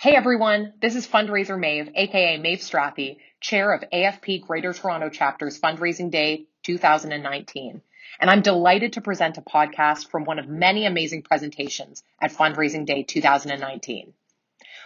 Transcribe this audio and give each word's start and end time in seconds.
Hey 0.00 0.14
everyone, 0.14 0.74
this 0.80 0.94
is 0.94 1.08
Fundraiser 1.08 1.58
Maeve, 1.58 1.90
aka 1.92 2.38
Maeve 2.38 2.60
Strathy, 2.60 3.16
chair 3.40 3.72
of 3.72 3.82
AFP 3.92 4.46
Greater 4.46 4.72
Toronto 4.72 5.08
Chapter's 5.08 5.58
Fundraising 5.58 6.12
Day 6.12 6.46
2019. 6.62 7.82
And 8.20 8.30
I'm 8.30 8.40
delighted 8.40 8.92
to 8.92 9.00
present 9.00 9.38
a 9.38 9.42
podcast 9.42 10.08
from 10.08 10.24
one 10.24 10.38
of 10.38 10.46
many 10.46 10.86
amazing 10.86 11.22
presentations 11.22 12.04
at 12.22 12.30
Fundraising 12.30 12.86
Day 12.86 13.02
2019. 13.02 14.14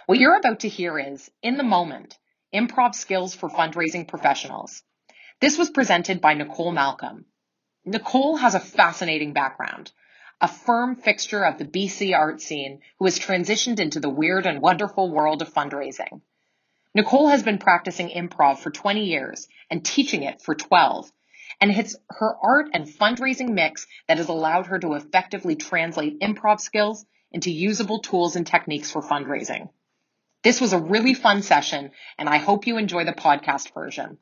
What 0.07 0.17
you're 0.17 0.35
about 0.35 0.61
to 0.61 0.67
hear 0.67 0.97
is 0.97 1.29
In 1.43 1.57
the 1.57 1.63
Moment 1.63 2.17
Improv 2.51 2.95
Skills 2.95 3.35
for 3.35 3.51
Fundraising 3.51 4.07
Professionals. 4.07 4.81
This 5.39 5.59
was 5.59 5.69
presented 5.69 6.21
by 6.21 6.33
Nicole 6.33 6.71
Malcolm. 6.71 7.25
Nicole 7.85 8.37
has 8.37 8.55
a 8.55 8.59
fascinating 8.59 9.33
background 9.33 9.91
a 10.41 10.47
firm 10.47 10.95
fixture 10.95 11.43
of 11.45 11.57
the 11.57 11.65
BC 11.65 12.17
art 12.17 12.41
scene 12.41 12.81
who 12.99 13.05
has 13.05 13.19
transitioned 13.19 13.79
into 13.79 13.99
the 13.99 14.09
weird 14.09 14.45
and 14.45 14.61
wonderful 14.61 15.09
world 15.09 15.41
of 15.41 15.53
fundraising. 15.53 16.21
Nicole 16.95 17.27
has 17.29 17.43
been 17.43 17.57
practicing 17.57 18.09
improv 18.09 18.59
for 18.59 18.69
20 18.69 19.05
years 19.05 19.47
and 19.69 19.83
teaching 19.83 20.23
it 20.23 20.41
for 20.41 20.53
12. 20.53 21.11
And 21.59 21.71
it's 21.71 21.95
her 22.09 22.35
art 22.41 22.69
and 22.73 22.85
fundraising 22.85 23.49
mix 23.49 23.87
that 24.07 24.17
has 24.17 24.27
allowed 24.27 24.67
her 24.67 24.79
to 24.79 24.93
effectively 24.93 25.55
translate 25.55 26.19
improv 26.19 26.59
skills 26.59 27.05
into 27.31 27.51
usable 27.51 27.99
tools 27.99 28.35
and 28.35 28.45
techniques 28.45 28.91
for 28.91 29.01
fundraising. 29.01 29.69
This 30.43 30.59
was 30.59 30.73
a 30.73 30.79
really 30.79 31.13
fun 31.13 31.41
session, 31.41 31.91
and 32.17 32.27
I 32.27 32.37
hope 32.37 32.67
you 32.67 32.77
enjoy 32.77 33.05
the 33.05 33.13
podcast 33.13 33.73
version. 33.73 34.17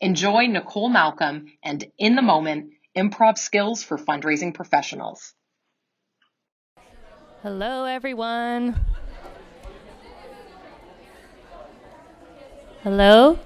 Enjoy 0.00 0.46
Nicole 0.46 0.88
Malcolm 0.88 1.46
and 1.62 1.84
In 1.98 2.14
the 2.14 2.22
Moment 2.22 2.72
Improv 2.96 3.38
Skills 3.38 3.82
for 3.82 3.98
Fundraising 3.98 4.54
Professionals. 4.54 5.34
Hello, 7.44 7.84
everyone. 7.84 8.80
Hello? 12.82 13.38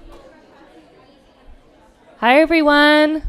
Hi, 2.19 2.39
everyone. 2.39 3.23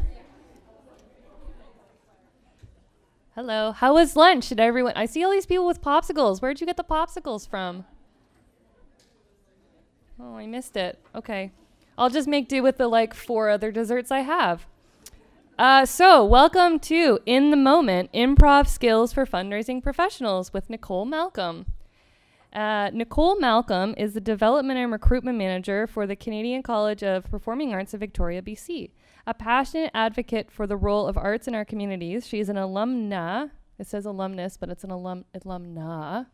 Hello. 3.35 3.73
How 3.73 3.95
was 3.95 4.15
lunch? 4.15 4.47
Did 4.47 4.61
everyone? 4.61 4.93
I 4.95 5.07
see 5.07 5.25
all 5.25 5.31
these 5.31 5.45
people 5.45 5.67
with 5.67 5.81
popsicles. 5.81 6.41
Where'd 6.41 6.61
you 6.61 6.67
get 6.67 6.77
the 6.77 6.85
popsicles 6.85 7.45
from? 7.45 7.83
Oh, 10.21 10.37
I 10.37 10.47
missed 10.47 10.77
it. 10.77 10.97
Okay. 11.13 11.51
I'll 11.97 12.09
just 12.09 12.29
make 12.29 12.47
do 12.47 12.63
with 12.63 12.77
the 12.77 12.87
like 12.87 13.13
four 13.13 13.49
other 13.49 13.73
desserts 13.73 14.09
I 14.09 14.19
have. 14.19 14.67
Uh, 15.61 15.85
so, 15.85 16.25
welcome 16.25 16.79
to 16.79 17.19
In 17.27 17.51
the 17.51 17.55
Moment 17.55 18.11
Improv 18.13 18.67
Skills 18.67 19.13
for 19.13 19.27
Fundraising 19.27 19.83
Professionals 19.83 20.51
with 20.51 20.71
Nicole 20.71 21.05
Malcolm. 21.05 21.67
Uh, 22.51 22.89
Nicole 22.91 23.37
Malcolm 23.37 23.93
is 23.95 24.15
the 24.15 24.21
Development 24.21 24.79
and 24.79 24.91
Recruitment 24.91 25.37
Manager 25.37 25.85
for 25.85 26.07
the 26.07 26.15
Canadian 26.15 26.63
College 26.63 27.03
of 27.03 27.29
Performing 27.29 27.75
Arts 27.75 27.93
of 27.93 27.99
Victoria, 27.99 28.41
BC. 28.41 28.89
A 29.27 29.35
passionate 29.35 29.91
advocate 29.93 30.49
for 30.49 30.65
the 30.65 30.75
role 30.75 31.05
of 31.05 31.15
arts 31.15 31.47
in 31.47 31.53
our 31.53 31.63
communities, 31.63 32.25
she 32.25 32.39
is 32.39 32.49
an 32.49 32.55
alumna, 32.55 33.51
it 33.77 33.85
says 33.85 34.07
alumnus, 34.07 34.57
but 34.57 34.69
it's 34.69 34.83
an 34.83 34.89
alum, 34.89 35.25
alumna, 35.35 36.25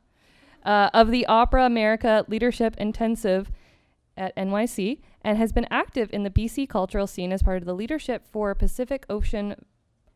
uh, 0.64 0.89
of 0.94 1.11
the 1.11 1.25
Opera 1.25 1.66
America 1.66 2.23
Leadership 2.30 2.78
Intensive 2.78 3.52
at 4.18 4.36
NYC 4.36 5.00
and 5.22 5.38
has 5.38 5.52
been 5.52 5.68
active 5.70 6.10
in 6.12 6.23
the 6.23 6.30
BC 6.30 6.68
cultural 6.68 7.08
scene 7.08 7.32
as 7.32 7.44
part 7.44 7.58
of 7.58 7.66
the 7.66 7.73
leadership 7.73 8.26
for 8.32 8.54
Pacific 8.56 9.06
Ocean 9.10 9.56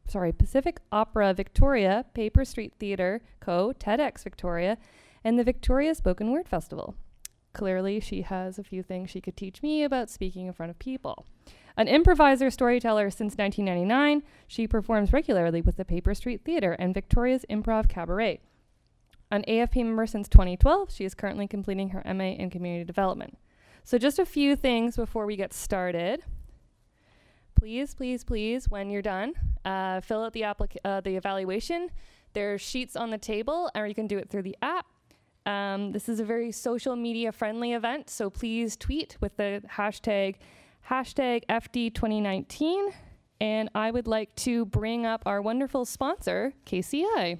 sorry, 0.07 0.33
Pacific 0.33 0.79
Opera 0.91 1.33
Victoria, 1.33 2.05
Paper 2.13 2.43
Street 2.43 2.73
Theatre 2.79 3.21
Co., 3.39 3.73
TEDx 3.79 4.23
Victoria, 4.23 4.77
and 5.23 5.39
the 5.39 5.43
Victoria 5.43 5.95
Spoken 5.95 6.31
Word 6.31 6.49
Festival. 6.49 6.95
Clearly, 7.53 7.99
she 7.99 8.21
has 8.21 8.57
a 8.57 8.63
few 8.63 8.83
things 8.83 9.09
she 9.09 9.21
could 9.21 9.37
teach 9.37 9.61
me 9.61 9.83
about 9.83 10.09
speaking 10.09 10.47
in 10.47 10.53
front 10.53 10.69
of 10.69 10.79
people. 10.79 11.25
An 11.77 11.87
improviser 11.87 12.49
storyteller 12.49 13.09
since 13.09 13.37
1999, 13.37 14.23
she 14.47 14.67
performs 14.67 15.13
regularly 15.13 15.61
with 15.61 15.77
the 15.77 15.85
Paper 15.85 16.13
Street 16.13 16.41
Theatre 16.43 16.73
and 16.73 16.93
Victoria's 16.93 17.45
Improv 17.49 17.87
Cabaret. 17.89 18.41
An 19.29 19.43
AFP 19.47 19.77
member 19.77 20.05
since 20.05 20.27
2012, 20.27 20.91
she 20.93 21.05
is 21.05 21.13
currently 21.13 21.47
completing 21.47 21.89
her 21.89 22.03
MA 22.13 22.31
in 22.31 22.49
Community 22.49 22.83
Development. 22.83 23.37
So, 23.83 23.97
just 23.97 24.19
a 24.19 24.25
few 24.25 24.55
things 24.55 24.95
before 24.95 25.25
we 25.25 25.35
get 25.35 25.53
started. 25.53 26.23
Please, 27.55 27.93
please, 27.93 28.23
please, 28.23 28.69
when 28.69 28.89
you're 28.89 29.01
done, 29.01 29.33
uh, 29.65 30.01
fill 30.01 30.23
out 30.23 30.33
the, 30.33 30.41
applica- 30.41 30.77
uh, 30.83 31.01
the 31.01 31.15
evaluation. 31.15 31.89
There 32.33 32.53
are 32.53 32.57
sheets 32.57 32.95
on 32.95 33.09
the 33.09 33.17
table, 33.17 33.69
or 33.75 33.85
you 33.85 33.93
can 33.93 34.07
do 34.07 34.17
it 34.17 34.29
through 34.29 34.43
the 34.43 34.57
app. 34.61 34.85
Um, 35.45 35.91
this 35.91 36.07
is 36.07 36.19
a 36.19 36.23
very 36.23 36.51
social 36.51 36.95
media 36.95 37.31
friendly 37.31 37.73
event, 37.73 38.09
so 38.09 38.29
please 38.29 38.77
tweet 38.77 39.17
with 39.21 39.37
the 39.37 39.61
hashtag 39.67 40.35
hashtag 40.89 41.43
FD2019. 41.47 42.93
And 43.39 43.69
I 43.73 43.89
would 43.89 44.07
like 44.07 44.35
to 44.37 44.65
bring 44.65 45.05
up 45.05 45.23
our 45.25 45.41
wonderful 45.41 45.85
sponsor, 45.85 46.53
KCI. 46.65 47.39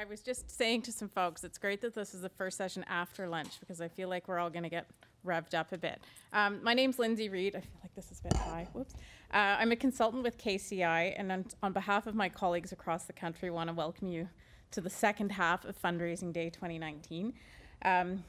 I 0.00 0.06
was 0.06 0.22
just 0.22 0.50
saying 0.50 0.80
to 0.82 0.92
some 0.92 1.10
folks, 1.10 1.44
it's 1.44 1.58
great 1.58 1.82
that 1.82 1.94
this 1.94 2.14
is 2.14 2.22
the 2.22 2.30
first 2.30 2.56
session 2.56 2.86
after 2.88 3.28
lunch 3.28 3.60
because 3.60 3.82
I 3.82 3.88
feel 3.88 4.08
like 4.08 4.28
we're 4.28 4.38
all 4.38 4.48
going 4.48 4.62
to 4.62 4.70
get 4.70 4.86
revved 5.26 5.52
up 5.52 5.72
a 5.72 5.76
bit. 5.76 6.00
Um, 6.32 6.58
my 6.62 6.72
name's 6.72 6.98
Lindsay 6.98 7.28
Reed. 7.28 7.54
I 7.54 7.60
feel 7.60 7.80
like 7.82 7.94
this 7.94 8.10
is 8.10 8.20
a 8.20 8.22
bit 8.22 8.36
high. 8.38 8.66
Whoops. 8.72 8.94
Uh, 9.34 9.58
I'm 9.58 9.72
a 9.72 9.76
consultant 9.76 10.22
with 10.22 10.38
KCI, 10.38 11.12
and 11.18 11.30
on, 11.30 11.44
on 11.62 11.74
behalf 11.74 12.06
of 12.06 12.14
my 12.14 12.30
colleagues 12.30 12.72
across 12.72 13.04
the 13.04 13.12
country, 13.12 13.50
I 13.50 13.52
want 13.52 13.68
to 13.68 13.74
welcome 13.74 14.08
you 14.08 14.30
to 14.70 14.80
the 14.80 14.88
second 14.88 15.32
half 15.32 15.66
of 15.66 15.78
Fundraising 15.78 16.32
Day 16.32 16.48
2019. 16.48 17.34
Um, 17.84 18.24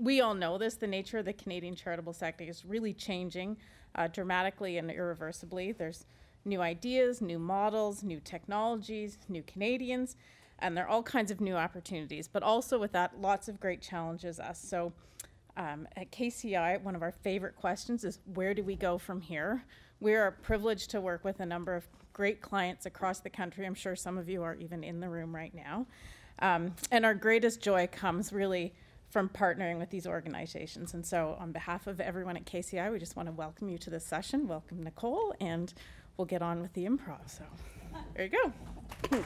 we 0.00 0.20
all 0.20 0.34
know 0.34 0.58
this, 0.58 0.74
the 0.74 0.88
nature 0.88 1.18
of 1.18 1.26
the 1.26 1.32
Canadian 1.32 1.76
charitable 1.76 2.12
sector 2.12 2.42
is 2.42 2.64
really 2.64 2.92
changing 2.92 3.56
uh, 3.94 4.08
dramatically 4.08 4.78
and 4.78 4.90
irreversibly. 4.90 5.70
There's 5.70 6.06
new 6.44 6.60
ideas, 6.60 7.20
new 7.20 7.38
models, 7.38 8.02
new 8.02 8.18
technologies, 8.18 9.16
new 9.28 9.44
Canadians 9.44 10.16
and 10.60 10.76
there 10.76 10.84
are 10.84 10.88
all 10.88 11.02
kinds 11.02 11.30
of 11.30 11.40
new 11.40 11.54
opportunities, 11.54 12.28
but 12.28 12.42
also 12.42 12.78
with 12.78 12.92
that, 12.92 13.20
lots 13.20 13.48
of 13.48 13.60
great 13.60 13.80
challenges 13.80 14.40
us. 14.40 14.60
So 14.60 14.92
um, 15.56 15.88
at 15.96 16.10
KCI, 16.12 16.82
one 16.82 16.94
of 16.94 17.02
our 17.02 17.12
favorite 17.12 17.56
questions 17.56 18.04
is 18.04 18.18
where 18.34 18.54
do 18.54 18.62
we 18.62 18.76
go 18.76 18.98
from 18.98 19.20
here? 19.20 19.64
We 20.00 20.14
are 20.14 20.30
privileged 20.30 20.90
to 20.90 21.00
work 21.00 21.24
with 21.24 21.40
a 21.40 21.46
number 21.46 21.74
of 21.74 21.86
great 22.12 22.40
clients 22.40 22.86
across 22.86 23.20
the 23.20 23.30
country. 23.30 23.66
I'm 23.66 23.74
sure 23.74 23.96
some 23.96 24.18
of 24.18 24.28
you 24.28 24.42
are 24.42 24.54
even 24.56 24.84
in 24.84 25.00
the 25.00 25.08
room 25.08 25.34
right 25.34 25.54
now. 25.54 25.86
Um, 26.40 26.74
and 26.90 27.04
our 27.04 27.14
greatest 27.14 27.60
joy 27.60 27.88
comes 27.90 28.32
really 28.32 28.74
from 29.10 29.28
partnering 29.28 29.78
with 29.78 29.90
these 29.90 30.06
organizations. 30.06 30.94
And 30.94 31.04
so, 31.04 31.36
on 31.40 31.52
behalf 31.52 31.86
of 31.86 32.00
everyone 32.00 32.36
at 32.36 32.44
KCI, 32.44 32.92
we 32.92 32.98
just 32.98 33.16
want 33.16 33.28
to 33.28 33.32
welcome 33.32 33.68
you 33.68 33.78
to 33.78 33.90
this 33.90 34.04
session. 34.04 34.46
Welcome, 34.46 34.82
Nicole, 34.82 35.34
and 35.40 35.72
we'll 36.16 36.26
get 36.26 36.42
on 36.42 36.60
with 36.60 36.72
the 36.74 36.84
improv. 36.84 37.28
So, 37.28 37.44
there 38.14 38.26
you 38.26 38.52
go. 39.10 39.24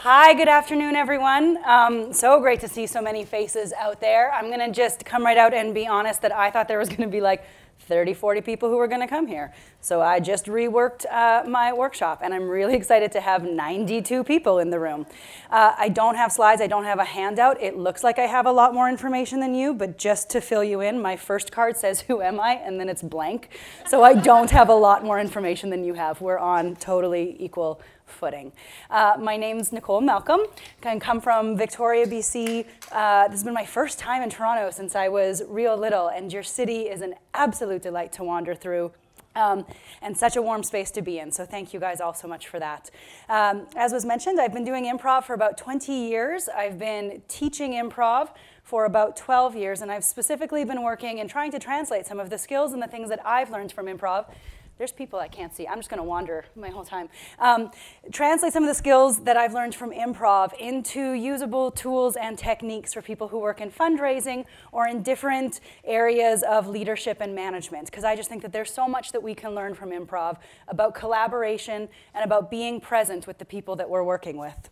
Hi, 0.00 0.34
good 0.34 0.48
afternoon, 0.48 0.94
everyone. 0.94 1.58
Um, 1.64 2.12
so 2.12 2.38
great 2.38 2.60
to 2.60 2.68
see 2.68 2.86
so 2.86 3.00
many 3.00 3.24
faces 3.24 3.72
out 3.72 3.98
there. 4.00 4.30
I'm 4.32 4.48
going 4.48 4.60
to 4.60 4.70
just 4.70 5.06
come 5.06 5.24
right 5.24 5.38
out 5.38 5.54
and 5.54 5.72
be 5.72 5.86
honest 5.86 6.20
that 6.22 6.32
I 6.32 6.50
thought 6.50 6.68
there 6.68 6.78
was 6.78 6.88
going 6.90 7.00
to 7.00 7.08
be 7.08 7.22
like 7.22 7.44
30, 7.86 8.14
40 8.14 8.40
people 8.40 8.68
who 8.68 8.76
were 8.76 8.88
going 8.88 9.00
to 9.00 9.06
come 9.06 9.26
here. 9.26 9.52
So 9.80 10.02
I 10.02 10.20
just 10.20 10.46
reworked 10.46 11.06
uh, 11.10 11.48
my 11.48 11.72
workshop, 11.72 12.20
and 12.22 12.34
I'm 12.34 12.48
really 12.48 12.74
excited 12.80 13.12
to 13.12 13.20
have 13.20 13.44
92 13.44 14.24
people 14.24 14.58
in 14.58 14.70
the 14.70 14.78
room. 14.80 15.06
Uh, 15.50 15.74
I 15.78 15.88
don't 15.88 16.16
have 16.16 16.32
slides, 16.32 16.60
I 16.60 16.66
don't 16.66 16.84
have 16.84 16.98
a 16.98 17.04
handout. 17.04 17.62
It 17.62 17.76
looks 17.76 18.02
like 18.02 18.18
I 18.18 18.26
have 18.26 18.46
a 18.46 18.52
lot 18.52 18.74
more 18.74 18.88
information 18.88 19.40
than 19.40 19.54
you, 19.54 19.72
but 19.72 19.98
just 19.98 20.28
to 20.30 20.40
fill 20.40 20.64
you 20.64 20.80
in, 20.80 21.00
my 21.00 21.16
first 21.16 21.52
card 21.52 21.76
says, 21.76 22.00
Who 22.02 22.20
am 22.20 22.40
I? 22.40 22.54
and 22.54 22.80
then 22.80 22.88
it's 22.88 23.02
blank. 23.02 23.50
So 23.86 24.02
I 24.02 24.14
don't 24.14 24.50
have 24.50 24.68
a 24.68 24.74
lot 24.74 25.04
more 25.04 25.20
information 25.20 25.70
than 25.70 25.84
you 25.84 25.94
have. 25.94 26.20
We're 26.20 26.38
on 26.38 26.76
totally 26.76 27.36
equal 27.38 27.80
footing. 28.06 28.52
Uh, 28.90 29.16
my 29.20 29.36
name's 29.36 29.72
Nicole 29.72 30.00
Malcolm. 30.00 30.40
I 30.84 30.98
come 30.98 31.20
from 31.20 31.56
Victoria, 31.56 32.06
BC. 32.06 32.64
Uh, 32.90 33.24
this 33.24 33.32
has 33.32 33.44
been 33.44 33.54
my 33.54 33.66
first 33.66 33.98
time 33.98 34.22
in 34.22 34.30
Toronto 34.30 34.70
since 34.70 34.96
I 34.96 35.08
was 35.08 35.42
real 35.48 35.76
little, 35.76 36.08
and 36.08 36.32
your 36.32 36.42
city 36.42 36.82
is 36.82 37.02
an 37.02 37.14
absolute 37.34 37.82
delight 37.82 38.12
to 38.14 38.24
wander 38.24 38.54
through. 38.54 38.92
Um, 39.34 39.66
and 40.00 40.16
such 40.16 40.36
a 40.36 40.40
warm 40.40 40.62
space 40.62 40.90
to 40.92 41.02
be 41.02 41.18
in. 41.18 41.30
So 41.30 41.44
thank 41.44 41.74
you 41.74 41.80
guys 41.80 42.00
all 42.00 42.14
so 42.14 42.26
much 42.26 42.48
for 42.48 42.58
that. 42.58 42.90
Um, 43.28 43.66
as 43.76 43.92
was 43.92 44.06
mentioned, 44.06 44.40
I've 44.40 44.54
been 44.54 44.64
doing 44.64 44.86
improv 44.86 45.24
for 45.24 45.34
about 45.34 45.58
20 45.58 45.92
years. 45.92 46.48
I've 46.48 46.78
been 46.78 47.20
teaching 47.28 47.72
improv 47.72 48.30
for 48.62 48.86
about 48.86 49.14
12 49.14 49.54
years, 49.54 49.82
and 49.82 49.92
I've 49.92 50.04
specifically 50.04 50.64
been 50.64 50.82
working 50.82 51.20
and 51.20 51.28
trying 51.28 51.50
to 51.50 51.58
translate 51.58 52.06
some 52.06 52.18
of 52.18 52.30
the 52.30 52.38
skills 52.38 52.72
and 52.72 52.82
the 52.82 52.86
things 52.86 53.10
that 53.10 53.20
I've 53.26 53.50
learned 53.50 53.72
from 53.72 53.86
improv 53.86 54.24
There's 54.78 54.92
people 54.92 55.18
I 55.18 55.28
can't 55.28 55.54
see. 55.54 55.66
I'm 55.66 55.78
just 55.78 55.88
going 55.88 55.98
to 55.98 56.04
wander 56.04 56.44
my 56.54 56.68
whole 56.68 56.84
time. 56.84 57.08
Um, 57.38 57.70
translate 58.12 58.52
some 58.52 58.62
of 58.62 58.68
the 58.68 58.74
skills 58.74 59.20
that 59.24 59.34
I've 59.34 59.54
learned 59.54 59.74
from 59.74 59.90
improv 59.90 60.52
into 60.58 61.12
usable 61.12 61.70
tools 61.70 62.14
and 62.16 62.38
techniques 62.38 62.92
for 62.92 63.00
people 63.00 63.28
who 63.28 63.38
work 63.38 63.62
in 63.62 63.70
fundraising 63.70 64.44
or 64.72 64.86
in 64.86 65.02
different 65.02 65.60
areas 65.84 66.42
of 66.42 66.68
leadership 66.68 67.22
and 67.22 67.34
management. 67.34 67.86
Because 67.86 68.04
I 68.04 68.16
just 68.16 68.28
think 68.28 68.42
that 68.42 68.52
there's 68.52 68.70
so 68.70 68.86
much 68.86 69.12
that 69.12 69.22
we 69.22 69.34
can 69.34 69.54
learn 69.54 69.74
from 69.74 69.90
improv 69.90 70.36
about 70.68 70.94
collaboration 70.94 71.88
and 72.14 72.22
about 72.22 72.50
being 72.50 72.78
present 72.78 73.26
with 73.26 73.38
the 73.38 73.46
people 73.46 73.76
that 73.76 73.88
we're 73.88 74.04
working 74.04 74.36
with. 74.36 74.68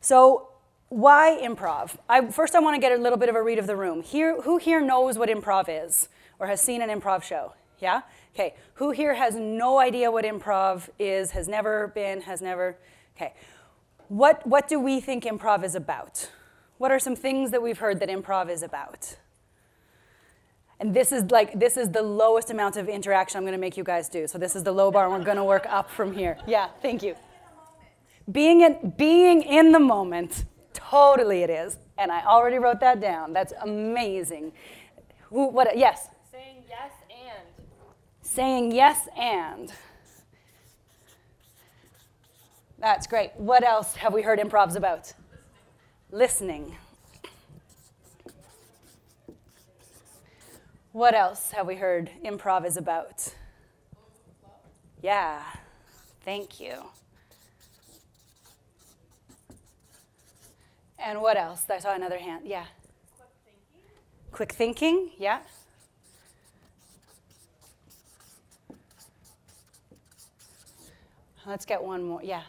So, 0.00 0.48
why 0.88 1.38
improv? 1.42 1.98
I, 2.08 2.30
first, 2.30 2.54
I 2.54 2.60
want 2.60 2.74
to 2.74 2.80
get 2.80 2.92
a 2.92 3.02
little 3.02 3.18
bit 3.18 3.28
of 3.28 3.34
a 3.34 3.42
read 3.42 3.58
of 3.58 3.66
the 3.66 3.76
room. 3.76 4.02
Here, 4.02 4.40
who 4.40 4.56
here 4.56 4.80
knows 4.80 5.18
what 5.18 5.28
improv 5.28 5.66
is 5.68 6.08
or 6.38 6.46
has 6.46 6.62
seen 6.62 6.80
an 6.80 6.88
improv 6.88 7.22
show? 7.22 7.52
Yeah? 7.78 8.02
Okay, 8.38 8.54
who 8.74 8.92
here 8.92 9.14
has 9.14 9.34
no 9.34 9.80
idea 9.80 10.12
what 10.12 10.24
improv 10.24 10.88
is, 10.96 11.32
has 11.32 11.48
never 11.48 11.88
been, 11.88 12.20
has 12.20 12.40
never? 12.40 12.76
Okay. 13.16 13.32
What, 14.06 14.46
what 14.46 14.68
do 14.68 14.78
we 14.78 15.00
think 15.00 15.24
improv 15.24 15.64
is 15.64 15.74
about? 15.74 16.30
What 16.76 16.92
are 16.92 17.00
some 17.00 17.16
things 17.16 17.50
that 17.50 17.60
we've 17.60 17.78
heard 17.78 17.98
that 17.98 18.08
improv 18.08 18.48
is 18.48 18.62
about? 18.62 19.16
And 20.78 20.94
this 20.94 21.10
is 21.10 21.32
like 21.32 21.58
this 21.58 21.76
is 21.76 21.90
the 21.90 22.02
lowest 22.02 22.50
amount 22.50 22.76
of 22.76 22.88
interaction 22.88 23.38
I'm 23.38 23.42
to 23.54 23.58
make 23.58 23.76
you 23.76 23.82
guys 23.82 24.08
do. 24.08 24.28
So 24.28 24.38
this 24.38 24.54
is 24.54 24.62
the 24.62 24.70
low 24.70 24.92
bar, 24.92 25.06
and 25.06 25.12
we're 25.12 25.24
to 25.34 25.42
work 25.42 25.66
up 25.68 25.90
from 25.90 26.14
here. 26.14 26.38
Yeah, 26.46 26.68
thank 26.80 27.02
you. 27.02 27.16
Being 28.30 28.60
in 28.60 28.94
being 28.96 29.42
in 29.42 29.72
the 29.72 29.80
moment, 29.80 30.44
totally 30.72 31.42
it 31.42 31.50
is. 31.50 31.76
And 31.98 32.12
I 32.12 32.24
already 32.24 32.58
wrote 32.58 32.78
that 32.78 33.00
down. 33.00 33.32
That's 33.32 33.52
amazing. 33.60 34.52
Who, 35.30 35.48
what? 35.48 35.76
Yes 35.76 36.10
saying 38.38 38.70
yes 38.70 39.08
and. 39.18 39.72
That's 42.78 43.08
great. 43.08 43.32
What 43.34 43.64
else 43.64 43.96
have 43.96 44.14
we 44.14 44.22
heard 44.22 44.38
improvs 44.38 44.76
about? 44.76 45.12
Listening. 46.12 46.76
What 50.92 51.16
else 51.16 51.50
have 51.50 51.66
we 51.66 51.74
heard 51.74 52.12
improv 52.24 52.64
is 52.64 52.76
about? 52.76 53.34
Yeah, 55.02 55.42
thank 56.24 56.60
you. 56.60 56.74
And 60.96 61.20
what 61.20 61.36
else? 61.36 61.64
I 61.68 61.80
saw 61.80 61.92
another 61.92 62.18
hand. 62.18 62.46
Yeah. 62.46 62.66
Quick 63.16 63.32
thinking. 63.44 63.90
Quick 64.30 64.52
thinking, 64.52 65.10
yeah. 65.18 65.40
Let's 71.48 71.64
get 71.64 71.82
one 71.82 72.04
more. 72.04 72.22
Yeah. 72.22 72.42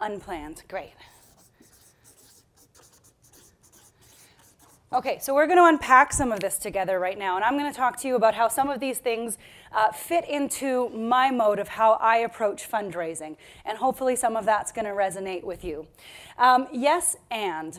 Unplanned. 0.00 0.22
Unplanned. 0.22 0.62
Great. 0.66 0.92
Okay, 4.94 5.18
so 5.20 5.34
we're 5.34 5.46
going 5.46 5.58
to 5.58 5.66
unpack 5.66 6.12
some 6.12 6.32
of 6.32 6.40
this 6.40 6.58
together 6.58 6.98
right 6.98 7.18
now, 7.18 7.36
and 7.36 7.44
I'm 7.44 7.58
going 7.58 7.70
to 7.70 7.76
talk 7.76 8.00
to 8.00 8.08
you 8.08 8.16
about 8.16 8.34
how 8.34 8.48
some 8.48 8.70
of 8.70 8.80
these 8.80 8.98
things 8.98 9.36
uh, 9.72 9.92
fit 9.92 10.28
into 10.28 10.88
my 10.88 11.30
mode 11.30 11.58
of 11.58 11.68
how 11.68 11.92
I 12.00 12.16
approach 12.16 12.68
fundraising, 12.68 13.36
and 13.66 13.76
hopefully 13.76 14.16
some 14.16 14.36
of 14.36 14.46
that's 14.46 14.72
going 14.72 14.86
to 14.86 14.92
resonate 14.92 15.44
with 15.44 15.62
you. 15.62 15.86
Um, 16.38 16.66
yes, 16.72 17.16
and 17.30 17.78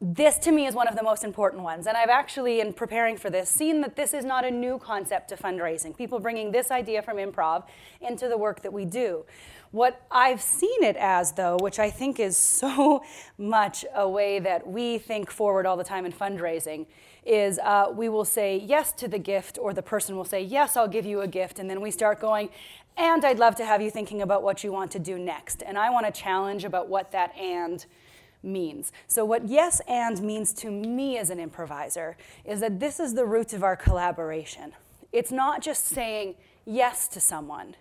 this 0.00 0.38
to 0.38 0.52
me 0.52 0.66
is 0.66 0.74
one 0.74 0.86
of 0.86 0.94
the 0.94 1.02
most 1.02 1.24
important 1.24 1.62
ones. 1.64 1.88
And 1.88 1.96
I've 1.96 2.08
actually, 2.08 2.60
in 2.60 2.72
preparing 2.72 3.16
for 3.16 3.30
this, 3.30 3.50
seen 3.50 3.80
that 3.80 3.96
this 3.96 4.14
is 4.14 4.24
not 4.24 4.44
a 4.44 4.50
new 4.50 4.78
concept 4.78 5.28
to 5.30 5.36
fundraising. 5.36 5.96
People 5.96 6.20
bringing 6.20 6.52
this 6.52 6.70
idea 6.70 7.02
from 7.02 7.16
improv 7.16 7.64
into 8.00 8.28
the 8.28 8.38
work 8.38 8.62
that 8.62 8.72
we 8.72 8.84
do. 8.84 9.24
What 9.72 10.00
I've 10.10 10.40
seen 10.40 10.84
it 10.84 10.96
as, 10.96 11.32
though, 11.32 11.56
which 11.60 11.80
I 11.80 11.90
think 11.90 12.20
is 12.20 12.36
so 12.36 13.02
much 13.38 13.84
a 13.92 14.08
way 14.08 14.38
that 14.38 14.66
we 14.66 14.98
think 14.98 15.30
forward 15.30 15.66
all 15.66 15.76
the 15.76 15.84
time 15.84 16.06
in 16.06 16.12
fundraising, 16.12 16.86
is 17.26 17.58
uh, 17.58 17.92
we 17.92 18.08
will 18.08 18.24
say 18.24 18.56
yes 18.56 18.92
to 18.92 19.08
the 19.08 19.18
gift, 19.18 19.58
or 19.60 19.74
the 19.74 19.82
person 19.82 20.16
will 20.16 20.24
say, 20.24 20.40
Yes, 20.40 20.76
I'll 20.76 20.88
give 20.88 21.04
you 21.04 21.20
a 21.20 21.28
gift. 21.28 21.58
And 21.58 21.68
then 21.68 21.80
we 21.80 21.90
start 21.90 22.20
going, 22.20 22.50
And 22.96 23.24
I'd 23.24 23.40
love 23.40 23.56
to 23.56 23.66
have 23.66 23.82
you 23.82 23.90
thinking 23.90 24.22
about 24.22 24.44
what 24.44 24.62
you 24.62 24.70
want 24.70 24.92
to 24.92 25.00
do 25.00 25.18
next. 25.18 25.62
And 25.66 25.76
I 25.76 25.90
want 25.90 26.06
to 26.06 26.12
challenge 26.12 26.64
about 26.64 26.88
what 26.88 27.10
that 27.12 27.36
and 27.36 27.84
means. 28.42 28.92
So, 29.06 29.24
what 29.24 29.48
yes 29.48 29.80
and 29.88 30.22
means 30.22 30.52
to 30.54 30.70
me 30.70 31.18
as 31.18 31.30
an 31.30 31.40
improviser 31.40 32.16
is 32.44 32.60
that 32.60 32.80
this 32.80 33.00
is 33.00 33.14
the 33.14 33.24
root 33.24 33.52
of 33.52 33.62
our 33.62 33.76
collaboration. 33.76 34.72
It's 35.12 35.32
not 35.32 35.62
just 35.62 35.86
saying 35.86 36.34
yes 36.64 37.08
to 37.08 37.20
someone, 37.20 37.76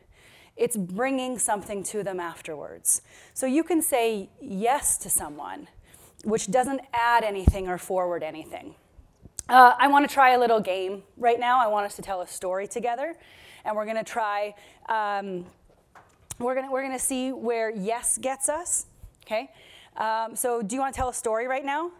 it's 0.56 0.78
bringing 0.78 1.38
something 1.38 1.84
to 1.84 2.04
them 2.04 2.20
afterwards. 2.20 3.02
So, 3.34 3.46
you 3.46 3.64
can 3.64 3.82
say 3.82 4.30
yes 4.42 4.98
to 5.00 5.10
someone, 5.10 5.68
which 6.24 6.50
doesn't 6.50 6.82
add 6.94 7.24
anything 7.24 7.68
or 7.68 7.78
forward 7.78 8.24
anything. 8.24 8.76
Uh, 9.50 9.74
I 9.78 9.88
want 9.88 10.08
to 10.08 10.14
try 10.14 10.32
a 10.32 10.40
little 10.40 10.60
game 10.60 11.04
right 11.16 11.40
now. 11.40 11.60
I 11.60 11.68
want 11.68 11.86
us 11.86 11.96
to 11.96 12.02
tell 12.02 12.22
a 12.22 12.28
story 12.28 12.68
together, 12.68 13.16
and 13.64 13.76
we're 13.76 13.86
going 13.86 13.98
to 13.98 14.04
try. 14.04 14.54
Um, 14.90 15.46
we're 16.40 16.54
going 16.54 16.70
we're 16.70 16.84
gonna 16.84 17.00
see 17.00 17.32
where 17.32 17.72
yes 17.72 18.18
gets 18.18 18.48
us, 18.48 18.86
okay? 19.26 19.50
Um, 19.98 20.36
so, 20.36 20.62
do 20.62 20.76
you 20.76 20.82
want 20.82 20.94
to 20.94 20.98
tell 20.98 21.10
a 21.10 21.14
story 21.14 21.48
right 21.48 21.66
now? 21.66 21.92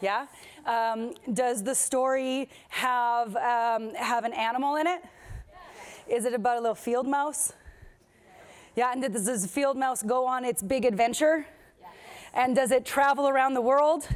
Yes. 0.00 0.28
Yeah. 0.66 0.92
Um, 0.92 1.14
does 1.32 1.62
the 1.62 1.74
story 1.74 2.50
have 2.68 3.34
um, 3.36 3.94
have 3.94 4.24
an 4.24 4.34
animal 4.34 4.76
in 4.76 4.86
it? 4.86 5.02
Yes. 5.02 6.18
Is 6.18 6.24
it 6.26 6.34
about 6.34 6.58
a 6.58 6.60
little 6.60 6.74
field 6.74 7.08
mouse? 7.08 7.54
Yes. 7.54 8.44
Yeah. 8.76 8.92
And 8.92 9.12
does 9.12 9.24
this 9.24 9.46
field 9.46 9.78
mouse 9.78 10.02
go 10.02 10.26
on 10.26 10.44
its 10.44 10.62
big 10.62 10.84
adventure? 10.84 11.46
Yes. 11.80 11.90
And 12.34 12.54
does 12.54 12.70
it 12.70 12.84
travel 12.84 13.28
around 13.28 13.54
the 13.54 13.62
world? 13.62 14.06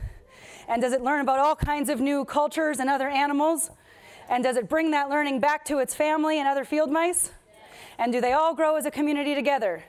And 0.68 0.82
does 0.82 0.92
it 0.92 1.00
learn 1.00 1.20
about 1.20 1.38
all 1.38 1.56
kinds 1.56 1.88
of 1.88 2.00
new 2.00 2.24
cultures 2.26 2.80
and 2.80 2.90
other 2.90 3.08
animals? 3.08 3.70
And 4.28 4.44
does 4.44 4.56
it 4.56 4.68
bring 4.68 4.90
that 4.90 5.08
learning 5.08 5.40
back 5.40 5.64
to 5.66 5.78
its 5.78 5.94
family 5.94 6.38
and 6.38 6.48
other 6.48 6.64
field 6.64 6.90
mice? 6.90 7.30
And 7.98 8.12
do 8.12 8.20
they 8.20 8.32
all 8.32 8.54
grow 8.54 8.76
as 8.76 8.84
a 8.84 8.90
community 8.90 9.34
together? 9.34 9.84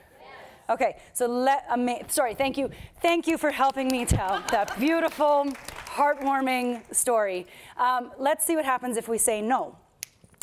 Okay, 0.70 0.96
so 1.14 1.26
let, 1.26 1.64
sorry, 2.12 2.34
thank 2.34 2.58
you. 2.58 2.70
Thank 3.00 3.26
you 3.26 3.38
for 3.38 3.50
helping 3.50 3.88
me 3.88 4.04
tell 4.04 4.42
that 4.50 4.78
beautiful, 4.78 5.46
heartwarming 5.94 6.82
story. 6.94 7.46
Um, 7.78 8.12
let's 8.18 8.44
see 8.44 8.54
what 8.54 8.66
happens 8.66 8.98
if 8.98 9.08
we 9.08 9.16
say 9.16 9.40
no. 9.40 9.76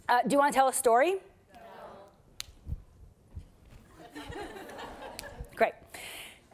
Uh, 0.09 0.21
do 0.23 0.33
you 0.33 0.39
want 0.39 0.51
to 0.51 0.57
tell 0.57 0.67
a 0.67 0.73
story? 0.73 1.17
No. 4.15 4.21
Great. 5.55 5.73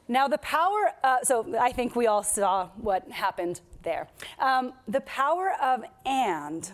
Now, 0.09 0.27
the 0.27 0.39
power, 0.39 0.91
uh, 1.01 1.19
so 1.23 1.55
I 1.57 1.71
think 1.71 1.95
we 1.95 2.07
all 2.07 2.23
saw 2.23 2.67
what 2.75 3.09
happened 3.09 3.61
there. 3.83 4.09
Um, 4.39 4.73
the 4.89 5.01
power 5.01 5.53
of 5.61 5.85
and 6.05 6.69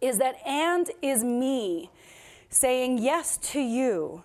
is 0.00 0.18
that 0.18 0.36
and 0.46 0.88
is 1.02 1.24
me 1.24 1.90
saying 2.50 2.98
yes 2.98 3.36
to 3.38 3.60
you 3.60 4.22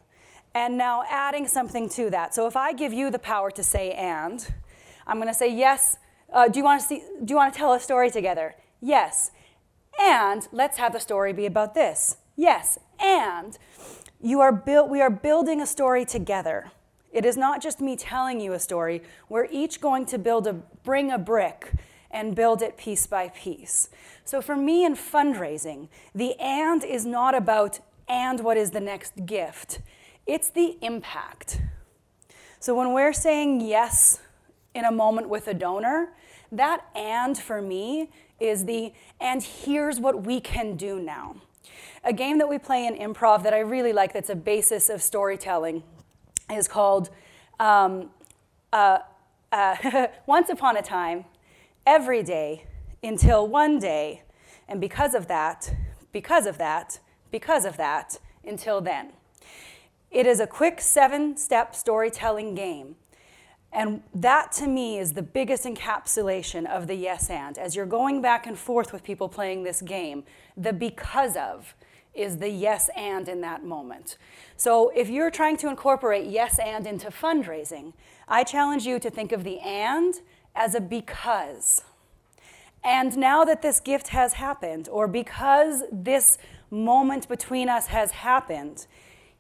and 0.57 0.75
now 0.75 1.03
adding 1.07 1.47
something 1.47 1.87
to 1.87 2.09
that. 2.09 2.33
So 2.33 2.47
if 2.47 2.57
I 2.57 2.73
give 2.73 2.91
you 2.91 3.11
the 3.11 3.19
power 3.19 3.51
to 3.51 3.63
say 3.63 3.91
and, 3.91 4.45
I'm 5.05 5.17
going 5.17 5.27
to 5.27 5.33
say 5.33 5.53
yes. 5.55 5.97
Uh, 6.33 6.47
do 6.47 6.59
you 6.59 6.63
want 6.63 6.81
to 6.81 6.87
see? 6.87 7.03
Do 7.23 7.31
you 7.31 7.35
want 7.35 7.53
to 7.53 7.57
tell 7.57 7.73
a 7.73 7.79
story 7.79 8.09
together? 8.09 8.55
Yes. 8.81 9.31
And 10.01 10.47
let's 10.51 10.77
have 10.77 10.93
the 10.93 10.99
story 10.99 11.31
be 11.31 11.45
about 11.45 11.75
this. 11.75 12.17
Yes. 12.35 12.79
And 12.99 13.57
you 14.19 14.39
are 14.41 14.51
built. 14.51 14.89
We 14.89 14.99
are 14.99 15.11
building 15.11 15.61
a 15.61 15.67
story 15.67 16.05
together. 16.05 16.71
It 17.11 17.23
is 17.23 17.37
not 17.37 17.61
just 17.61 17.79
me 17.79 17.95
telling 17.95 18.41
you 18.41 18.53
a 18.53 18.59
story. 18.59 19.03
We're 19.29 19.47
each 19.51 19.79
going 19.79 20.05
to 20.07 20.17
build 20.17 20.47
a 20.47 20.53
bring 20.53 21.11
a 21.11 21.19
brick 21.19 21.71
and 22.09 22.35
build 22.35 22.61
it 22.61 22.77
piece 22.77 23.05
by 23.05 23.29
piece. 23.29 23.89
So 24.25 24.41
for 24.41 24.55
me 24.55 24.85
in 24.85 24.95
fundraising, 24.95 25.87
the 26.15 26.35
and 26.39 26.83
is 26.83 27.05
not 27.05 27.35
about 27.35 27.79
and 28.07 28.39
what 28.39 28.57
is 28.57 28.71
the 28.71 28.79
next 28.79 29.25
gift. 29.25 29.81
It's 30.27 30.49
the 30.49 30.77
impact. 30.81 31.61
So 32.59 32.75
when 32.75 32.91
we're 32.91 33.13
saying 33.13 33.61
yes 33.61 34.19
in 34.75 34.83
a 34.83 34.91
moment 34.91 35.29
with 35.29 35.47
a 35.47 35.53
donor, 35.53 36.09
that 36.51 36.85
and 36.95 37.37
for 37.37 37.61
me 37.61 38.09
is 38.39 38.65
the 38.65 38.91
and 39.19 39.41
here's 39.41 39.99
what 39.99 40.25
we 40.25 40.41
can 40.41 40.75
do 40.75 40.99
now. 40.99 41.37
A 42.03 42.11
game 42.13 42.37
that 42.39 42.49
we 42.49 42.57
play 42.57 42.85
in 42.85 42.95
improv 42.95 43.43
that 43.43 43.53
I 43.53 43.59
really 43.59 43.93
like 43.93 44.13
that's 44.13 44.29
a 44.29 44.35
basis 44.35 44.89
of 44.89 45.01
storytelling 45.01 45.83
is 46.51 46.67
called 46.67 47.09
um, 47.59 48.09
uh, 48.73 48.99
uh, 49.51 50.07
Once 50.25 50.49
Upon 50.49 50.77
a 50.77 50.81
Time, 50.81 51.25
Every 51.85 52.21
Day, 52.21 52.65
Until 53.01 53.47
One 53.47 53.79
Day, 53.79 54.23
and 54.67 54.81
because 54.81 55.13
of 55.15 55.27
that, 55.27 55.73
because 56.11 56.45
of 56.45 56.57
that, 56.57 56.99
because 57.31 57.65
of 57.65 57.77
that, 57.77 58.19
until 58.43 58.81
then. 58.81 59.11
It 60.11 60.25
is 60.25 60.39
a 60.39 60.47
quick 60.47 60.81
seven 60.81 61.37
step 61.37 61.75
storytelling 61.75 62.55
game. 62.55 62.95
And 63.73 64.01
that 64.15 64.51
to 64.53 64.67
me 64.67 64.97
is 64.97 65.13
the 65.13 65.21
biggest 65.21 65.65
encapsulation 65.65 66.65
of 66.65 66.87
the 66.87 66.95
yes 66.95 67.29
and. 67.29 67.57
As 67.57 67.75
you're 67.75 67.85
going 67.85 68.21
back 68.21 68.47
and 68.47 68.57
forth 68.57 68.93
with 68.93 69.03
people 69.03 69.27
playing 69.27 69.63
this 69.63 69.81
game, 69.81 70.23
the 70.55 70.73
because 70.73 71.35
of 71.35 71.75
is 72.13 72.37
the 72.37 72.49
yes 72.49 72.89
and 72.95 73.29
in 73.29 73.41
that 73.41 73.63
moment. 73.63 74.17
So 74.55 74.89
if 74.95 75.09
you're 75.09 75.29
trying 75.29 75.57
to 75.57 75.67
incorporate 75.67 76.25
yes 76.25 76.57
and 76.57 76.87
into 76.87 77.09
fundraising, 77.09 77.93
I 78.27 78.43
challenge 78.43 78.85
you 78.85 78.99
to 78.99 79.09
think 79.09 79.31
of 79.31 79.43
the 79.43 79.59
and 79.59 80.15
as 80.55 80.73
a 80.73 80.81
because. 80.81 81.83
And 82.83 83.17
now 83.17 83.43
that 83.45 83.61
this 83.61 83.79
gift 83.79 84.07
has 84.09 84.33
happened, 84.33 84.87
or 84.89 85.07
because 85.07 85.83
this 85.91 86.37
moment 86.71 87.27
between 87.27 87.69
us 87.69 87.87
has 87.87 88.11
happened, 88.11 88.87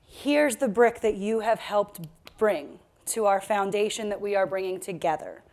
here's 0.07 0.55
the 0.55 0.67
brick 0.67 1.01
that 1.01 1.15
you 1.15 1.41
have 1.41 1.59
helped 1.59 1.99
bring 2.37 2.79
to 3.05 3.25
our 3.25 3.39
foundation 3.39 4.09
that 4.09 4.19
we 4.19 4.35
are 4.35 4.47
bringing 4.47 4.79
together. 4.79 5.43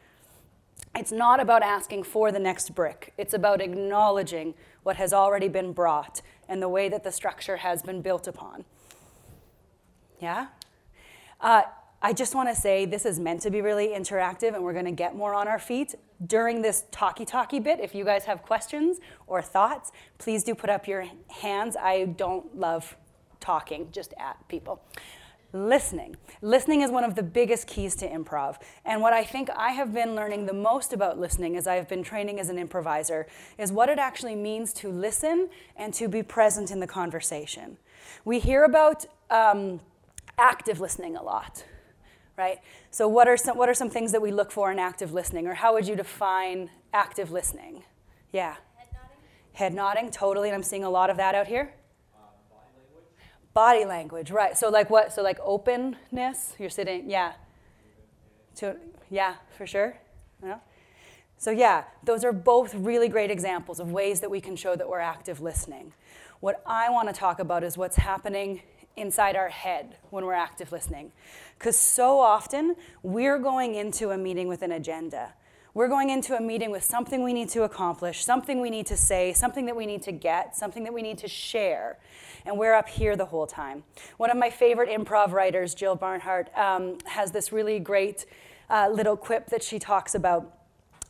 It's 0.97 1.13
not 1.13 1.41
about 1.41 1.63
asking 1.63 2.05
for 2.05 2.31
the 2.31 2.39
next 2.39 2.75
brick, 2.75 3.13
it's 3.19 3.35
about 3.35 3.61
acknowledging 3.61 4.55
what 4.85 4.97
has 4.97 5.13
already 5.13 5.49
been 5.49 5.73
brought 5.73 6.23
and 6.49 6.63
the 6.63 6.69
way 6.69 6.89
that 6.89 7.05
the 7.05 7.13
structure 7.13 7.59
has 7.59 7.83
been 7.83 8.01
built 8.01 8.27
upon. 8.27 8.65
Yeah? 10.21 10.49
Uh, 11.41 11.63
I 12.01 12.13
just 12.13 12.35
want 12.35 12.51
to 12.51 12.55
say 12.55 12.85
this 12.85 13.07
is 13.07 13.19
meant 13.19 13.41
to 13.43 13.51
be 13.51 13.63
really 13.63 13.89
interactive 13.89 14.55
and 14.55 14.63
we're 14.63 14.75
going 14.75 14.85
to 14.85 14.93
get 14.93 15.17
more 15.17 15.35
on 15.35 15.49
our 15.49 15.59
feet. 15.59 15.95
During 16.27 16.63
this 16.63 16.85
talkie 16.91 17.25
talkie 17.25 17.61
bit, 17.61 17.81
if 17.81 17.95
you 17.95 18.05
guys 18.05 18.25
have 18.25 18.43
questions 18.43 18.99
or 19.27 19.41
thoughts, 19.41 19.91
please 20.19 20.45
do 20.45 20.55
put 20.55 20.71
up 20.71 20.87
your 20.87 21.07
hands. 21.29 21.77
I 21.81 22.05
don't 22.05 22.57
love 22.57 22.97
talking 23.45 23.89
just 23.93 24.15
at 24.19 24.37
people 24.49 24.83
listening. 25.55 26.17
Listening 26.43 26.83
is 26.83 26.91
one 26.91 27.05
of 27.05 27.15
the 27.15 27.23
biggest 27.23 27.69
keys 27.69 27.95
to 27.97 28.09
improv. 28.09 28.57
And 28.85 29.01
what 29.01 29.13
I 29.13 29.25
think 29.25 29.49
I 29.57 29.71
have 29.71 29.95
been 29.95 30.15
learning 30.15 30.47
the 30.47 30.53
most 30.53 30.93
about 30.93 31.19
listening 31.19 31.57
as 31.57 31.67
I've 31.67 31.89
been 31.89 32.03
training 32.03 32.41
as 32.41 32.49
an 32.49 32.59
improviser 32.59 33.27
is 33.57 33.71
what 33.71 33.89
it 33.89 33.99
actually 33.99 34.35
means 34.35 34.73
to 34.75 34.91
listen 34.91 35.49
and 35.77 35.95
to 35.95 36.09
be 36.09 36.23
present 36.23 36.73
in 36.73 36.81
the 36.81 36.87
conversation. 36.87 37.79
We 38.25 38.41
hear 38.41 38.65
about 38.65 39.07
um, 39.31 39.81
active 40.37 40.81
listening 40.81 41.17
a 41.17 41.23
lot, 41.23 41.65
right? 42.37 42.59
So, 42.91 43.07
what 43.07 43.29
are, 43.29 43.37
some, 43.37 43.57
what 43.57 43.69
are 43.69 43.75
some 43.75 43.91
things 43.91 44.11
that 44.13 44.21
we 44.21 44.33
look 44.33 44.51
for 44.51 44.73
in 44.73 44.79
active 44.79 45.13
listening, 45.13 45.47
or 45.47 45.55
how 45.55 45.73
would 45.75 45.87
you 45.87 45.95
define 45.95 46.71
active 46.93 47.31
listening? 47.31 47.85
Yeah. 48.33 48.57
Head 48.77 48.89
nodding. 48.93 49.17
Head 49.53 49.75
nodding, 49.75 50.11
totally. 50.11 50.49
And 50.49 50.57
I'm 50.57 50.63
seeing 50.63 50.85
a 50.85 50.91
lot 50.91 51.11
of 51.11 51.17
that 51.19 51.35
out 51.37 51.47
here. 51.47 51.75
Body 53.55 53.85
language, 53.85 54.31
right. 54.33 54.59
So 54.59 54.69
like 54.69 54.91
what? 54.91 55.13
So 55.13 55.23
like 55.23 55.39
openness, 55.41 56.55
you're 56.59 56.71
sitting, 56.71 57.09
yeah. 57.09 57.33
To, 58.57 58.77
yeah, 59.11 59.37
for 59.57 59.67
sure. 59.67 59.97
Yeah. 60.43 60.59
So 61.39 61.51
yeah, 61.51 61.85
those 62.03 62.25
are 62.25 62.33
both 62.33 62.75
really 62.75 63.09
great 63.09 63.31
examples 63.31 63.79
of 63.79 63.93
ways 63.93 64.21
that 64.21 64.31
we 64.31 64.41
can 64.41 64.57
show 64.57 64.75
that 64.77 64.89
we're 64.89 65.01
active 65.01 65.41
listening. 65.41 65.93
What 66.41 66.63
I 66.67 66.91
want 66.91 67.09
to 67.09 67.15
talk 67.15 67.39
about 67.39 67.63
is 67.63 67.79
what's 67.79 67.97
happening 67.97 68.63
inside 68.97 69.37
our 69.37 69.49
head 69.49 69.97
when 70.11 70.25
we're 70.25 70.35
active 70.35 70.73
listening. 70.73 71.13
Because 71.59 71.77
so 71.77 72.21
often 72.21 72.77
we're 73.03 73.39
going 73.39 73.75
into 73.75 74.11
a 74.11 74.19
meeting 74.19 74.49
with 74.49 74.63
an 74.63 74.73
agenda. 74.73 75.35
We're 75.75 75.89
going 75.89 76.11
into 76.11 76.37
a 76.37 76.41
meeting 76.41 76.71
with 76.71 76.85
something 76.85 77.23
we 77.23 77.33
need 77.33 77.49
to 77.51 77.65
accomplish, 77.65 78.25
something 78.25 78.61
we 78.61 78.71
need 78.71 78.87
to 78.87 78.97
say, 78.97 79.33
something 79.33 79.67
that 79.67 79.75
we 79.75 79.87
need 79.87 80.03
to 80.03 80.13
get, 80.13 80.57
something 80.57 80.85
that 80.85 80.95
we 80.95 81.03
need 81.03 81.19
to 81.19 81.29
share 81.29 81.99
and 82.45 82.59
we're 82.59 82.75
up 82.75 82.89
here 82.89 83.17
the 83.17 83.27
whole 83.27 83.47
time. 83.47 83.85
One 84.17 84.31
of 84.31 84.37
my 84.37 84.51
favorite 84.51 84.89
improv 84.89 85.33
writers, 85.33 85.75
Jill 85.75 85.97
Bernard, 85.97 86.51
um, 86.55 86.99
has 87.07 87.33
this 87.33 87.53
really 87.53 87.79
great 87.79 88.27
uh, 88.71 88.89
little 88.93 89.17
quip 89.17 89.47
that 89.49 89.63
she 89.63 89.79
talks 89.79 90.15
about 90.15 90.51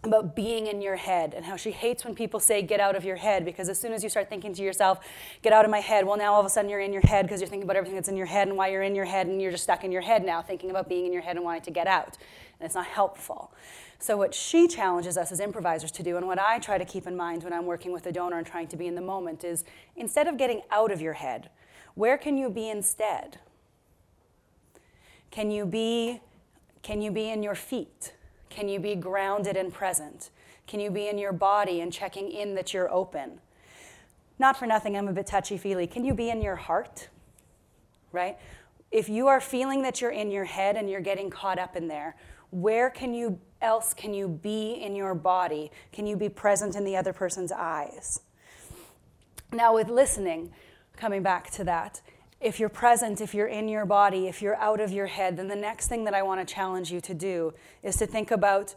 about 0.02 0.36
being 0.36 0.66
in 0.66 0.82
your 0.82 0.96
head 0.96 1.34
and 1.34 1.46
how 1.46 1.56
she 1.56 1.70
hates 1.70 2.04
when 2.04 2.14
people 2.14 2.38
say 2.38 2.60
get 2.60 2.78
out 2.78 2.94
of 2.94 3.06
your 3.06 3.16
head 3.16 3.42
because 3.42 3.70
as 3.70 3.80
soon 3.80 3.90
as 3.92 4.02
you 4.02 4.10
start 4.10 4.28
thinking 4.28 4.52
to 4.52 4.62
yourself 4.62 5.00
get 5.40 5.50
out 5.50 5.64
of 5.64 5.70
my 5.70 5.80
head 5.80 6.06
well 6.06 6.18
now 6.18 6.34
all 6.34 6.40
of 6.40 6.44
a 6.44 6.50
sudden 6.50 6.70
you're 6.70 6.80
in 6.80 6.92
your 6.92 7.00
head 7.06 7.24
because 7.24 7.40
you're 7.40 7.48
thinking 7.48 7.64
about 7.64 7.76
everything 7.76 7.94
that's 7.94 8.08
in 8.08 8.16
your 8.16 8.26
head 8.26 8.46
and 8.46 8.54
why 8.54 8.68
you're 8.68 8.82
in 8.82 8.94
your 8.94 9.06
head 9.06 9.26
and 9.26 9.40
you're 9.40 9.50
just 9.50 9.64
stuck 9.64 9.82
in 9.82 9.90
your 9.90 10.02
head 10.02 10.22
now 10.22 10.42
thinking 10.42 10.68
about 10.68 10.88
being 10.88 11.06
in 11.06 11.12
your 11.12 11.22
head 11.22 11.36
and 11.36 11.44
wanting 11.44 11.62
to 11.62 11.70
get 11.70 11.86
out 11.86 12.18
and 12.60 12.66
it's 12.66 12.74
not 12.74 12.86
helpful 12.86 13.50
so, 13.98 14.16
what 14.16 14.34
she 14.34 14.68
challenges 14.68 15.16
us 15.16 15.32
as 15.32 15.40
improvisers 15.40 15.90
to 15.92 16.02
do, 16.02 16.16
and 16.16 16.26
what 16.26 16.38
I 16.38 16.58
try 16.58 16.78
to 16.78 16.84
keep 16.84 17.06
in 17.06 17.16
mind 17.16 17.44
when 17.44 17.52
I'm 17.52 17.66
working 17.66 17.92
with 17.92 18.06
a 18.06 18.12
donor 18.12 18.38
and 18.38 18.46
trying 18.46 18.68
to 18.68 18.76
be 18.76 18.86
in 18.86 18.94
the 18.94 19.00
moment, 19.00 19.44
is 19.44 19.64
instead 19.96 20.26
of 20.26 20.36
getting 20.36 20.62
out 20.70 20.90
of 20.90 21.00
your 21.00 21.14
head, 21.14 21.50
where 21.94 22.18
can 22.18 22.36
you 22.36 22.50
be 22.50 22.68
instead? 22.68 23.38
Can 25.30 25.50
you 25.50 25.64
be, 25.64 26.20
can 26.82 27.00
you 27.02 27.10
be 27.10 27.30
in 27.30 27.42
your 27.42 27.54
feet? 27.54 28.14
Can 28.50 28.68
you 28.68 28.78
be 28.78 28.94
grounded 28.94 29.56
and 29.56 29.72
present? 29.72 30.30
Can 30.66 30.80
you 30.80 30.90
be 30.90 31.08
in 31.08 31.18
your 31.18 31.32
body 31.32 31.80
and 31.80 31.92
checking 31.92 32.30
in 32.30 32.54
that 32.54 32.72
you're 32.72 32.92
open? 32.92 33.40
Not 34.38 34.56
for 34.56 34.66
nothing, 34.66 34.96
I'm 34.96 35.08
a 35.08 35.12
bit 35.12 35.26
touchy 35.26 35.56
feely. 35.56 35.86
Can 35.86 36.04
you 36.04 36.14
be 36.14 36.30
in 36.30 36.40
your 36.40 36.56
heart? 36.56 37.08
Right? 38.12 38.38
If 38.90 39.08
you 39.08 39.26
are 39.26 39.40
feeling 39.40 39.82
that 39.82 40.00
you're 40.00 40.10
in 40.10 40.30
your 40.30 40.44
head 40.44 40.76
and 40.76 40.88
you're 40.88 41.00
getting 41.00 41.30
caught 41.30 41.58
up 41.58 41.74
in 41.76 41.88
there, 41.88 42.16
where 42.54 42.88
can 42.88 43.12
you 43.12 43.40
else 43.60 43.94
can 43.94 44.14
you 44.14 44.28
be 44.28 44.74
in 44.74 44.94
your 44.94 45.14
body? 45.14 45.72
Can 45.92 46.06
you 46.06 46.16
be 46.16 46.28
present 46.28 46.76
in 46.76 46.84
the 46.84 46.96
other 46.96 47.12
person's 47.12 47.50
eyes? 47.50 48.20
Now, 49.52 49.74
with 49.74 49.88
listening, 49.88 50.52
coming 50.96 51.22
back 51.22 51.50
to 51.52 51.64
that, 51.64 52.00
if 52.40 52.60
you're 52.60 52.68
present, 52.68 53.20
if 53.20 53.34
you're 53.34 53.48
in 53.48 53.68
your 53.68 53.86
body, 53.86 54.28
if 54.28 54.40
you're 54.40 54.56
out 54.56 54.80
of 54.80 54.92
your 54.92 55.06
head, 55.06 55.36
then 55.36 55.48
the 55.48 55.56
next 55.56 55.88
thing 55.88 56.04
that 56.04 56.14
I 56.14 56.22
want 56.22 56.46
to 56.46 56.54
challenge 56.54 56.92
you 56.92 57.00
to 57.00 57.14
do 57.14 57.54
is 57.82 57.96
to 57.96 58.06
think 58.06 58.30
about 58.30 58.74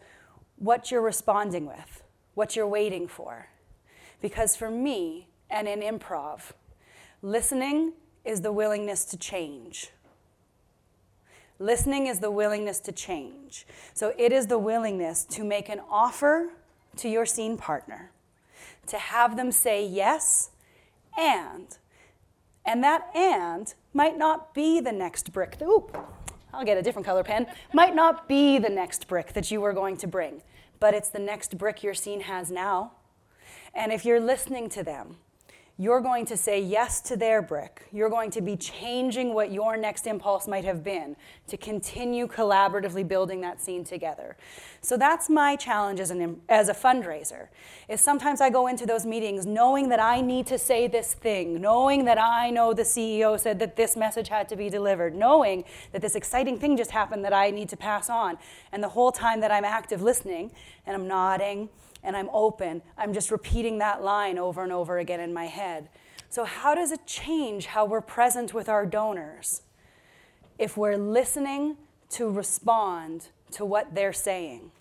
what 0.56 0.90
you're 0.90 1.02
responding 1.02 1.68
with, 1.68 2.02
what 2.34 2.56
you're 2.56 2.68
waiting 2.68 3.08
for. 3.08 3.50
Because 4.22 4.56
for 4.56 4.72
me, 4.72 5.28
and 5.50 5.68
in 5.68 5.82
improv, 5.82 6.54
listening 7.22 7.94
is 8.26 8.42
the 8.42 8.52
willingness 8.52 9.06
to 9.06 9.18
change. 9.18 9.92
Listening 11.60 12.08
is 12.08 12.20
the 12.20 12.32
willingness 12.32 12.80
to 12.82 12.92
change. 12.92 13.66
So 13.94 14.14
it 14.18 14.32
is 14.32 14.48
the 14.48 14.60
willingness 14.60 15.26
to 15.26 15.44
make 15.44 15.70
an 15.70 15.82
offer 15.90 16.50
to 16.98 17.10
your 17.10 17.26
scene 17.26 17.58
partner, 17.58 18.12
to 18.88 18.98
have 18.98 19.38
them 19.38 19.52
say 19.52 19.86
yes 19.86 20.52
and. 21.18 21.78
And 22.66 22.84
that 22.84 23.10
and 23.16 23.74
might 23.94 24.18
not 24.18 24.54
be 24.54 24.80
the 24.80 24.92
next 24.92 25.32
brick. 25.32 25.58
Ooh, 25.62 25.90
I'll 26.54 26.66
get 26.66 26.78
a 26.78 26.82
different 26.82 27.06
color 27.06 27.24
pen. 27.24 27.48
Might 27.74 27.96
not 27.96 28.28
be 28.28 28.60
the 28.60 28.70
next 28.70 29.08
brick 29.08 29.34
that 29.34 29.50
you 29.50 29.62
were 29.62 29.74
going 29.74 29.98
to 29.98 30.08
bring, 30.08 30.42
but 30.80 30.94
it's 30.94 31.10
the 31.10 31.20
next 31.20 31.58
brick 31.58 31.82
your 31.82 31.94
scene 31.94 32.22
has 32.22 32.52
now. 32.52 32.92
And 33.74 33.92
if 33.92 34.06
you're 34.06 34.20
listening 34.20 34.70
to 34.70 34.84
them, 34.84 35.18
you're 35.80 36.02
going 36.02 36.26
to 36.26 36.36
say 36.36 36.60
yes 36.60 37.02
to 37.02 37.16
their 37.16 37.40
brick. 37.40 37.88
You're 37.92 38.10
going 38.10 38.32
to 38.32 38.42
be 38.42 38.56
changing 38.58 39.36
what 39.36 39.52
your 39.52 39.78
next 39.78 40.08
impulse 40.08 40.48
might 40.48 40.66
have 40.66 40.84
been 40.84 41.16
to 41.48 41.58
continue 41.58 42.26
collaboratively 42.28 43.08
building 43.08 43.42
that 43.42 43.62
scene 43.62 43.84
together. 43.84 44.38
So 44.82 44.98
that's 44.98 45.30
my 45.30 45.56
challenge 45.56 46.00
as, 46.00 46.10
an, 46.10 46.42
as 46.50 46.68
a 46.70 46.74
fundraiser. 46.74 47.50
Is 47.88 48.02
sometimes 48.02 48.42
I 48.42 48.50
go 48.50 48.66
into 48.66 48.88
those 48.88 49.06
meetings 49.06 49.46
knowing 49.46 49.90
that 49.90 50.00
I 50.00 50.20
need 50.20 50.48
to 50.48 50.58
say 50.58 50.88
this 50.88 51.14
thing, 51.14 51.62
knowing 51.62 52.06
that 52.06 52.18
I 52.20 52.50
know 52.50 52.74
the 52.74 52.82
CEO 52.82 53.40
said 53.40 53.60
that 53.60 53.76
this 53.76 53.96
message 53.96 54.30
had 54.30 54.50
to 54.50 54.56
be 54.56 54.70
delivered, 54.70 55.14
knowing 55.14 55.64
that 55.92 56.02
this 56.02 56.16
exciting 56.16 56.58
thing 56.58 56.76
just 56.76 56.90
happened 56.90 57.24
that 57.24 57.34
I 57.34 57.52
need 57.52 57.70
to 57.70 57.78
pass 57.78 58.10
on. 58.10 58.40
And 58.72 58.84
the 58.84 58.90
whole 58.90 59.12
time 59.12 59.42
that 59.42 59.52
I'm 59.52 59.66
active 59.66 60.02
listening 60.02 60.52
and 60.88 60.96
I'm 60.96 61.08
nodding 61.08 61.70
and 62.08 62.16
I'm 62.16 62.30
open, 62.32 62.82
I'm 62.98 63.14
just 63.14 63.30
repeating 63.30 63.80
that 63.80 64.02
line 64.02 64.40
over 64.40 64.64
and 64.64 64.72
over 64.72 64.98
again 64.98 65.20
in 65.20 65.34
my 65.34 65.46
head. 65.46 65.90
So, 66.30 66.46
how 66.46 66.74
does 66.74 66.92
it 66.92 67.06
change 67.06 67.68
how 67.68 67.86
we're 67.86 68.02
present 68.02 68.54
with 68.54 68.70
our 68.70 68.86
donors 68.86 69.62
if 70.58 70.78
we're 70.78 70.98
listening 70.98 71.76
to 72.12 72.30
respond 72.30 73.28
to 73.52 73.66
what 73.66 73.94
they're 73.94 74.14
saying? 74.14 74.72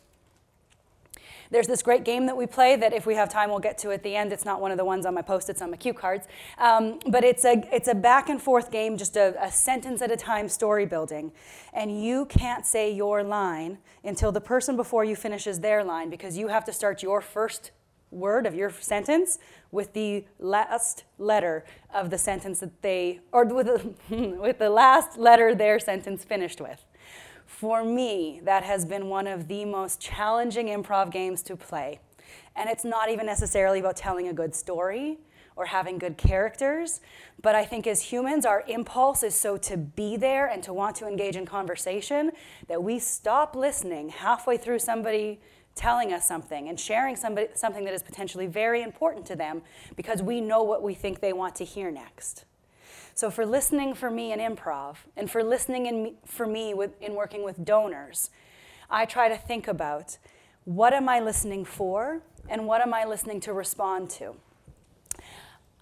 There's 1.51 1.67
this 1.67 1.83
great 1.83 2.05
game 2.05 2.27
that 2.27 2.37
we 2.37 2.47
play 2.47 2.77
that 2.77 2.93
if 2.93 3.07
we 3.07 3.15
have 3.15 3.29
time, 3.29 3.51
we'll 3.51 3.59
get 3.59 3.79
to 3.79 3.91
at 3.91 4.03
the 4.03 4.15
end. 4.15 4.33
It's 4.33 4.45
not 4.45 4.61
one 4.61 4.71
of 4.71 4.79
the 4.79 4.85
ones 4.85 5.07
on 5.07 5.15
my 5.15 5.23
post-its 5.23 5.63
on 5.63 5.71
my 5.71 5.77
cue 5.77 5.95
cards. 5.95 6.27
Um, 6.59 6.99
but 7.09 7.25
it's 7.25 7.45
a, 7.45 7.63
it's 7.73 7.89
a 7.89 7.95
back 7.95 8.29
and 8.29 8.41
forth 8.41 8.71
game, 8.71 8.97
just 8.97 9.17
a, 9.17 9.35
a 9.43 9.51
sentence 9.51 10.03
at 10.03 10.11
a 10.11 10.17
time 10.17 10.49
story 10.49 10.87
building. 10.87 11.33
And 11.73 12.03
you 12.03 12.27
can't 12.27 12.65
say 12.65 12.91
your 12.91 13.23
line 13.23 13.79
until 14.05 14.33
the 14.33 14.41
person 14.41 14.77
before 14.77 15.05
you 15.05 15.17
finishes 15.17 15.61
their 15.61 15.85
line 15.85 16.11
because 16.11 16.37
you 16.37 16.49
have 16.49 16.65
to 16.65 16.73
start 16.73 17.03
your 17.03 17.21
first 17.21 17.71
word 18.11 18.47
of 18.47 18.55
your 18.55 18.71
sentence 18.71 19.39
with 19.71 19.93
the 19.93 20.25
last 20.39 21.05
letter 21.19 21.65
of 21.93 22.11
the 22.11 22.19
sentence 22.19 22.61
that 22.61 22.83
they, 22.83 23.21
or 23.33 23.45
with 23.45 23.67
the, 23.67 23.95
with 24.41 24.59
the 24.59 24.71
last 24.71 25.19
letter 25.19 25.55
their 25.55 25.79
sentence 25.79 26.25
finished 26.25 26.61
with. 26.61 26.85
For 27.57 27.83
me, 27.83 28.43
that 28.45 28.65
has 28.65 28.85
been 28.85 29.09
one 29.09 29.27
of 29.27 29.49
the 29.49 29.65
most 29.65 29.99
challenging 29.99 30.67
improv 30.67 31.11
games 31.11 31.43
to 31.45 31.57
play. 31.57 32.01
And 32.55 32.69
it's 32.69 32.85
not 32.85 33.11
even 33.11 33.25
necessarily 33.25 33.81
about 33.81 33.97
telling 33.97 34.29
a 34.29 34.35
good 34.35 34.55
story 34.55 35.21
or 35.57 35.65
having 35.65 35.97
good 35.97 36.19
characters. 36.19 37.01
But 37.41 37.55
I 37.55 37.65
think 37.65 37.87
as 37.87 38.03
humans, 38.03 38.45
our 38.45 38.63
impulse 38.69 39.23
is 39.23 39.35
so 39.35 39.57
to 39.57 39.79
be 39.79 40.19
there 40.19 40.47
and 40.47 40.63
to 40.65 40.75
want 40.75 40.97
to 40.97 41.09
engage 41.09 41.35
in 41.35 41.47
conversation 41.47 42.33
that 42.69 42.83
we 42.83 42.99
stop 42.99 43.57
listening 43.57 44.11
halfway 44.11 44.59
through 44.59 44.81
somebody 44.81 45.41
telling 45.75 46.13
us 46.13 46.29
something 46.29 46.69
and 46.69 46.79
sharing 46.79 47.17
somebody, 47.17 47.49
something 47.55 47.87
that 47.87 47.95
is 47.95 48.03
potentially 48.03 48.47
very 48.47 48.83
important 48.83 49.25
to 49.25 49.35
them 49.35 49.63
because 49.97 50.23
we 50.23 50.43
know 50.43 50.63
what 50.63 50.83
we 50.83 50.93
think 50.93 51.21
they 51.21 51.33
want 51.33 51.55
to 51.55 51.65
hear 51.65 51.91
next. 51.91 52.45
So, 53.15 53.31
for 53.31 53.47
listening 53.47 53.95
for 53.95 54.11
me 54.11 54.33
in 54.33 54.41
improv 54.41 54.97
and 55.17 55.31
for 55.31 55.43
listening 55.43 55.87
in 55.87 56.15
for 56.25 56.47
me 56.47 56.75
with, 56.75 57.01
in 57.01 57.15
working 57.15 57.45
with 57.45 57.65
donors, 57.65 58.31
I 58.91 59.05
try 59.05 59.29
to 59.29 59.37
think 59.37 59.69
about 59.69 60.19
what 60.65 60.93
am 60.93 61.09
I 61.09 61.21
listening 61.21 61.65
for 61.65 62.23
and 62.49 62.67
what 62.67 62.81
am 62.81 62.93
I 62.93 63.05
listening 63.05 63.41
to 63.41 63.53
respond 63.53 64.11
to? 64.11 64.37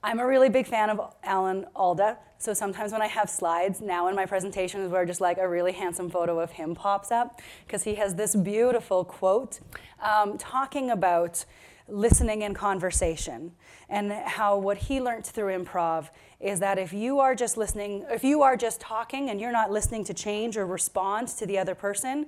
I'm 0.03 0.21
a 0.21 0.27
really 0.27 0.51
big 0.51 0.67
fan 0.67 0.91
of 0.91 1.15
Alan 1.23 1.65
Alda, 1.75 2.19
so 2.37 2.53
sometimes 2.53 2.93
when 2.93 3.01
I 3.01 3.07
have 3.07 3.31
slides 3.31 3.81
now 3.81 4.09
in 4.09 4.15
my 4.15 4.27
presentations 4.27 4.93
where 4.93 5.07
just 5.07 5.23
like 5.23 5.39
a 5.39 5.49
really 5.49 5.73
handsome 5.73 6.11
photo 6.11 6.39
of 6.41 6.51
him 6.51 6.75
pops 6.75 7.11
up, 7.11 7.41
because 7.67 7.85
he 7.85 7.95
has 7.95 8.15
this 8.15 8.35
beautiful 8.35 9.03
quote 9.03 9.61
um, 10.03 10.37
talking 10.37 10.91
about 10.91 11.47
listening 11.89 12.43
and 12.43 12.55
conversation 12.55 13.53
and 13.89 14.13
how 14.13 14.57
what 14.57 14.79
he 14.79 15.01
learned 15.01 15.25
through 15.25 15.57
improv 15.57 16.09
is 16.41 16.61
that 16.61 16.79
if 16.79 16.93
you 16.93 17.21
are 17.21 17.35
just 17.35 17.57
listening, 17.57 18.05
if 18.11 18.25
you 18.25 18.43
are 18.43 18.57
just 18.57 18.81
talking 18.81 19.31
and 19.31 19.41
you're 19.41 19.53
not 19.53 19.71
listening 19.71 20.05
to 20.05 20.15
change 20.15 20.57
or 20.57 20.67
respond 20.67 21.29
to 21.29 21.47
the 21.47 21.59
other 21.59 21.75
person, 21.75 22.27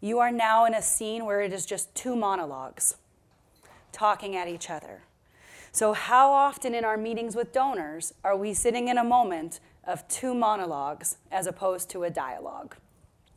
you 0.00 0.18
are 0.18 0.32
now 0.32 0.64
in 0.66 0.74
a 0.74 0.82
scene 0.82 1.24
where 1.24 1.40
it 1.40 1.52
is 1.52 1.64
just 1.64 1.94
two 1.94 2.16
monologues 2.16 2.96
talking 3.92 4.36
at 4.36 4.48
each 4.48 4.68
other. 4.68 5.02
So, 5.72 5.92
how 5.92 6.30
often 6.32 6.74
in 6.74 6.84
our 6.84 6.96
meetings 6.96 7.36
with 7.36 7.52
donors 7.52 8.14
are 8.24 8.36
we 8.36 8.54
sitting 8.54 8.88
in 8.88 8.98
a 8.98 9.04
moment 9.04 9.60
of 9.84 10.06
two 10.08 10.34
monologues 10.34 11.18
as 11.30 11.46
opposed 11.46 11.90
to 11.90 12.04
a 12.04 12.10
dialogue? 12.10 12.76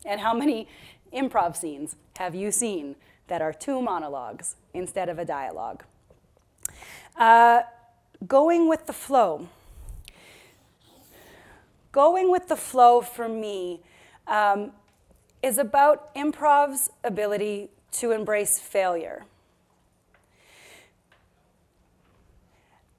And 0.05 0.21
how 0.21 0.33
many 0.33 0.67
improv 1.13 1.55
scenes 1.55 1.95
have 2.17 2.35
you 2.35 2.51
seen 2.51 2.95
that 3.27 3.41
are 3.41 3.53
two 3.53 3.81
monologues 3.81 4.55
instead 4.73 5.09
of 5.09 5.19
a 5.19 5.25
dialogue? 5.25 5.83
Uh, 7.15 7.61
going 8.27 8.67
with 8.67 8.85
the 8.85 8.93
flow. 8.93 9.47
Going 11.91 12.31
with 12.31 12.47
the 12.47 12.55
flow 12.55 13.01
for 13.01 13.27
me 13.27 13.81
um, 14.27 14.71
is 15.41 15.57
about 15.57 16.09
improv's 16.15 16.89
ability 17.03 17.69
to 17.93 18.11
embrace 18.11 18.59
failure. 18.59 19.25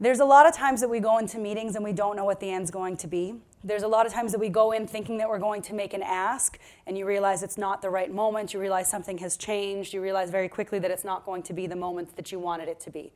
There's 0.01 0.21
a 0.21 0.25
lot 0.25 0.49
of 0.49 0.55
times 0.55 0.81
that 0.81 0.89
we 0.89 0.99
go 0.99 1.19
into 1.19 1.39
meetings 1.39 1.77
and 1.77 1.85
we 1.85 1.93
don't 1.93 2.17
know 2.17 2.25
what 2.25 2.41
the 2.41 2.51
end's 2.51 2.71
going 2.71 2.97
to 2.99 3.07
be. 3.07 3.35
There's 3.63 3.83
a 3.83 3.89
lot 3.89 4.07
of 4.07 4.13
times 4.13 4.33
that 4.33 4.39
we 4.39 4.49
go 4.49 4.73
in 4.73 4.87
thinking 4.87 5.19
that 5.19 5.29
we're 5.29 5.39
going 5.39 5.61
to 5.63 5.75
make 5.75 5.93
an 5.93 6.03
ask, 6.03 6.59
and 6.87 6.97
you 6.97 7.05
realize 7.05 7.43
it's 7.43 7.59
not 7.59 7.83
the 7.83 7.91
right 7.91 8.13
moment. 8.13 8.55
You 8.55 8.61
realize 8.61 8.89
something 8.91 9.19
has 9.19 9.37
changed. 9.37 9.93
You 9.93 10.01
realize 10.01 10.31
very 10.31 10.49
quickly 10.49 10.79
that 10.79 10.91
it's 10.91 11.05
not 11.05 11.27
going 11.27 11.43
to 11.45 11.53
be 11.53 11.67
the 11.67 11.77
moment 11.77 12.17
that 12.17 12.33
you 12.33 12.39
wanted 12.39 12.69
it 12.69 12.81
to 12.81 12.91
be. 12.91 13.13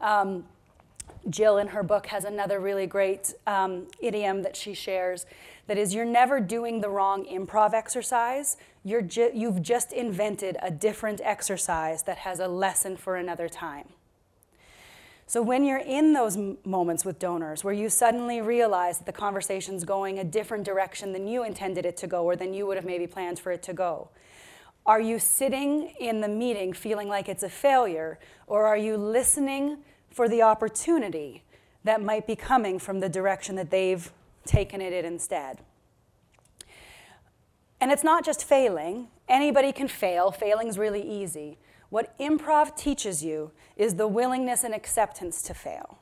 Um, 0.00 0.44
Jill, 1.30 1.58
in 1.58 1.68
her 1.68 1.82
book, 1.82 2.06
has 2.06 2.24
another 2.24 2.60
really 2.60 2.86
great 2.86 3.34
um, 3.46 3.86
idiom 4.00 4.42
that 4.42 4.56
she 4.56 4.74
shares 4.74 5.26
that 5.66 5.78
is, 5.78 5.94
you're 5.94 6.04
never 6.04 6.40
doing 6.40 6.80
the 6.80 6.90
wrong 6.90 7.24
improv 7.24 7.72
exercise. 7.72 8.56
You're 8.84 9.02
ju- 9.02 9.30
you've 9.32 9.62
just 9.62 9.92
invented 9.92 10.58
a 10.60 10.70
different 10.70 11.20
exercise 11.24 12.02
that 12.02 12.18
has 12.18 12.40
a 12.40 12.48
lesson 12.48 12.96
for 12.96 13.16
another 13.16 13.48
time. 13.48 13.88
So, 15.26 15.40
when 15.40 15.64
you're 15.64 15.78
in 15.78 16.12
those 16.12 16.36
moments 16.64 17.04
with 17.04 17.18
donors 17.18 17.64
where 17.64 17.72
you 17.72 17.88
suddenly 17.88 18.42
realize 18.42 18.98
that 18.98 19.06
the 19.06 19.12
conversation's 19.12 19.84
going 19.84 20.18
a 20.18 20.24
different 20.24 20.64
direction 20.64 21.12
than 21.12 21.26
you 21.26 21.44
intended 21.44 21.86
it 21.86 21.96
to 21.98 22.06
go 22.06 22.24
or 22.24 22.36
than 22.36 22.52
you 22.52 22.66
would 22.66 22.76
have 22.76 22.84
maybe 22.84 23.06
planned 23.06 23.38
for 23.38 23.50
it 23.50 23.62
to 23.62 23.72
go, 23.72 24.10
are 24.86 25.00
you 25.00 25.18
sitting 25.18 25.94
in 25.98 26.20
the 26.20 26.28
meeting 26.28 26.74
feeling 26.74 27.08
like 27.08 27.28
it's 27.28 27.42
a 27.42 27.48
failure 27.48 28.18
or 28.46 28.66
are 28.66 28.76
you 28.76 28.98
listening 28.98 29.78
for 30.10 30.28
the 30.28 30.42
opportunity 30.42 31.42
that 31.84 32.02
might 32.02 32.26
be 32.26 32.36
coming 32.36 32.78
from 32.78 33.00
the 33.00 33.08
direction 33.08 33.56
that 33.56 33.70
they've 33.70 34.12
taken 34.44 34.82
it 34.82 34.92
in 34.92 35.06
instead? 35.06 35.60
And 37.80 37.90
it's 37.90 38.04
not 38.04 38.24
just 38.24 38.44
failing, 38.44 39.08
anybody 39.26 39.72
can 39.72 39.88
fail, 39.88 40.30
failing's 40.30 40.78
really 40.78 41.02
easy. 41.02 41.58
What 41.94 42.18
improv 42.18 42.76
teaches 42.76 43.22
you 43.22 43.52
is 43.76 43.94
the 43.94 44.08
willingness 44.08 44.64
and 44.64 44.74
acceptance 44.74 45.40
to 45.42 45.54
fail. 45.54 45.96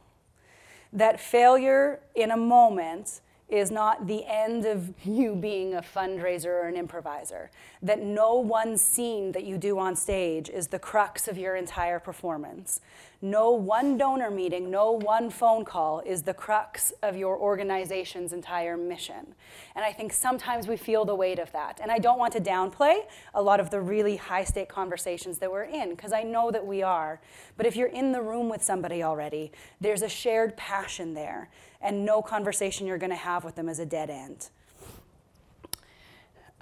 That 0.91 1.21
failure 1.21 2.01
in 2.15 2.31
a 2.31 2.37
moment 2.39 3.21
is 3.51 3.71
not 3.71 4.07
the 4.07 4.25
end 4.25 4.65
of 4.65 4.95
you 5.05 5.35
being 5.35 5.75
a 5.75 5.83
fundraiser 5.83 6.47
or 6.47 6.67
an 6.67 6.79
improviser. 6.79 7.51
That 7.83 8.01
no 8.01 8.37
one 8.37 8.79
scene 8.79 9.33
that 9.33 9.45
you 9.45 9.59
do 9.59 9.79
on 9.79 9.95
stage 9.95 10.49
is 10.49 10.69
the 10.69 10.79
crux 10.79 11.29
of 11.29 11.37
your 11.37 11.57
entire 11.57 12.01
performance. 12.01 12.81
No 13.25 13.53
one 13.53 13.97
donor 13.97 14.33
meeting, 14.33 14.69
no 14.69 14.91
one 14.91 15.31
phone 15.31 15.65
call 15.65 16.01
is 16.01 16.23
the 16.23 16.35
crux 16.35 16.93
of 17.05 17.17
your 17.17 17.39
organization's 17.39 18.33
entire 18.33 18.77
mission. 18.77 19.37
And 19.77 19.85
I 19.85 19.93
think 19.93 20.13
sometimes 20.13 20.67
we 20.67 20.77
feel 20.77 21.05
the 21.05 21.15
weight 21.15 21.39
of 21.39 21.53
that. 21.53 21.79
And 21.81 21.93
I 21.93 21.99
don't 21.99 22.19
want 22.19 22.33
to 22.33 22.41
downplay 22.41 23.03
a 23.33 23.41
lot 23.41 23.61
of 23.61 23.71
the 23.71 23.81
really 23.81 24.17
high 24.17 24.43
stake 24.43 24.69
conversations 24.69 25.39
that 25.39 25.53
we're 25.53 25.63
in, 25.63 25.91
because 25.91 26.13
I 26.13 26.25
know 26.25 26.51
that 26.51 26.67
we 26.67 26.83
are. 26.83 27.21
But 27.57 27.65
if 27.65 27.77
you're 27.77 27.87
in 27.87 28.11
the 28.11 28.21
room 28.21 28.49
with 28.49 28.65
somebody 28.65 29.05
already, 29.05 29.53
there's 29.81 30.03
a 30.03 30.09
shared 30.09 30.57
passion 30.57 31.15
there, 31.15 31.49
and 31.81 32.05
no 32.05 32.23
conversation 32.23 32.89
you're 32.89 32.99
going 32.99 33.11
to 33.11 33.17
have 33.17 33.45
with 33.45 33.55
them 33.55 33.69
is 33.69 33.79
a 33.79 33.87
dead 33.87 34.11
end. 34.11 34.49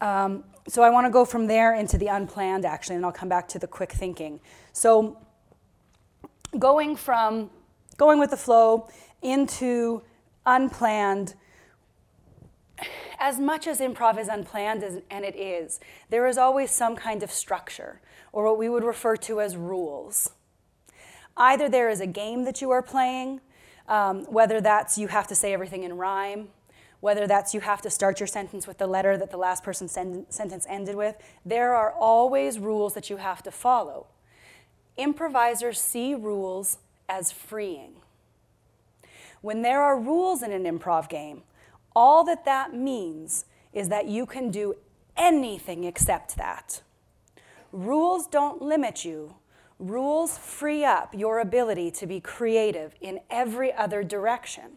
Um, 0.00 0.44
so 0.68 0.82
I 0.82 0.90
want 0.90 1.06
to 1.06 1.10
go 1.10 1.24
from 1.24 1.46
there 1.46 1.74
into 1.74 1.96
the 1.96 2.08
unplanned, 2.08 2.66
actually, 2.66 2.96
and 2.96 3.06
I'll 3.06 3.12
come 3.12 3.30
back 3.30 3.48
to 3.48 3.58
the 3.58 3.66
quick 3.66 3.92
thinking. 3.92 4.40
So 4.74 5.16
going 6.58 6.96
from 6.96 7.50
going 7.96 8.18
with 8.18 8.30
the 8.30 8.36
flow 8.36 8.88
into 9.22 10.02
unplanned 10.46 11.34
as 13.20 13.38
much 13.38 13.66
as 13.66 13.80
improv 13.80 14.18
is 14.18 14.28
unplanned 14.28 14.82
and 15.10 15.24
it 15.24 15.36
is, 15.36 15.78
there 16.08 16.26
is 16.26 16.38
always 16.38 16.70
some 16.70 16.96
kind 16.96 17.22
of 17.22 17.30
structure, 17.30 18.00
or 18.32 18.44
what 18.44 18.58
we 18.58 18.68
would 18.68 18.82
refer 18.82 19.14
to 19.16 19.40
as 19.40 19.56
rules. 19.56 20.30
Either 21.36 21.68
there 21.68 21.90
is 21.90 22.00
a 22.00 22.06
game 22.06 22.44
that 22.44 22.62
you 22.62 22.70
are 22.70 22.82
playing, 22.82 23.40
um, 23.88 24.24
whether 24.24 24.60
that's 24.60 24.96
you 24.96 25.08
have 25.08 25.26
to 25.26 25.34
say 25.34 25.52
everything 25.52 25.82
in 25.82 25.96
rhyme, 25.96 26.48
whether 27.00 27.26
that's 27.26 27.52
you 27.52 27.60
have 27.60 27.82
to 27.82 27.90
start 27.90 28.20
your 28.20 28.26
sentence 28.26 28.66
with 28.66 28.78
the 28.78 28.86
letter 28.86 29.16
that 29.16 29.30
the 29.30 29.36
last 29.36 29.62
person's 29.62 29.92
sen- 29.92 30.26
sentence 30.30 30.66
ended 30.68 30.96
with, 30.96 31.16
there 31.44 31.74
are 31.74 31.92
always 31.92 32.58
rules 32.58 32.94
that 32.94 33.10
you 33.10 33.18
have 33.18 33.42
to 33.42 33.50
follow 33.50 34.06
improvisers 34.96 35.80
see 35.80 36.14
rules 36.14 36.78
as 37.08 37.32
freeing. 37.32 37.94
When 39.40 39.62
there 39.62 39.82
are 39.82 39.98
rules 39.98 40.42
in 40.42 40.52
an 40.52 40.64
improv 40.64 41.08
game, 41.08 41.42
all 41.96 42.24
that 42.24 42.44
that 42.44 42.74
means 42.74 43.46
is 43.72 43.88
that 43.88 44.06
you 44.06 44.26
can 44.26 44.50
do 44.50 44.74
anything 45.16 45.84
except 45.84 46.36
that. 46.36 46.82
Rules 47.72 48.26
don't 48.26 48.60
limit 48.60 49.04
you. 49.04 49.36
Rules 49.78 50.36
free 50.36 50.84
up 50.84 51.14
your 51.14 51.40
ability 51.40 51.90
to 51.92 52.06
be 52.06 52.20
creative 52.20 52.94
in 53.00 53.20
every 53.30 53.72
other 53.72 54.02
direction. 54.02 54.72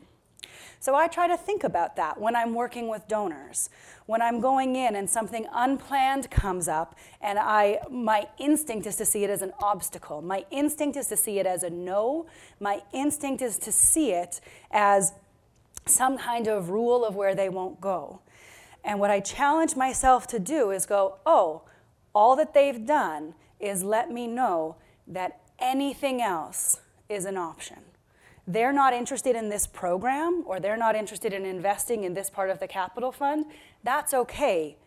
So 0.83 0.95
I 0.95 1.07
try 1.07 1.29
to 1.29 1.37
think 1.37 1.63
about 1.63 1.95
that 1.95 2.19
when 2.19 2.35
I'm 2.35 2.53
working 2.53 2.89
with 2.89 3.07
donors. 3.07 3.69
When 4.05 4.21
I'm 4.21 4.41
going 4.41 4.75
in 4.75 4.97
and 4.97 5.09
something 5.09 5.47
unplanned 5.53 6.29
comes 6.29 6.67
up 6.67 6.97
and 7.21 7.39
I 7.39 7.79
my 7.89 8.27
instinct 8.37 8.85
is 8.85 8.97
to 8.97 9.05
see 9.05 9.23
it 9.23 9.29
as 9.29 9.41
an 9.41 9.53
obstacle. 9.61 10.21
My 10.21 10.45
instinct 10.51 10.97
is 10.97 11.07
to 11.07 11.15
see 11.15 11.39
it 11.39 11.45
as 11.45 11.63
a 11.63 11.69
no. 11.69 12.25
My 12.59 12.81
instinct 12.91 13.41
is 13.41 13.57
to 13.59 13.71
see 13.71 14.11
it 14.11 14.41
as 14.71 15.13
some 15.85 16.17
kind 16.17 16.49
of 16.49 16.69
rule 16.69 17.05
of 17.05 17.15
where 17.15 17.33
they 17.33 17.47
won't 17.47 17.79
go. 17.79 18.19
And 18.83 18.99
what 18.99 19.09
I 19.09 19.21
challenge 19.21 19.77
myself 19.77 20.27
to 20.27 20.37
do 20.37 20.71
is 20.71 20.85
go, 20.85 21.15
"Oh, 21.25 21.61
all 22.13 22.35
that 22.35 22.53
they've 22.53 22.85
done 22.85 23.35
is 23.57 23.85
let 23.85 24.11
me 24.11 24.27
know 24.27 24.75
that 25.07 25.39
anything 25.59 26.21
else 26.21 26.81
is 27.07 27.23
an 27.23 27.37
option." 27.37 27.92
They're 28.47 28.73
not 28.73 28.93
interested 28.93 29.35
in 29.35 29.49
this 29.49 29.67
program 29.67 30.43
or 30.45 30.59
they're 30.59 30.77
not 30.77 30.95
interested 30.95 31.33
in 31.33 31.45
investing 31.45 32.03
in 32.03 32.13
this 32.13 32.29
part 32.29 32.49
of 32.49 32.59
the 32.59 32.67
capital 32.67 33.11
fund, 33.11 33.45
that's 33.83 34.13
okay. 34.13 34.77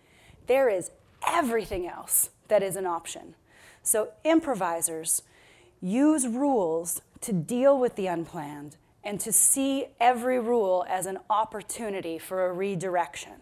There 0.46 0.68
is 0.68 0.90
everything 1.26 1.88
else 1.88 2.30
that 2.48 2.62
is 2.62 2.76
an 2.76 2.86
option. 2.86 3.34
So, 3.82 4.08
improvisers 4.24 5.22
use 5.80 6.26
rules 6.26 7.00
to 7.20 7.32
deal 7.32 7.78
with 7.78 7.96
the 7.96 8.06
unplanned 8.08 8.76
and 9.04 9.20
to 9.20 9.32
see 9.32 9.86
every 10.00 10.40
rule 10.40 10.84
as 10.88 11.06
an 11.06 11.18
opportunity 11.30 12.18
for 12.18 12.46
a 12.46 12.52
redirection. 12.52 13.34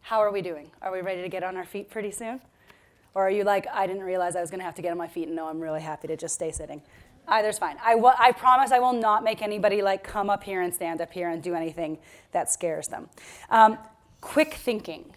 How 0.00 0.18
are 0.18 0.32
we 0.32 0.42
doing? 0.42 0.70
Are 0.80 0.90
we 0.90 1.00
ready 1.00 1.22
to 1.22 1.28
get 1.28 1.42
on 1.42 1.56
our 1.56 1.64
feet 1.64 1.90
pretty 1.90 2.10
soon? 2.10 2.40
Or 3.14 3.26
are 3.26 3.30
you 3.30 3.44
like, 3.44 3.66
I 3.72 3.86
didn't 3.86 4.02
realize 4.02 4.36
I 4.36 4.40
was 4.40 4.50
going 4.50 4.60
to 4.60 4.64
have 4.64 4.74
to 4.76 4.82
get 4.82 4.90
on 4.90 4.98
my 4.98 5.08
feet 5.08 5.26
and 5.26 5.36
no, 5.36 5.48
I'm 5.48 5.60
really 5.60 5.82
happy 5.82 6.08
to 6.08 6.16
just 6.16 6.34
stay 6.34 6.50
sitting? 6.50 6.82
Either's 7.28 7.58
fine. 7.58 7.76
I, 7.82 7.94
I 8.18 8.32
promise 8.32 8.72
I 8.72 8.78
will 8.78 8.94
not 8.94 9.22
make 9.22 9.42
anybody 9.42 9.80
like 9.82 10.02
come 10.02 10.28
up 10.28 10.42
here 10.42 10.62
and 10.62 10.74
stand 10.74 11.00
up 11.00 11.12
here 11.12 11.28
and 11.28 11.42
do 11.42 11.54
anything 11.54 11.98
that 12.32 12.50
scares 12.50 12.88
them. 12.88 13.08
Um, 13.50 13.78
quick 14.20 14.54
thinking. 14.54 15.14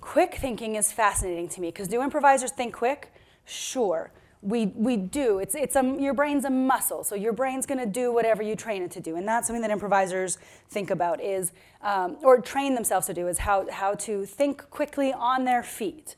Quick 0.00 0.36
thinking 0.36 0.76
is 0.76 0.92
fascinating 0.92 1.48
to 1.50 1.60
me 1.60 1.68
because 1.68 1.88
do 1.88 2.00
improvisers 2.02 2.52
think 2.52 2.74
quick? 2.74 3.12
Sure. 3.44 4.12
We, 4.40 4.66
we 4.66 4.96
do. 4.96 5.40
It's, 5.40 5.56
it's 5.56 5.74
a, 5.74 5.96
your 5.98 6.14
brain's 6.14 6.44
a 6.44 6.50
muscle, 6.50 7.02
so 7.02 7.16
your 7.16 7.32
brain's 7.32 7.66
going 7.66 7.80
to 7.80 7.86
do 7.86 8.12
whatever 8.12 8.40
you 8.40 8.54
train 8.54 8.82
it 8.82 8.92
to 8.92 9.00
do. 9.00 9.16
And 9.16 9.26
that's 9.26 9.48
something 9.48 9.62
that 9.62 9.72
improvisers 9.72 10.38
think 10.70 10.90
about 10.90 11.20
is, 11.20 11.50
um, 11.82 12.16
or 12.22 12.40
train 12.40 12.76
themselves 12.76 13.08
to 13.08 13.14
do, 13.14 13.26
is 13.26 13.38
how, 13.38 13.68
how 13.68 13.94
to 13.94 14.24
think 14.24 14.70
quickly 14.70 15.12
on 15.12 15.44
their 15.44 15.64
feet. 15.64 16.14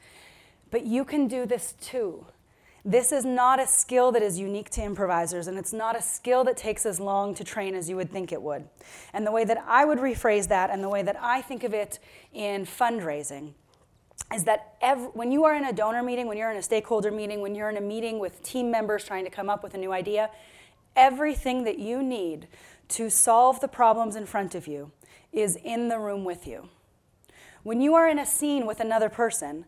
But 0.70 0.86
you 0.86 1.04
can 1.04 1.26
do 1.26 1.46
this 1.46 1.74
too. 1.80 2.26
This 2.84 3.12
is 3.12 3.26
not 3.26 3.60
a 3.60 3.66
skill 3.66 4.10
that 4.12 4.22
is 4.22 4.38
unique 4.38 4.70
to 4.70 4.82
improvisers, 4.82 5.46
and 5.46 5.58
it's 5.58 5.72
not 5.72 5.96
a 5.96 6.00
skill 6.00 6.44
that 6.44 6.56
takes 6.56 6.86
as 6.86 6.98
long 6.98 7.34
to 7.34 7.44
train 7.44 7.74
as 7.74 7.90
you 7.90 7.96
would 7.96 8.10
think 8.10 8.32
it 8.32 8.40
would. 8.40 8.66
And 9.12 9.26
the 9.26 9.32
way 9.32 9.44
that 9.44 9.62
I 9.66 9.84
would 9.84 9.98
rephrase 9.98 10.48
that, 10.48 10.70
and 10.70 10.82
the 10.82 10.88
way 10.88 11.02
that 11.02 11.16
I 11.20 11.42
think 11.42 11.62
of 11.62 11.74
it 11.74 11.98
in 12.32 12.64
fundraising, 12.64 13.52
is 14.34 14.44
that 14.44 14.76
every, 14.80 15.08
when 15.08 15.30
you 15.30 15.44
are 15.44 15.54
in 15.54 15.64
a 15.64 15.72
donor 15.72 16.02
meeting, 16.02 16.26
when 16.26 16.38
you're 16.38 16.50
in 16.50 16.56
a 16.56 16.62
stakeholder 16.62 17.10
meeting, 17.10 17.42
when 17.42 17.54
you're 17.54 17.68
in 17.68 17.76
a 17.76 17.82
meeting 17.82 18.18
with 18.18 18.42
team 18.42 18.70
members 18.70 19.04
trying 19.04 19.24
to 19.24 19.30
come 19.30 19.50
up 19.50 19.62
with 19.62 19.74
a 19.74 19.78
new 19.78 19.92
idea, 19.92 20.30
everything 20.96 21.64
that 21.64 21.78
you 21.78 22.02
need 22.02 22.48
to 22.88 23.10
solve 23.10 23.60
the 23.60 23.68
problems 23.68 24.16
in 24.16 24.24
front 24.24 24.54
of 24.54 24.66
you 24.66 24.90
is 25.32 25.56
in 25.56 25.88
the 25.88 25.98
room 25.98 26.24
with 26.24 26.46
you. 26.46 26.68
When 27.62 27.80
you 27.80 27.94
are 27.94 28.08
in 28.08 28.18
a 28.18 28.24
scene 28.24 28.66
with 28.66 28.80
another 28.80 29.10
person, 29.10 29.66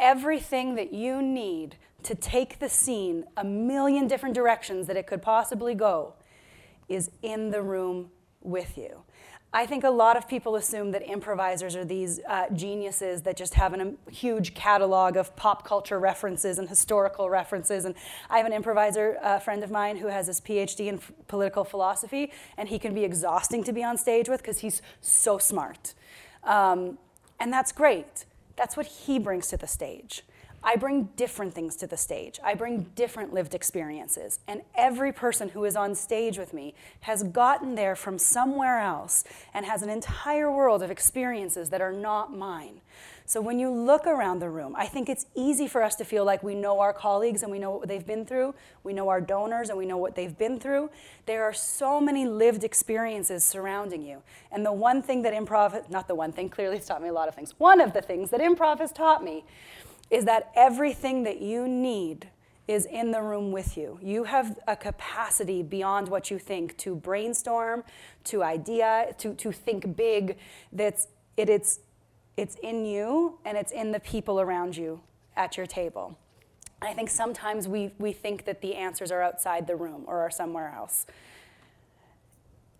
everything 0.00 0.74
that 0.74 0.92
you 0.92 1.22
need 1.22 1.76
to 2.02 2.14
take 2.14 2.58
the 2.58 2.68
scene 2.68 3.24
a 3.36 3.44
million 3.44 4.08
different 4.08 4.34
directions 4.34 4.86
that 4.86 4.96
it 4.96 5.06
could 5.06 5.22
possibly 5.22 5.74
go 5.74 6.14
is 6.88 7.10
in 7.22 7.50
the 7.50 7.62
room 7.62 8.10
with 8.42 8.76
you. 8.78 9.02
I 9.52 9.66
think 9.66 9.82
a 9.82 9.90
lot 9.90 10.16
of 10.16 10.28
people 10.28 10.54
assume 10.54 10.92
that 10.92 11.02
improvisers 11.02 11.74
are 11.74 11.84
these 11.84 12.20
uh, 12.28 12.48
geniuses 12.50 13.22
that 13.22 13.36
just 13.36 13.54
have 13.54 13.72
an, 13.72 13.96
a 14.06 14.10
huge 14.10 14.54
catalog 14.54 15.16
of 15.16 15.34
pop 15.34 15.64
culture 15.64 15.98
references 15.98 16.60
and 16.60 16.68
historical 16.68 17.28
references. 17.28 17.84
And 17.84 17.96
I 18.28 18.36
have 18.36 18.46
an 18.46 18.52
improviser 18.52 19.18
uh, 19.20 19.40
friend 19.40 19.64
of 19.64 19.70
mine 19.72 19.96
who 19.96 20.06
has 20.06 20.28
his 20.28 20.40
PhD 20.40 20.86
in 20.86 20.94
f- 20.96 21.10
political 21.26 21.64
philosophy, 21.64 22.30
and 22.56 22.68
he 22.68 22.78
can 22.78 22.94
be 22.94 23.02
exhausting 23.02 23.64
to 23.64 23.72
be 23.72 23.82
on 23.82 23.98
stage 23.98 24.28
with 24.28 24.40
because 24.40 24.60
he's 24.60 24.82
so 25.00 25.36
smart. 25.36 25.94
Um, 26.44 26.98
and 27.40 27.52
that's 27.52 27.72
great. 27.72 28.26
That's 28.60 28.76
what 28.76 28.84
he 28.84 29.18
brings 29.18 29.48
to 29.48 29.56
the 29.56 29.66
stage. 29.66 30.22
I 30.62 30.76
bring 30.76 31.04
different 31.16 31.54
things 31.54 31.76
to 31.76 31.86
the 31.86 31.96
stage. 31.96 32.38
I 32.44 32.52
bring 32.52 32.90
different 32.94 33.32
lived 33.32 33.54
experiences. 33.54 34.38
And 34.46 34.60
every 34.74 35.14
person 35.14 35.48
who 35.48 35.64
is 35.64 35.76
on 35.76 35.94
stage 35.94 36.36
with 36.36 36.52
me 36.52 36.74
has 37.00 37.22
gotten 37.22 37.74
there 37.74 37.96
from 37.96 38.18
somewhere 38.18 38.78
else 38.78 39.24
and 39.54 39.64
has 39.64 39.82
an 39.82 39.88
entire 39.88 40.52
world 40.52 40.82
of 40.82 40.90
experiences 40.90 41.70
that 41.70 41.80
are 41.80 41.90
not 41.90 42.36
mine. 42.36 42.82
So 43.30 43.40
when 43.40 43.60
you 43.60 43.70
look 43.70 44.08
around 44.08 44.40
the 44.40 44.50
room, 44.50 44.74
I 44.76 44.86
think 44.86 45.08
it's 45.08 45.26
easy 45.36 45.68
for 45.68 45.84
us 45.84 45.94
to 45.94 46.04
feel 46.04 46.24
like 46.24 46.42
we 46.42 46.56
know 46.56 46.80
our 46.80 46.92
colleagues 46.92 47.44
and 47.44 47.52
we 47.52 47.60
know 47.60 47.70
what 47.70 47.86
they've 47.86 48.04
been 48.04 48.26
through. 48.26 48.56
We 48.82 48.92
know 48.92 49.08
our 49.08 49.20
donors 49.20 49.68
and 49.68 49.78
we 49.78 49.86
know 49.86 49.98
what 49.98 50.16
they've 50.16 50.36
been 50.36 50.58
through. 50.58 50.90
There 51.26 51.44
are 51.44 51.52
so 51.52 52.00
many 52.00 52.26
lived 52.26 52.64
experiences 52.64 53.44
surrounding 53.44 54.02
you. 54.02 54.24
And 54.50 54.66
the 54.66 54.72
one 54.72 55.00
thing 55.00 55.22
that 55.22 55.32
improv, 55.32 55.88
not 55.88 56.08
the 56.08 56.14
one 56.16 56.32
thing, 56.32 56.48
clearly 56.48 56.78
it's 56.78 56.88
taught 56.88 57.00
me 57.00 57.08
a 57.08 57.12
lot 57.12 57.28
of 57.28 57.36
things. 57.36 57.54
One 57.58 57.80
of 57.80 57.92
the 57.92 58.02
things 58.02 58.30
that 58.30 58.40
improv 58.40 58.80
has 58.80 58.90
taught 58.90 59.22
me 59.22 59.44
is 60.10 60.24
that 60.24 60.50
everything 60.56 61.22
that 61.22 61.40
you 61.40 61.68
need 61.68 62.26
is 62.66 62.84
in 62.84 63.12
the 63.12 63.22
room 63.22 63.52
with 63.52 63.76
you. 63.76 64.00
You 64.02 64.24
have 64.24 64.58
a 64.66 64.74
capacity 64.74 65.62
beyond 65.62 66.08
what 66.08 66.32
you 66.32 66.38
think 66.40 66.76
to 66.78 66.96
brainstorm, 66.96 67.84
to 68.24 68.42
idea, 68.42 69.14
to, 69.18 69.34
to 69.34 69.52
think 69.52 69.94
big. 69.94 70.36
That's 70.72 71.06
it, 71.36 71.48
it's 71.48 71.78
it's 72.36 72.56
in 72.62 72.84
you 72.84 73.38
and 73.44 73.56
it's 73.56 73.72
in 73.72 73.92
the 73.92 74.00
people 74.00 74.40
around 74.40 74.76
you 74.76 75.00
at 75.36 75.56
your 75.56 75.66
table. 75.66 76.16
I 76.82 76.94
think 76.94 77.10
sometimes 77.10 77.68
we, 77.68 77.92
we 77.98 78.12
think 78.12 78.46
that 78.46 78.62
the 78.62 78.74
answers 78.74 79.10
are 79.10 79.22
outside 79.22 79.66
the 79.66 79.76
room 79.76 80.04
or 80.06 80.20
are 80.20 80.30
somewhere 80.30 80.72
else. 80.74 81.06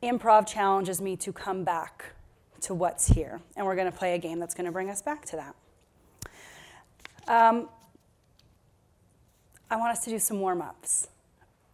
Improv 0.02 0.46
challenges 0.46 1.00
me 1.00 1.16
to 1.16 1.32
come 1.32 1.64
back 1.64 2.12
to 2.62 2.74
what's 2.74 3.08
here, 3.08 3.40
and 3.56 3.66
we're 3.66 3.74
going 3.74 3.90
to 3.90 3.96
play 3.96 4.14
a 4.14 4.18
game 4.18 4.38
that's 4.38 4.54
going 4.54 4.64
to 4.64 4.72
bring 4.72 4.88
us 4.88 5.02
back 5.02 5.26
to 5.26 5.36
that. 5.36 5.54
Um, 7.28 7.68
I 9.70 9.76
want 9.76 9.92
us 9.92 10.04
to 10.04 10.10
do 10.10 10.18
some 10.18 10.40
warm 10.40 10.62
ups. 10.62 11.08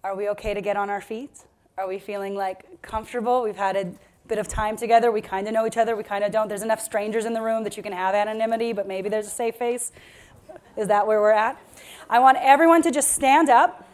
Are 0.03 0.17
we 0.17 0.29
okay 0.31 0.55
to 0.55 0.61
get 0.61 0.77
on 0.77 0.91
our 0.91 1.01
feet? 1.01 1.45
Are 1.79 1.87
we 1.87 1.99
feeling 1.99 2.35
like 2.35 2.83
comfortable? 2.83 3.43
We've 3.43 3.57
had 3.57 3.77
a 3.77 3.93
bit 4.29 4.39
of 4.39 4.49
time 4.49 4.77
together. 4.77 5.11
We 5.11 5.21
kind 5.21 5.47
of 5.47 5.55
know 5.55 5.67
each 5.67 5.77
other. 5.77 5.97
We 5.97 6.03
kind 6.03 6.25
of 6.25 6.33
don't. 6.33 6.49
There's 6.49 6.63
enough 6.63 6.81
strangers 6.81 7.25
in 7.25 7.33
the 7.33 7.43
room 7.43 7.65
that 7.65 7.77
you 7.77 7.83
can 7.83 7.93
have 7.93 8.15
anonymity, 8.15 8.73
but 8.73 8.87
maybe 8.89 9.09
there's 9.09 9.27
a 9.27 9.31
safe 9.31 9.57
face. 9.57 9.93
Is 10.77 10.89
that 10.89 11.07
where 11.07 11.21
we're 11.21 11.31
at? 11.31 11.61
I 12.09 12.19
want 12.19 12.39
everyone 12.41 12.83
to 12.83 12.91
just 12.91 13.13
stand 13.13 13.49
up. 13.49 13.89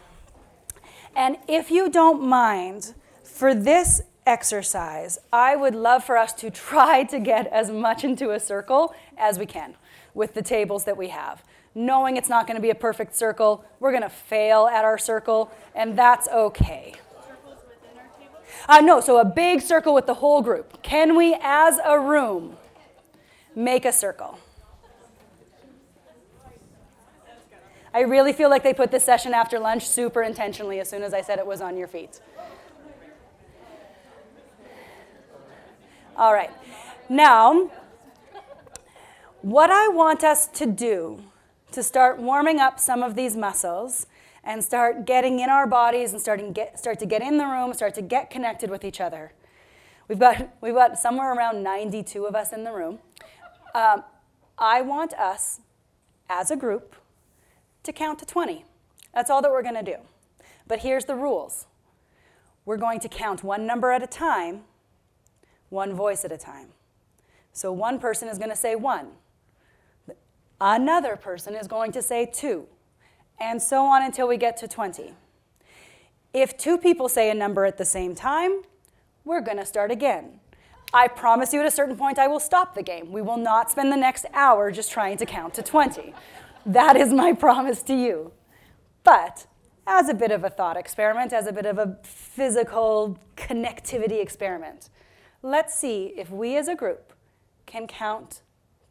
And 1.15 1.37
if 1.47 1.69
you 1.71 1.89
don't 1.89 2.21
mind, 2.21 2.93
for 3.23 3.53
this 3.53 4.01
exercise, 4.25 5.19
I 5.31 5.55
would 5.55 5.75
love 5.75 6.03
for 6.03 6.17
us 6.17 6.33
to 6.33 6.49
try 6.49 7.03
to 7.05 7.19
get 7.19 7.47
as 7.47 7.69
much 7.69 8.03
into 8.03 8.31
a 8.31 8.39
circle 8.39 8.95
as 9.17 9.37
we 9.37 9.45
can 9.45 9.75
with 10.13 10.33
the 10.33 10.41
tables 10.41 10.85
that 10.85 10.97
we 10.97 11.09
have. 11.09 11.43
Knowing 11.75 12.17
it's 12.17 12.29
not 12.29 12.45
going 12.45 12.55
to 12.55 12.61
be 12.61 12.69
a 12.69 12.75
perfect 12.75 13.15
circle, 13.15 13.65
we're 13.79 13.91
going 13.91 14.03
to 14.03 14.09
fail 14.09 14.67
at 14.67 14.85
our 14.85 14.97
circle, 14.97 15.51
and 15.73 15.97
that's 15.97 16.27
okay. 16.27 16.93
Uh, 18.67 18.79
no, 18.81 19.01
so 19.01 19.17
a 19.17 19.25
big 19.25 19.61
circle 19.61 19.93
with 19.93 20.05
the 20.05 20.15
whole 20.15 20.41
group. 20.41 20.81
Can 20.81 21.15
we, 21.15 21.37
as 21.41 21.79
a 21.83 21.99
room, 21.99 22.57
make 23.55 23.85
a 23.85 23.91
circle? 23.91 24.39
I 27.93 28.01
really 28.01 28.33
feel 28.33 28.49
like 28.49 28.63
they 28.63 28.73
put 28.73 28.89
this 28.89 29.03
session 29.03 29.33
after 29.33 29.59
lunch 29.59 29.87
super 29.87 30.23
intentionally 30.23 30.79
as 30.79 30.89
soon 30.89 31.03
as 31.03 31.13
I 31.13 31.21
said 31.21 31.37
it 31.37 31.45
was 31.45 31.61
on 31.61 31.77
your 31.77 31.87
feet. 31.87 32.19
All 36.15 36.33
right. 36.33 36.51
Now, 37.09 37.69
what 39.41 39.69
I 39.69 39.89
want 39.89 40.23
us 40.23 40.47
to 40.47 40.65
do 40.65 41.23
to 41.71 41.83
start 41.83 42.19
warming 42.19 42.59
up 42.59 42.79
some 42.79 43.03
of 43.03 43.15
these 43.15 43.35
muscles 43.35 44.07
and 44.43 44.63
start 44.63 45.05
getting 45.05 45.39
in 45.39 45.49
our 45.49 45.65
bodies 45.65 46.11
and 46.11 46.21
starting 46.21 46.51
get, 46.51 46.77
start 46.77 46.99
to 46.99 47.05
get 47.05 47.21
in 47.21 47.37
the 47.37 47.45
room, 47.45 47.73
start 47.73 47.93
to 47.95 48.01
get 48.01 48.29
connected 48.29 48.69
with 48.69 48.83
each 48.83 48.99
other. 48.99 49.31
We've 50.07 50.19
got, 50.19 50.49
we've 50.61 50.73
got 50.73 50.97
somewhere 50.97 51.33
around 51.33 51.63
92 51.63 52.25
of 52.25 52.35
us 52.35 52.51
in 52.51 52.63
the 52.63 52.71
room. 52.71 52.99
Um, 53.73 54.03
I 54.57 54.81
want 54.81 55.13
us, 55.13 55.61
as 56.29 56.51
a 56.51 56.55
group, 56.55 56.95
to 57.83 57.91
count 57.91 58.19
to 58.19 58.25
20. 58.25 58.65
That's 59.13 59.29
all 59.29 59.41
that 59.41 59.51
we're 59.51 59.63
going 59.63 59.75
to 59.75 59.83
do. 59.83 59.97
But 60.67 60.79
here's 60.79 61.05
the 61.05 61.15
rules 61.15 61.67
we're 62.65 62.77
going 62.77 62.99
to 63.01 63.09
count 63.09 63.43
one 63.43 63.65
number 63.65 63.91
at 63.91 64.01
a 64.01 64.07
time, 64.07 64.61
one 65.69 65.93
voice 65.93 66.23
at 66.23 66.31
a 66.31 66.37
time. 66.37 66.69
So 67.51 67.71
one 67.73 67.99
person 67.99 68.29
is 68.29 68.37
going 68.37 68.49
to 68.49 68.55
say 68.55 68.75
one. 68.75 69.09
Another 70.61 71.17
person 71.17 71.55
is 71.55 71.67
going 71.67 71.91
to 71.91 72.01
say 72.01 72.25
two, 72.25 72.67
and 73.43 73.61
so 73.61 73.85
on 73.85 74.01
until 74.01 74.27
we 74.27 74.37
get 74.37 74.57
to 74.57 74.67
20. 74.67 75.13
If 76.33 76.57
two 76.57 76.77
people 76.77 77.09
say 77.09 77.29
a 77.29 77.33
number 77.33 77.65
at 77.65 77.77
the 77.77 77.85
same 77.85 78.15
time, 78.15 78.61
we're 79.25 79.41
going 79.41 79.57
to 79.57 79.65
start 79.65 79.91
again. 79.91 80.39
I 80.93 81.07
promise 81.07 81.53
you 81.53 81.59
at 81.59 81.65
a 81.65 81.71
certain 81.71 81.95
point 81.95 82.17
I 82.17 82.27
will 82.27 82.39
stop 82.39 82.73
the 82.73 82.83
game. 82.83 83.11
We 83.11 83.21
will 83.21 83.37
not 83.37 83.69
spend 83.69 83.91
the 83.91 83.97
next 83.97 84.25
hour 84.33 84.71
just 84.71 84.91
trying 84.91 85.17
to 85.17 85.25
count 85.25 85.53
to 85.55 85.63
20. 85.63 86.13
That 86.65 86.95
is 86.95 87.11
my 87.11 87.33
promise 87.45 87.83
to 87.83 87.93
you. 87.93 88.31
But 89.03 89.45
as 89.85 90.07
a 90.07 90.13
bit 90.13 90.31
of 90.31 90.43
a 90.43 90.49
thought 90.49 90.77
experiment, 90.77 91.33
as 91.33 91.45
a 91.45 91.51
bit 91.51 91.65
of 91.65 91.77
a 91.77 91.97
physical 92.03 93.19
connectivity 93.35 94.21
experiment, 94.21 94.89
let's 95.41 95.73
see 95.73 96.13
if 96.15 96.29
we 96.29 96.55
as 96.55 96.67
a 96.67 96.75
group 96.75 97.13
can 97.65 97.87
count 97.87 98.41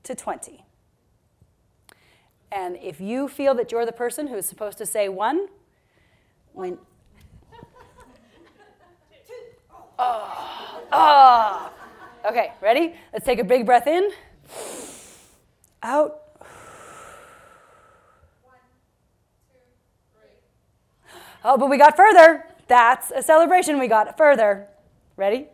to 0.02 0.14
20. 0.14 0.64
And 2.52 2.76
if 2.82 3.00
you 3.00 3.28
feel 3.28 3.54
that 3.54 3.72
you're 3.72 3.86
the 3.86 3.92
person 3.92 4.26
who's 4.26 4.44
supposed 4.44 4.76
to 4.78 4.84
say 4.84 5.08
one, 5.08 5.46
when. 6.52 6.76
Oh, 9.98 10.82
oh. 10.92 11.72
Okay, 12.28 12.52
ready? 12.60 12.94
Let's 13.12 13.24
take 13.24 13.38
a 13.38 13.44
big 13.44 13.64
breath 13.64 13.86
in. 13.86 14.10
Out. 15.82 16.18
Oh, 21.44 21.56
but 21.56 21.70
we 21.70 21.78
got 21.78 21.96
further. 21.96 22.44
That's 22.68 23.10
a 23.10 23.22
celebration. 23.22 23.80
We 23.80 23.88
got 23.88 24.16
further. 24.18 24.68
Ready? 25.16 25.46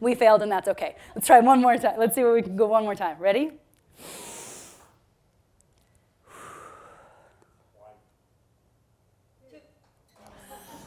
we 0.00 0.14
failed, 0.14 0.42
and 0.42 0.52
that's 0.52 0.68
okay. 0.68 0.96
Let's 1.14 1.26
try 1.26 1.40
one 1.40 1.60
more 1.60 1.76
time. 1.76 1.98
Let's 1.98 2.14
see 2.14 2.22
what 2.22 2.34
we 2.34 2.42
can 2.42 2.56
go 2.56 2.66
one 2.66 2.84
more 2.84 2.94
time. 2.94 3.18
Ready? 3.18 3.52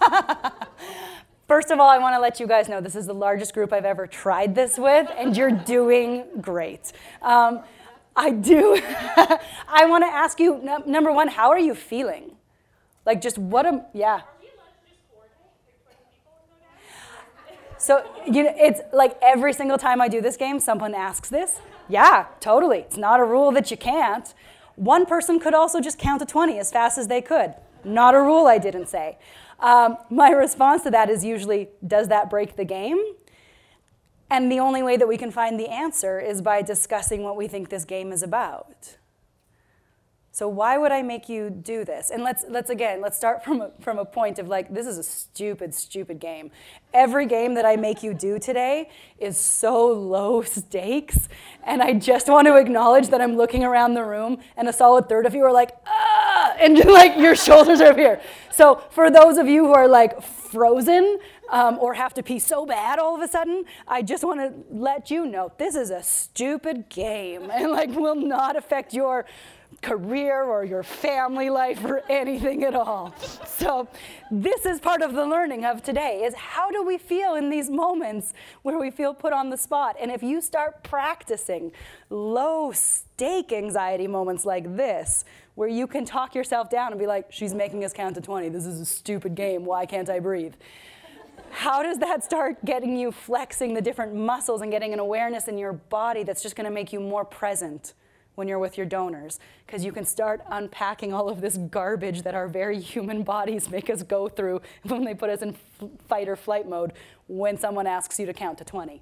First 1.47 1.71
of 1.71 1.79
all, 1.79 1.89
I 1.89 1.97
want 1.97 2.15
to 2.15 2.19
let 2.19 2.39
you 2.39 2.47
guys 2.47 2.69
know 2.69 2.79
this 2.79 2.95
is 2.95 3.07
the 3.07 3.13
largest 3.13 3.53
group 3.53 3.73
I've 3.73 3.85
ever 3.85 4.07
tried 4.07 4.53
this 4.55 4.77
with, 4.77 5.09
and 5.17 5.35
you're 5.35 5.51
doing 5.51 6.25
great. 6.39 6.91
Um, 7.21 7.61
I 8.15 8.31
do. 8.31 8.79
I 9.67 9.85
want 9.85 10.03
to 10.03 10.09
ask 10.09 10.39
you 10.39 10.61
number 10.85 11.11
one, 11.11 11.27
how 11.27 11.49
are 11.49 11.59
you 11.59 11.73
feeling? 11.73 12.35
Like, 13.05 13.21
just 13.21 13.37
what 13.37 13.65
a, 13.65 13.85
yeah. 13.93 14.21
So, 17.79 18.03
you 18.27 18.43
know, 18.43 18.53
it's 18.57 18.81
like 18.91 19.17
every 19.21 19.53
single 19.53 19.77
time 19.77 20.01
I 20.01 20.09
do 20.09 20.21
this 20.21 20.35
game, 20.35 20.59
someone 20.59 20.93
asks 20.93 21.29
this. 21.29 21.59
Yeah, 21.87 22.25
totally. 22.41 22.79
It's 22.79 22.97
not 22.97 23.19
a 23.21 23.23
rule 23.23 23.51
that 23.51 23.71
you 23.71 23.77
can't. 23.77 24.33
One 24.75 25.05
person 25.05 25.39
could 25.39 25.53
also 25.53 25.79
just 25.79 25.97
count 25.97 26.19
to 26.19 26.25
20 26.25 26.59
as 26.59 26.71
fast 26.71 26.97
as 26.97 27.07
they 27.07 27.21
could. 27.21 27.55
Not 27.85 28.15
a 28.15 28.21
rule 28.21 28.47
I 28.47 28.57
didn't 28.57 28.87
say. 28.87 29.17
Um, 29.59 29.97
my 30.09 30.29
response 30.29 30.83
to 30.83 30.91
that 30.91 31.09
is 31.09 31.23
usually, 31.23 31.69
does 31.85 32.09
that 32.09 32.29
break 32.29 32.57
the 32.57 32.65
game? 32.65 33.01
And 34.29 34.51
the 34.51 34.59
only 34.59 34.83
way 34.83 34.97
that 34.97 35.07
we 35.07 35.17
can 35.17 35.31
find 35.31 35.59
the 35.59 35.69
answer 35.69 36.19
is 36.19 36.41
by 36.41 36.61
discussing 36.61 37.23
what 37.23 37.35
we 37.35 37.47
think 37.47 37.69
this 37.69 37.85
game 37.85 38.11
is 38.11 38.21
about. 38.21 38.97
So 40.39 40.47
why 40.47 40.77
would 40.77 40.93
I 40.93 41.01
make 41.01 41.27
you 41.27 41.49
do 41.49 41.83
this? 41.83 42.11
And 42.11 42.23
let's 42.23 42.45
let's 42.47 42.69
again 42.69 43.01
let's 43.01 43.17
start 43.17 43.43
from 43.43 43.59
a, 43.59 43.71
from 43.81 43.99
a 43.99 44.05
point 44.05 44.39
of 44.39 44.47
like 44.47 44.73
this 44.73 44.87
is 44.87 44.97
a 44.97 45.03
stupid 45.03 45.75
stupid 45.75 46.17
game. 46.21 46.49
Every 46.93 47.25
game 47.25 47.55
that 47.55 47.65
I 47.65 47.75
make 47.75 48.03
you 48.03 48.13
do 48.13 48.39
today 48.39 48.89
is 49.17 49.37
so 49.37 49.87
low 49.87 50.41
stakes, 50.57 51.27
and 51.65 51.83
I 51.83 51.91
just 51.91 52.29
want 52.29 52.47
to 52.47 52.55
acknowledge 52.55 53.09
that 53.09 53.19
I'm 53.19 53.35
looking 53.35 53.65
around 53.65 53.95
the 53.95 54.05
room 54.05 54.37
and 54.55 54.69
a 54.69 54.71
solid 54.71 55.09
third 55.09 55.25
of 55.25 55.35
you 55.35 55.43
are 55.43 55.51
like 55.51 55.71
ah, 55.85 56.55
and 56.61 56.85
like 56.85 57.17
your 57.17 57.35
shoulders 57.35 57.81
are 57.81 57.91
up 57.91 57.97
here. 57.97 58.21
So 58.49 58.81
for 58.91 59.11
those 59.11 59.37
of 59.37 59.49
you 59.49 59.65
who 59.65 59.73
are 59.73 59.89
like 59.89 60.21
frozen 60.21 61.19
um, 61.51 61.77
or 61.79 61.93
have 61.95 62.13
to 62.13 62.23
pee 62.23 62.39
so 62.39 62.65
bad 62.65 62.97
all 62.97 63.15
of 63.15 63.21
a 63.21 63.27
sudden, 63.27 63.65
I 63.87 64.01
just 64.01 64.23
want 64.23 64.39
to 64.39 64.53
let 64.73 65.11
you 65.11 65.25
know 65.25 65.51
this 65.57 65.75
is 65.75 65.89
a 65.89 66.01
stupid 66.01 66.89
game 66.89 67.51
and 67.53 67.71
like 67.71 67.89
will 67.89 68.15
not 68.15 68.55
affect 68.55 68.93
your 68.93 69.25
career 69.79 70.43
or 70.43 70.63
your 70.63 70.83
family 70.83 71.49
life 71.49 71.83
or 71.83 72.01
anything 72.09 72.63
at 72.63 72.75
all. 72.75 73.13
So 73.45 73.87
this 74.31 74.65
is 74.65 74.79
part 74.79 75.01
of 75.01 75.13
the 75.13 75.25
learning 75.25 75.65
of 75.65 75.83
today 75.83 76.23
is 76.23 76.33
how 76.35 76.69
do 76.71 76.83
we 76.83 76.97
feel 76.97 77.35
in 77.35 77.49
these 77.49 77.69
moments 77.69 78.33
where 78.61 78.77
we 78.77 78.91
feel 78.91 79.13
put 79.13 79.33
on 79.33 79.49
the 79.49 79.57
spot? 79.57 79.95
And 79.99 80.11
if 80.11 80.21
you 80.23 80.41
start 80.41 80.83
practicing 80.83 81.71
low 82.09 82.71
stake 82.71 83.51
anxiety 83.51 84.07
moments 84.07 84.45
like 84.45 84.75
this, 84.75 85.25
where 85.55 85.67
you 85.67 85.87
can 85.87 86.05
talk 86.05 86.35
yourself 86.35 86.69
down 86.69 86.91
and 86.91 86.99
be 86.99 87.07
like, 87.07 87.31
she's 87.31 87.53
making 87.53 87.83
us 87.83 87.91
count 87.91 88.15
to 88.15 88.21
20. 88.21 88.47
This 88.49 88.65
is 88.65 88.79
a 88.79 88.85
stupid 88.85 89.35
game. 89.35 89.65
Why 89.65 89.85
can't 89.85 90.09
I 90.09 90.19
breathe? 90.19 90.53
How 91.51 91.83
does 91.83 91.97
that 91.99 92.23
start 92.23 92.63
getting 92.63 92.95
you 92.95 93.11
flexing 93.11 93.73
the 93.73 93.81
different 93.81 94.15
muscles 94.15 94.61
and 94.61 94.71
getting 94.71 94.93
an 94.93 94.99
awareness 94.99 95.47
in 95.47 95.57
your 95.57 95.73
body 95.73 96.23
that's 96.23 96.41
just 96.41 96.55
going 96.55 96.65
to 96.65 96.71
make 96.71 96.93
you 96.93 96.99
more 96.99 97.25
present? 97.25 97.93
When 98.39 98.47
you're 98.47 98.57
with 98.57 98.77
your 98.77 98.85
donors 98.85 99.37
because 99.67 99.83
you 99.83 99.91
can 99.91 100.05
start 100.05 100.41
unpacking 100.49 101.13
all 101.13 101.27
of 101.27 101.41
this 101.41 101.57
garbage 101.57 102.21
that 102.21 102.33
our 102.33 102.47
very 102.47 102.79
human 102.79 103.21
bodies 103.21 103.69
make 103.69 103.89
us 103.89 104.01
go 104.01 104.29
through 104.29 104.61
when 104.83 105.03
they 105.03 105.13
put 105.13 105.29
us 105.29 105.41
in 105.41 105.53
fight 106.07 106.29
or 106.29 106.37
flight 106.37 106.67
mode 106.67 106.93
when 107.27 107.57
someone 107.57 107.85
asks 107.85 108.17
you 108.17 108.25
to 108.25 108.33
count 108.33 108.57
to 108.57 108.63
20. 108.63 109.01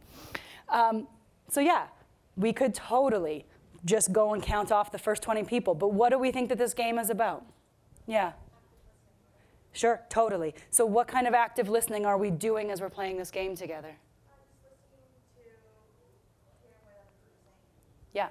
Um, 0.69 1.07
so, 1.49 1.61
yeah, 1.61 1.85
we 2.35 2.51
could 2.51 2.73
totally 2.73 3.45
just 3.85 4.11
go 4.11 4.33
and 4.33 4.41
count 4.41 4.71
off 4.71 4.91
the 4.91 4.97
first 4.97 5.21
20 5.21 5.43
people, 5.43 5.75
but 5.75 5.93
what 5.93 6.09
do 6.09 6.17
we 6.17 6.31
think 6.31 6.49
that 6.49 6.57
this 6.57 6.73
game 6.73 6.97
is 6.97 7.11
about? 7.11 7.45
Yeah. 8.07 8.33
Sure, 9.71 10.01
totally. 10.09 10.55
So, 10.71 10.83
what 10.83 11.07
kind 11.07 11.27
of 11.27 11.35
active 11.35 11.69
listening 11.69 12.07
are 12.07 12.17
we 12.17 12.31
doing 12.31 12.71
as 12.71 12.81
we're 12.81 12.89
playing 12.89 13.17
this 13.17 13.29
game 13.29 13.55
together? 13.55 13.95
Yeah. 18.13 18.29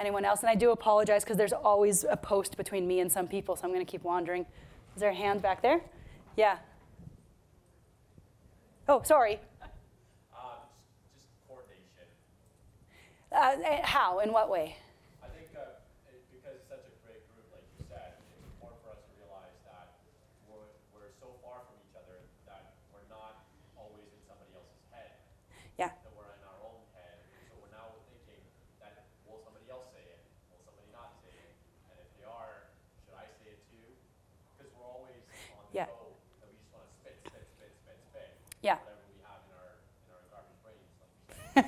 Anyone 0.00 0.24
else? 0.24 0.40
And 0.40 0.50
I 0.50 0.54
do 0.54 0.70
apologize 0.70 1.24
because 1.24 1.36
there's 1.36 1.52
always 1.52 2.04
a 2.04 2.16
post 2.16 2.56
between 2.56 2.86
me 2.86 3.00
and 3.00 3.10
some 3.10 3.26
people, 3.26 3.56
so 3.56 3.64
I'm 3.64 3.72
going 3.72 3.84
to 3.84 3.90
keep 3.90 4.04
wandering. 4.04 4.46
Is 4.94 5.00
there 5.00 5.10
a 5.10 5.14
hand 5.14 5.42
back 5.42 5.60
there? 5.60 5.80
Yeah. 6.36 6.58
Oh, 8.88 9.02
sorry. 9.02 9.40
Uh, 9.62 9.66
just, 11.14 11.28
coordination. 11.46 12.06
Uh, 13.32 13.56
eh, 13.64 13.80
how? 13.82 14.20
In 14.20 14.32
what 14.32 14.48
way? 14.48 14.76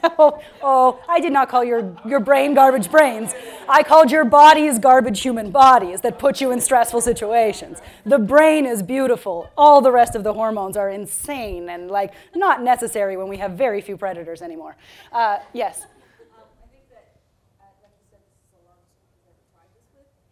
oh, 0.19 0.43
oh, 0.63 1.03
I 1.09 1.21
did 1.21 1.33
not 1.33 1.49
call 1.49 1.65
your, 1.65 1.97
your 2.07 2.21
brain 2.21 2.55
garbage 2.55 2.91
brains. 2.91 3.35
I 3.69 3.83
called 3.83 4.11
your 4.11 4.25
bodies 4.25 4.79
garbage 4.79 5.21
human 5.21 5.51
bodies 5.51 6.01
that 6.03 6.19
put 6.19 6.41
you 6.41 6.51
in 6.53 6.61
stressful 6.61 7.01
situations. 7.01 7.81
The 8.05 8.19
brain 8.19 8.67
is 8.67 8.83
beautiful. 8.83 9.51
All 9.57 9.81
the 9.81 9.93
rest 9.93 10.15
of 10.15 10.25
the 10.25 10.33
hormones 10.33 10.77
are 10.77 10.91
insane 10.91 11.69
and 11.69 11.91
like 11.91 12.13
not 12.35 12.63
necessary 12.63 13.17
when 13.17 13.29
we 13.29 13.37
have 13.39 13.53
very 13.53 13.81
few 13.81 13.97
predators 13.97 14.43
anymore. 14.43 14.77
Uh, 15.13 15.39
yes. 15.53 15.87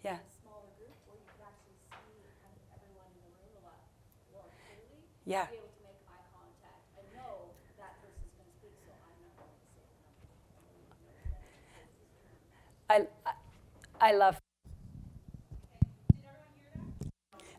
Yeah. 0.05 0.17
Yeah. 5.27 5.47
I, 12.91 13.07
I 14.01 14.13
love. 14.13 14.41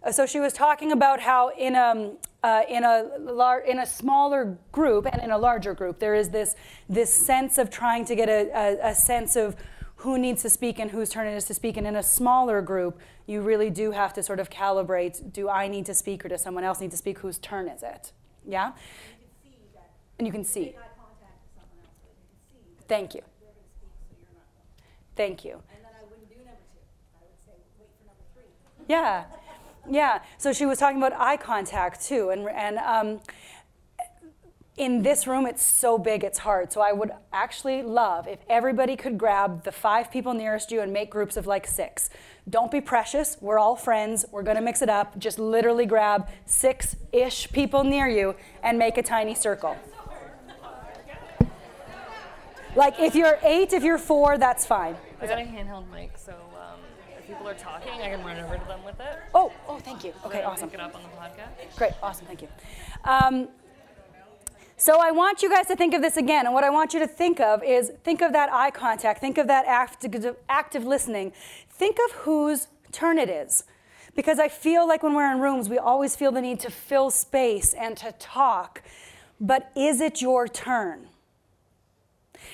Uh, 0.01 0.11
so 0.11 0.25
she 0.25 0.39
was 0.39 0.53
talking 0.53 0.91
about 0.91 1.19
how 1.19 1.49
in 1.57 1.75
a, 1.75 2.11
uh, 2.41 2.61
in, 2.69 2.83
a 2.85 3.09
lar- 3.19 3.59
in 3.59 3.79
a 3.79 3.85
smaller 3.85 4.57
group 4.71 5.05
and 5.05 5.21
in 5.21 5.31
a 5.31 5.37
larger 5.37 5.73
group, 5.73 5.99
there 5.99 6.15
is 6.15 6.29
this, 6.29 6.55
this 6.87 7.13
sense 7.13 7.57
of 7.57 7.69
trying 7.69 8.05
to 8.05 8.15
get 8.15 8.29
a, 8.29 8.49
a, 8.55 8.91
a 8.91 8.95
sense 8.95 9.35
of 9.35 9.57
who 9.97 10.17
needs 10.17 10.41
to 10.41 10.49
speak 10.49 10.79
and 10.79 10.91
whose 10.91 11.09
turn 11.09 11.27
it 11.27 11.35
is 11.35 11.43
to 11.45 11.53
speak. 11.53 11.75
And 11.75 11.85
in 11.85 11.97
a 11.97 12.03
smaller 12.03 12.61
group, 12.61 12.99
you 13.27 13.41
really 13.41 13.69
do 13.69 13.91
have 13.91 14.13
to 14.13 14.23
sort 14.23 14.39
of 14.39 14.49
calibrate 14.49 15.33
do 15.33 15.49
I 15.49 15.67
need 15.67 15.85
to 15.87 15.93
speak 15.93 16.23
or 16.23 16.29
does 16.29 16.41
someone 16.41 16.63
else 16.63 16.79
need 16.79 16.91
to 16.91 16.97
speak? 16.97 17.19
Whose 17.19 17.37
turn 17.37 17.67
is 17.67 17.83
it? 17.83 18.13
Yeah? 18.47 18.71
And 20.17 20.25
you 20.25 20.31
can 20.31 20.45
see. 20.45 20.75
Thank 22.87 23.13
you. 23.13 23.21
Thank 25.15 25.43
you. 25.43 25.51
And 25.51 25.83
then 25.83 25.91
I 25.99 26.03
wouldn't 26.09 26.29
do 26.29 26.35
number 26.37 26.63
two. 26.71 26.79
I 27.13 27.27
would 27.27 27.35
say, 27.45 27.51
wait 27.77 27.91
for 27.99 28.07
number 28.07 28.23
three. 28.33 28.47
Yeah. 28.89 29.25
Yeah. 29.89 30.19
So 30.37 30.51
she 30.51 30.65
was 30.65 30.79
talking 30.79 30.97
about 30.97 31.13
eye 31.13 31.37
contact 31.37 32.03
too. 32.03 32.31
And, 32.31 32.49
and 32.49 32.77
um, 32.79 33.21
in 34.77 35.03
this 35.03 35.27
room, 35.27 35.45
it's 35.45 35.61
so 35.61 35.99
big, 35.99 36.23
it's 36.23 36.39
hard. 36.39 36.73
So 36.73 36.81
I 36.81 36.91
would 36.91 37.11
actually 37.31 37.83
love 37.83 38.27
if 38.27 38.39
everybody 38.49 38.95
could 38.95 39.17
grab 39.17 39.63
the 39.63 39.71
five 39.71 40.09
people 40.11 40.33
nearest 40.33 40.71
you 40.71 40.81
and 40.81 40.91
make 40.91 41.11
groups 41.11 41.37
of 41.37 41.45
like 41.45 41.67
six. 41.67 42.09
Don't 42.49 42.71
be 42.71 42.81
precious. 42.81 43.37
We're 43.39 43.59
all 43.59 43.75
friends. 43.75 44.25
We're 44.31 44.41
going 44.41 44.57
to 44.57 44.63
mix 44.63 44.81
it 44.81 44.89
up. 44.89 45.19
Just 45.19 45.37
literally 45.37 45.85
grab 45.85 46.27
six 46.47 46.95
ish 47.11 47.51
people 47.51 47.83
near 47.83 48.07
you 48.07 48.35
and 48.63 48.79
make 48.79 48.97
a 48.97 49.03
tiny 49.03 49.35
circle. 49.35 49.77
Like 52.75 52.99
if 52.99 53.13
you're 53.13 53.37
eight, 53.43 53.73
if 53.73 53.83
you're 53.83 53.97
four, 53.99 54.37
that's 54.39 54.65
fine. 54.65 54.95
I 55.21 55.27
got 55.27 55.39
a 55.39 55.41
handheld 55.41 55.91
mic, 55.91 56.17
so 56.17 56.33
people 57.49 57.71
are 57.71 57.79
talking, 57.79 58.01
I 58.01 58.09
can 58.09 58.23
run 58.23 58.39
over 58.39 58.57
to 58.57 58.65
them 58.65 58.83
with 58.83 58.99
it. 58.99 59.19
Oh, 59.33 59.51
oh, 59.67 59.79
thank 59.79 60.03
you. 60.03 60.13
Okay, 60.25 60.43
awesome. 60.43 60.69
Pick 60.69 60.79
it 60.79 60.83
up 60.83 60.95
on 60.95 61.01
the 61.03 61.09
podcast. 61.09 61.75
Great, 61.77 61.93
awesome, 62.01 62.25
thank 62.25 62.41
you. 62.41 62.47
Um, 63.03 63.49
so 64.77 64.99
I 65.01 65.11
want 65.11 65.41
you 65.41 65.49
guys 65.49 65.67
to 65.67 65.75
think 65.75 65.93
of 65.93 66.01
this 66.01 66.17
again, 66.17 66.45
and 66.45 66.53
what 66.53 66.63
I 66.63 66.69
want 66.69 66.93
you 66.93 66.99
to 66.99 67.07
think 67.07 67.39
of 67.39 67.63
is 67.63 67.91
think 68.03 68.21
of 68.21 68.33
that 68.33 68.51
eye 68.51 68.71
contact, 68.71 69.19
think 69.19 69.37
of 69.37 69.47
that 69.47 69.65
active, 69.65 70.35
active 70.47 70.85
listening, 70.85 71.33
think 71.69 71.97
of 72.05 72.15
whose 72.17 72.67
turn 72.91 73.17
it 73.17 73.29
is. 73.29 73.63
Because 74.15 74.39
I 74.39 74.47
feel 74.47 74.87
like 74.87 75.03
when 75.03 75.13
we're 75.13 75.31
in 75.31 75.39
rooms, 75.39 75.69
we 75.69 75.77
always 75.77 76.15
feel 76.15 76.31
the 76.31 76.41
need 76.41 76.59
to 76.61 76.71
fill 76.71 77.11
space 77.11 77.73
and 77.73 77.95
to 77.97 78.11
talk. 78.13 78.81
But 79.39 79.71
is 79.75 80.01
it 80.01 80.21
your 80.21 80.47
turn? 80.47 81.07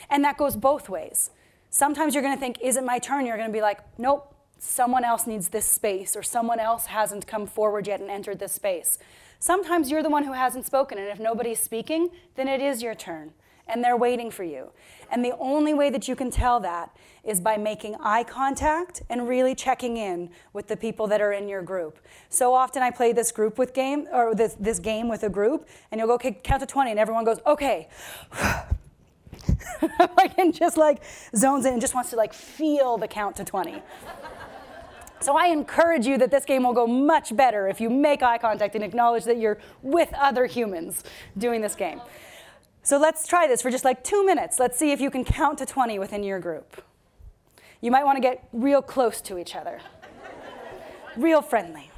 And 0.10 0.24
that 0.24 0.38
goes 0.38 0.56
both 0.56 0.90
ways. 0.90 1.32
Sometimes 1.70 2.14
you're 2.14 2.24
going 2.24 2.36
to 2.36 2.40
think, 2.40 2.62
is 2.62 2.78
it 2.78 2.84
my 2.84 3.00
turn? 3.00 3.26
You're 3.26 3.38
going 3.38 3.50
to 3.50 3.54
be 3.54 3.62
like, 3.62 3.80
nope, 3.98 4.35
someone 4.66 5.04
else 5.04 5.28
needs 5.28 5.50
this 5.50 5.66
space, 5.66 6.16
or 6.16 6.24
someone 6.24 6.60
else 6.60 6.88
hasn't 6.88 7.28
come 7.28 7.48
forward 7.48 7.88
yet 7.88 8.00
and 8.00 8.10
entered 8.10 8.40
this 8.40 8.52
space. 8.54 8.98
Sometimes 9.40 9.92
you're 9.92 10.04
the 10.04 10.10
one 10.10 10.24
who 10.24 10.34
hasn't 10.34 10.66
spoken, 10.66 10.98
and 10.98 11.08
if 11.08 11.20
nobody's 11.20 11.60
speaking, 11.60 12.10
then 12.36 12.48
it 12.48 12.62
is 12.62 12.82
your 12.82 12.96
turn, 12.96 13.32
and 13.68 13.84
they're 13.84 13.98
waiting 13.98 14.32
for 14.32 14.44
you. 14.44 14.72
And 15.12 15.24
the 15.24 15.36
only 15.38 15.74
way 15.74 15.90
that 15.90 16.08
you 16.08 16.16
can 16.16 16.32
tell 16.32 16.60
that 16.62 16.96
is 17.24 17.42
by 17.42 17.58
making 17.58 17.96
eye 18.00 18.24
contact 18.24 19.02
and 19.10 19.28
really 19.28 19.56
checking 19.56 19.98
in 19.98 20.30
with 20.54 20.68
the 20.68 20.78
people 20.78 21.08
that 21.08 21.22
are 21.22 21.32
in 21.32 21.48
your 21.48 21.62
group. 21.62 22.00
So 22.30 22.54
often 22.54 22.82
I 22.82 22.92
play 22.92 23.14
this 23.14 23.32
group 23.32 23.58
with 23.58 23.74
game 23.74 24.08
or 24.12 24.36
this, 24.36 24.56
this 24.60 24.80
game 24.80 25.08
with 25.08 25.24
a 25.24 25.30
group, 25.30 25.68
and 25.92 26.00
you'll 26.00 26.08
go, 26.08 26.16
okay, 26.16 26.40
count 26.44 26.62
to 26.62 26.68
20, 26.68 26.92
and 26.92 27.00
everyone 27.00 27.26
goes, 27.26 27.40
okay. 27.46 27.88
like 30.18 30.38
and 30.38 30.54
just 30.54 30.78
like 30.78 31.02
zones 31.36 31.66
in 31.66 31.74
and 31.74 31.82
just 31.82 31.94
wants 31.94 32.10
to 32.12 32.16
like 32.16 32.34
feel 32.34 32.98
the 32.98 33.08
count 33.08 33.36
to 33.36 33.44
20. 33.44 33.82
So 35.26 35.36
I 35.36 35.48
encourage 35.48 36.06
you 36.06 36.20
that 36.20 36.30
this 36.30 36.46
game 36.46 36.62
will 36.62 36.74
go 36.74 36.86
much 36.86 37.36
better 37.36 37.68
if 37.68 37.82
you 37.82 37.90
make 37.90 38.22
eye 38.22 38.38
contact 38.38 38.76
and 38.76 38.84
acknowledge 38.84 39.24
that 39.24 39.40
you're 39.40 39.58
with 39.82 40.14
other 40.14 40.46
humans 40.46 41.04
doing 41.36 41.62
this 41.62 41.74
game. 41.74 42.00
So 42.84 43.00
let's 43.00 43.26
try 43.26 43.48
this 43.48 43.60
for 43.60 43.72
just 43.72 43.84
like 43.84 44.04
two 44.04 44.24
minutes. 44.24 44.60
Let's 44.60 44.78
see 44.78 44.92
if 44.92 45.02
you 45.02 45.10
can 45.10 45.26
count 45.26 45.58
to 45.58 45.66
20 45.66 45.98
within 45.98 46.22
your 46.22 46.40
group. 46.40 46.80
You 47.82 47.90
might 47.90 48.04
want 48.04 48.18
to 48.18 48.22
get 48.22 48.48
real 48.54 48.84
close 48.84 49.20
to 49.22 49.40
each 49.40 49.56
other, 49.56 49.82
real 51.18 51.42
friendly. 51.42 51.90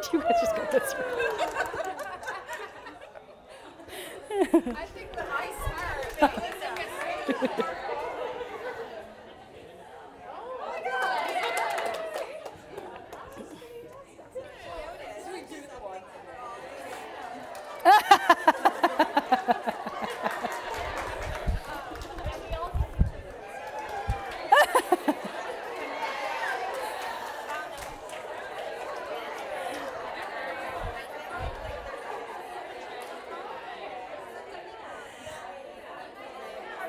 you 0.12 0.20
guys 0.20 0.32
just 0.40 0.56
go 0.56 0.64
this 0.72 0.94
way? 0.94 1.04
I 4.74 4.86
think 4.86 5.12
the 5.12 5.22
high 5.22 5.52
smart. 6.18 7.76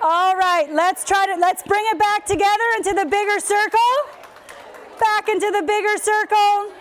All 0.04 0.36
right, 0.36 0.68
let's 0.92 1.06
try 1.06 1.26
to 1.26 1.36
let's 1.40 1.64
bring 1.64 1.86
it 1.86 1.98
back 1.98 2.26
together 2.26 2.64
into 2.76 2.94
the 2.94 3.06
bigger 3.06 3.40
circle. 3.40 3.80
Back 5.00 5.30
into 5.30 5.50
the 5.50 5.64
bigger 5.66 5.98
circle. 5.98 6.74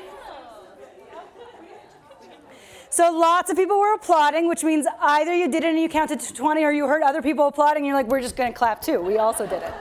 So 2.91 3.13
lots 3.13 3.53
of 3.53 3.57
people 3.57 3.79
were 3.79 3.95
applauding, 3.95 4.49
which 4.49 4.65
means 4.65 4.85
either 5.01 5.33
you 5.33 5.47
did 5.47 5.63
it 5.63 5.69
and 5.69 5.79
you 5.79 5.89
counted 5.89 6.19
to 6.19 6.35
20 6.35 6.65
or 6.65 6.73
you 6.73 6.89
heard 6.89 7.05
other 7.05 7.23
people 7.23 7.47
applauding 7.47 7.85
and 7.85 7.87
you're 7.87 7.95
like, 7.95 8.09
we're 8.09 8.21
just 8.21 8.37
to 8.37 8.53
clap 8.53 8.83
too. 8.83 9.01
We 9.01 9.19
also 9.19 9.47
did 9.47 9.63
it. 9.63 9.73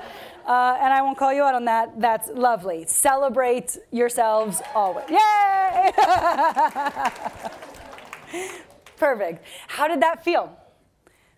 Uh, 0.45 0.77
and 0.79 0.93
I 0.93 1.01
won't 1.01 1.17
call 1.17 1.33
you 1.33 1.41
out 1.41 1.55
on 1.55 1.65
that. 1.65 1.99
That's 1.99 2.29
lovely. 2.29 2.85
Celebrate 2.85 3.79
yourselves 3.89 4.61
always. 4.75 5.09
Yay! 5.09 5.91
Perfect. 8.97 9.43
How 9.67 9.87
did 9.87 10.03
that 10.03 10.23
feel? 10.23 10.55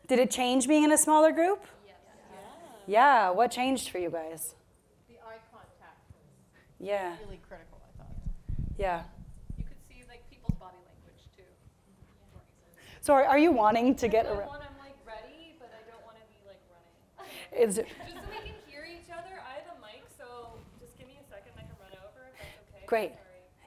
Did 0.10 0.19
it 0.19 0.30
change 0.30 0.67
being 0.67 0.84
in 0.84 0.91
a 0.91 0.97
smaller 0.97 1.32
group? 1.32 1.65
Yeah, 2.87 3.29
what 3.29 3.51
changed 3.51 3.89
for 3.89 3.99
you 3.99 4.09
guys? 4.09 4.55
The 5.07 5.15
eye 5.15 5.39
contact 5.51 6.01
was 6.11 6.23
Yeah, 6.79 7.15
really 7.23 7.39
critical, 7.47 7.79
I 7.83 7.97
thought. 7.97 8.11
yeah. 8.77 9.03
You 9.57 9.63
could 9.63 9.77
see 9.87 10.03
like 10.09 10.27
people's 10.29 10.57
body 10.59 10.77
language 10.87 11.23
too. 11.35 11.43
So 13.01 13.13
are, 13.13 13.25
are 13.25 13.39
you 13.39 13.51
wanting 13.51 13.95
to 13.95 14.07
get 14.07 14.25
around? 14.25 14.49
I'm 14.49 14.77
like 14.79 14.97
ready, 15.05 15.55
but 15.59 15.71
I 15.73 15.89
don't 15.89 16.03
want 16.05 16.17
to 16.17 16.25
be 16.29 16.39
like 16.47 16.59
running. 16.69 17.69
Is 17.69 17.77
it, 17.77 17.87
Just 18.05 18.13
so 18.15 18.21
we 18.29 18.35
can 18.49 18.55
hear 18.67 18.85
each 18.89 19.09
other. 19.11 19.41
I 19.41 19.61
have 19.61 19.77
a 19.77 19.79
mic, 19.81 20.03
so 20.17 20.53
just 20.79 20.97
give 20.97 21.07
me 21.07 21.17
a 21.21 21.27
second. 21.29 21.53
I 21.57 21.61
can 21.61 21.75
run 21.79 21.91
over 22.01 22.27
if 22.33 22.37
that's 22.37 22.75
okay. 22.77 22.85
Great. 22.87 23.11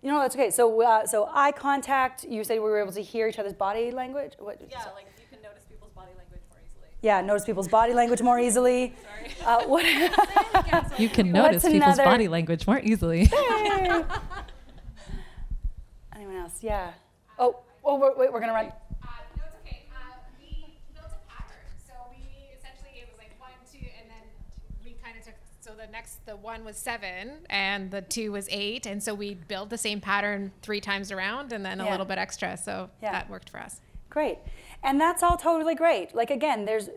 You 0.02 0.10
know, 0.10 0.20
that's 0.20 0.34
okay. 0.36 0.50
So, 0.50 0.82
uh, 0.82 1.06
so 1.06 1.30
eye 1.32 1.52
contact. 1.52 2.24
You 2.24 2.44
said 2.44 2.54
we 2.54 2.60
were 2.68 2.80
able 2.82 2.92
to 2.92 3.00
hear 3.02 3.26
each 3.26 3.38
other's 3.38 3.54
body 3.54 3.90
language. 3.90 4.34
What? 4.38 4.60
Yeah, 4.70 4.84
like 4.94 5.06
you 5.18 5.24
can 5.30 5.40
notice 5.42 5.64
people's 5.64 5.92
body 5.92 6.12
language 6.18 6.42
more 6.50 6.60
easily. 6.60 6.88
Yeah, 7.04 7.20
notice 7.20 7.44
people's 7.44 7.68
body 7.68 7.92
language 7.92 8.22
more 8.22 8.38
easily. 8.40 8.94
Uh, 9.44 9.62
what? 9.64 9.84
You 10.98 11.08
can 11.10 11.32
What's 11.32 11.44
notice 11.46 11.62
people's 11.64 11.82
another- 11.98 12.04
body 12.04 12.28
language 12.28 12.66
more 12.66 12.80
easily. 12.80 13.28
Anyone 16.16 16.36
else? 16.36 16.58
Yeah. 16.62 16.92
Oh, 17.38 17.58
oh, 17.84 17.98
wait, 17.98 18.16
wait 18.16 18.32
we're 18.32 18.40
gonna 18.40 18.52
run. 18.54 18.66
Uh, 18.66 18.72
no, 19.36 19.42
it's 19.46 19.56
okay. 19.66 19.82
Uh, 19.92 20.14
we 20.40 20.78
built 20.94 21.06
a 21.12 21.30
pattern. 21.30 21.56
So 21.86 21.92
we 22.10 22.24
essentially 22.56 23.00
it 23.02 23.08
was 23.10 23.18
like 23.18 23.38
one, 23.38 23.50
two, 23.70 23.86
and 24.00 24.08
then 24.08 24.22
we 24.84 24.92
kind 25.04 25.16
of 25.18 25.24
took. 25.24 25.34
So 25.60 25.72
the 25.74 25.90
next, 25.92 26.24
the 26.26 26.36
one 26.36 26.64
was 26.64 26.76
seven, 26.78 27.32
and 27.50 27.90
the 27.90 28.00
two 28.02 28.32
was 28.32 28.48
eight, 28.50 28.86
and 28.86 29.02
so 29.02 29.14
we 29.14 29.34
built 29.34 29.68
the 29.70 29.78
same 29.78 30.00
pattern 30.00 30.52
three 30.62 30.80
times 30.80 31.12
around, 31.12 31.52
and 31.52 31.64
then 31.66 31.80
a 31.80 31.90
little 31.90 32.06
bit 32.06 32.16
extra. 32.18 32.56
So 32.56 32.88
Yeah. 33.02 33.12
that 33.12 33.28
worked 33.28 33.50
for 33.50 33.58
us. 33.60 33.80
Great. 34.14 34.38
And 34.84 35.00
that's 35.00 35.24
all 35.24 35.36
totally 35.36 35.74
great. 35.74 36.14
Like 36.14 36.30
again, 36.30 36.66
there's 36.66 36.88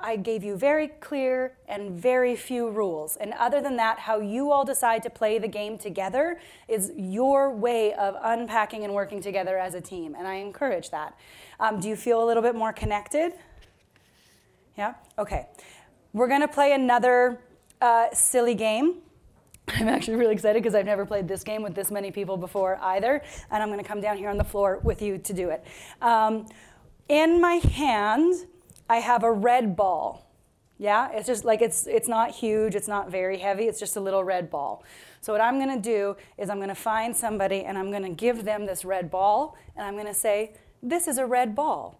I 0.00 0.16
gave 0.16 0.42
you 0.42 0.56
very 0.56 0.88
clear 0.88 1.52
and 1.68 1.92
very 1.92 2.34
few 2.34 2.68
rules. 2.68 3.14
And 3.14 3.34
other 3.34 3.60
than 3.60 3.76
that, 3.76 4.00
how 4.00 4.18
you 4.18 4.50
all 4.50 4.64
decide 4.64 5.04
to 5.04 5.10
play 5.10 5.38
the 5.38 5.46
game 5.46 5.78
together 5.78 6.40
is 6.66 6.90
your 6.96 7.52
way 7.52 7.94
of 7.94 8.16
unpacking 8.20 8.82
and 8.82 8.92
working 8.94 9.20
together 9.20 9.56
as 9.56 9.74
a 9.74 9.80
team. 9.80 10.16
And 10.18 10.26
I 10.26 10.34
encourage 10.36 10.90
that. 10.90 11.16
Um, 11.60 11.78
do 11.78 11.88
you 11.88 11.94
feel 11.94 12.20
a 12.20 12.26
little 12.26 12.42
bit 12.42 12.56
more 12.56 12.72
connected? 12.72 13.34
Yeah? 14.76 14.94
Okay. 15.16 15.46
We're 16.12 16.28
going 16.28 16.40
to 16.40 16.48
play 16.48 16.72
another 16.72 17.38
uh, 17.80 18.06
silly 18.12 18.56
game. 18.56 19.02
I'm 19.68 19.88
actually 19.88 20.16
really 20.16 20.34
excited 20.34 20.62
because 20.62 20.74
I've 20.74 20.86
never 20.86 21.04
played 21.04 21.26
this 21.26 21.42
game 21.42 21.62
with 21.62 21.74
this 21.74 21.90
many 21.90 22.10
people 22.10 22.36
before 22.36 22.78
either. 22.80 23.22
And 23.50 23.62
I'm 23.62 23.68
going 23.68 23.80
to 23.80 23.88
come 23.88 24.00
down 24.00 24.16
here 24.16 24.30
on 24.30 24.36
the 24.36 24.44
floor 24.44 24.80
with 24.82 25.02
you 25.02 25.18
to 25.18 25.32
do 25.32 25.50
it. 25.50 25.64
Um, 26.00 26.46
in 27.08 27.40
my 27.40 27.54
hand, 27.54 28.46
I 28.88 28.96
have 28.98 29.24
a 29.24 29.32
red 29.32 29.76
ball. 29.76 30.26
Yeah, 30.78 31.10
it's 31.12 31.26
just 31.26 31.44
like 31.44 31.62
it's 31.62 31.86
it's 31.86 32.06
not 32.06 32.32
huge, 32.32 32.74
it's 32.74 32.88
not 32.88 33.10
very 33.10 33.38
heavy, 33.38 33.64
it's 33.64 33.80
just 33.80 33.96
a 33.96 34.00
little 34.00 34.22
red 34.22 34.50
ball. 34.50 34.84
So 35.22 35.32
what 35.32 35.40
I'm 35.40 35.58
going 35.58 35.74
to 35.74 35.82
do 35.82 36.16
is 36.36 36.50
I'm 36.50 36.58
going 36.58 36.68
to 36.68 36.74
find 36.74 37.16
somebody 37.16 37.64
and 37.64 37.78
I'm 37.78 37.90
going 37.90 38.02
to 38.02 38.10
give 38.10 38.44
them 38.44 38.66
this 38.66 38.84
red 38.84 39.10
ball 39.10 39.56
and 39.74 39.86
I'm 39.86 39.94
going 39.94 40.06
to 40.06 40.14
say, 40.14 40.52
"This 40.82 41.08
is 41.08 41.16
a 41.16 41.24
red 41.24 41.54
ball." 41.54 41.98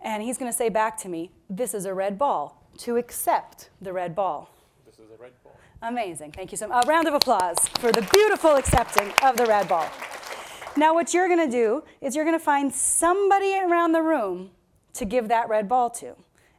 And 0.00 0.22
he's 0.22 0.38
going 0.38 0.50
to 0.50 0.56
say 0.56 0.68
back 0.68 0.96
to 0.98 1.08
me, 1.08 1.32
"This 1.50 1.74
is 1.74 1.84
a 1.84 1.92
red 1.92 2.16
ball." 2.16 2.58
To 2.78 2.96
accept 2.96 3.68
the 3.82 3.92
red 3.92 4.14
ball. 4.14 4.48
This 4.86 4.94
is 4.94 5.10
a 5.10 5.20
red 5.20 5.32
ball. 5.41 5.41
Amazing. 5.82 6.30
Thank 6.30 6.52
you 6.52 6.58
so 6.58 6.68
much. 6.68 6.84
A 6.84 6.88
round 6.88 7.08
of 7.08 7.14
applause 7.14 7.58
for 7.80 7.90
the 7.90 8.08
beautiful 8.12 8.54
accepting 8.54 9.12
of 9.22 9.36
the 9.36 9.46
red 9.46 9.68
ball. 9.68 9.88
Now, 10.76 10.94
what 10.94 11.12
you're 11.12 11.28
going 11.28 11.44
to 11.44 11.50
do 11.50 11.82
is 12.00 12.14
you're 12.14 12.24
going 12.24 12.38
to 12.38 12.44
find 12.44 12.72
somebody 12.72 13.58
around 13.58 13.92
the 13.92 14.02
room 14.02 14.50
to 14.94 15.04
give 15.04 15.28
that 15.28 15.48
red 15.48 15.68
ball 15.68 15.90
to. 15.90 16.14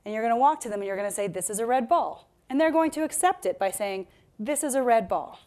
And 0.06 0.14
you're 0.14 0.22
going 0.22 0.36
to 0.36 0.40
walk 0.40 0.60
to 0.62 0.70
them 0.70 0.82
and 0.82 0.88
you're 0.88 0.98
going 0.98 1.10
to 1.10 1.16
say, 1.16 1.28
This 1.28 1.50
is 1.50 1.60
a 1.60 1.66
red 1.66 1.88
ball. 1.88 2.28
And 2.50 2.60
they're 2.60 2.72
going 2.72 2.92
to 2.92 3.04
accept 3.04 3.46
it 3.46 3.58
by 3.58 3.72
saying, 3.72 4.08
This 4.38 4.64
is 4.64 4.76
a 4.76 4.84
red 4.84 5.08
ball. 5.08 5.40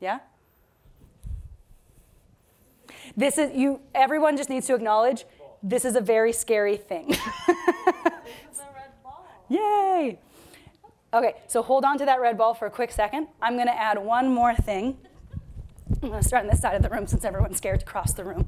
Yeah? 0.00 0.20
This 3.16 3.38
is 3.38 3.54
you 3.54 3.80
everyone 3.94 4.36
just 4.36 4.48
needs 4.48 4.66
to 4.66 4.74
acknowledge 4.74 5.24
this 5.62 5.84
is 5.84 5.94
a 5.94 6.00
very 6.00 6.32
scary 6.32 6.76
thing. 6.76 7.14
Yay! 9.48 10.18
Okay, 11.14 11.36
so 11.46 11.62
hold 11.62 11.84
on 11.84 11.96
to 11.98 12.04
that 12.06 12.20
red 12.20 12.36
ball 12.36 12.54
for 12.54 12.66
a 12.66 12.70
quick 12.70 12.90
second. 12.90 13.28
I'm 13.40 13.54
going 13.54 13.68
to 13.68 13.80
add 13.80 13.98
one 13.98 14.34
more 14.34 14.52
thing. 14.52 14.98
I'm 16.02 16.08
going 16.08 16.20
to 16.20 16.26
start 16.26 16.42
on 16.42 16.50
this 16.50 16.60
side 16.60 16.74
of 16.74 16.82
the 16.82 16.88
room 16.88 17.06
since 17.06 17.24
everyone's 17.24 17.56
scared 17.56 17.78
to 17.80 17.86
cross 17.86 18.12
the 18.12 18.24
room. 18.24 18.46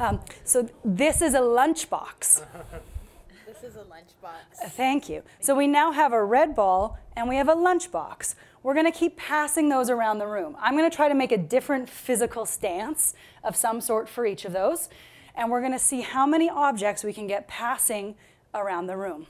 Um, 0.00 0.20
so 0.42 0.70
this 0.82 1.20
is 1.20 1.34
a 1.34 1.40
lunchbox. 1.40 2.42
This 3.46 3.62
is 3.62 3.76
a 3.76 3.80
lunchbox. 3.80 4.70
Thank 4.70 5.10
you. 5.10 5.24
So 5.40 5.54
we 5.54 5.66
now 5.66 5.92
have 5.92 6.14
a 6.14 6.24
red 6.24 6.56
ball 6.56 6.98
and 7.14 7.28
we 7.28 7.36
have 7.36 7.50
a 7.50 7.54
lunchbox. 7.54 8.34
We're 8.62 8.74
going 8.74 8.90
to 8.90 8.98
keep 8.98 9.18
passing 9.18 9.68
those 9.68 9.90
around 9.90 10.18
the 10.18 10.26
room. 10.26 10.56
I'm 10.58 10.74
going 10.74 10.90
to 10.90 10.96
try 10.96 11.10
to 11.10 11.14
make 11.14 11.32
a 11.32 11.38
different 11.38 11.86
physical 11.86 12.46
stance 12.46 13.12
of 13.44 13.56
some 13.56 13.82
sort 13.82 14.08
for 14.08 14.24
each 14.24 14.46
of 14.46 14.54
those. 14.54 14.88
And 15.34 15.50
we're 15.50 15.60
going 15.60 15.72
to 15.72 15.78
see 15.78 16.00
how 16.00 16.26
many 16.26 16.48
objects 16.48 17.04
we 17.04 17.12
can 17.12 17.26
get 17.26 17.46
passing 17.46 18.14
around 18.54 18.86
the 18.86 18.96
room. 18.96 19.26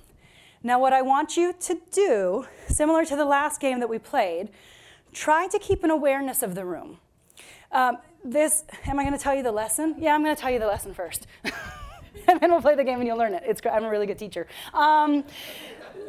Now, 0.66 0.80
what 0.80 0.92
I 0.92 1.00
want 1.00 1.36
you 1.36 1.52
to 1.60 1.78
do, 1.92 2.44
similar 2.66 3.04
to 3.04 3.14
the 3.14 3.24
last 3.24 3.60
game 3.60 3.78
that 3.78 3.88
we 3.88 4.00
played, 4.00 4.48
try 5.12 5.46
to 5.46 5.60
keep 5.60 5.84
an 5.84 5.92
awareness 5.92 6.42
of 6.42 6.56
the 6.56 6.64
room. 6.64 6.98
Um, 7.70 7.98
this, 8.24 8.64
am 8.84 8.98
I 8.98 9.04
going 9.04 9.16
to 9.16 9.22
tell 9.22 9.32
you 9.32 9.44
the 9.44 9.52
lesson? 9.52 9.94
Yeah, 9.96 10.12
I'm 10.12 10.24
going 10.24 10.34
to 10.34 10.42
tell 10.42 10.50
you 10.50 10.58
the 10.58 10.66
lesson 10.66 10.92
first. 10.92 11.28
and 12.26 12.40
then 12.40 12.50
we'll 12.50 12.60
play 12.60 12.74
the 12.74 12.82
game 12.82 12.98
and 12.98 13.06
you'll 13.06 13.16
learn 13.16 13.32
it. 13.32 13.44
It's 13.46 13.60
I'm 13.64 13.84
a 13.84 13.88
really 13.88 14.06
good 14.06 14.18
teacher. 14.18 14.48
Um, 14.74 15.22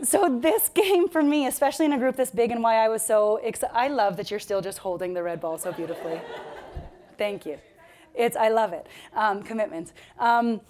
so 0.02 0.40
this 0.42 0.70
game 0.74 1.08
for 1.08 1.22
me, 1.22 1.46
especially 1.46 1.86
in 1.86 1.94
a 1.94 2.00
group 2.00 2.16
this 2.16 2.32
big, 2.32 2.50
and 2.50 2.64
why 2.64 2.84
I 2.84 2.90
was 2.90 3.04
so 3.04 3.38
excited. 3.38 3.76
I 3.76 3.90
love 3.90 4.18
that 4.18 4.32
you're 4.32 4.40
still 4.40 4.62
just 4.62 4.80
holding 4.80 5.14
the 5.14 5.22
red 5.22 5.40
ball 5.40 5.60
so 5.60 5.72
beautifully. 5.72 6.20
Thank 7.20 7.46
you. 7.46 7.60
It's 8.16 8.36
I 8.36 8.50
love 8.50 8.74
it. 8.74 8.88
Um, 9.14 9.44
commitment. 9.44 9.94
Um, 10.18 10.62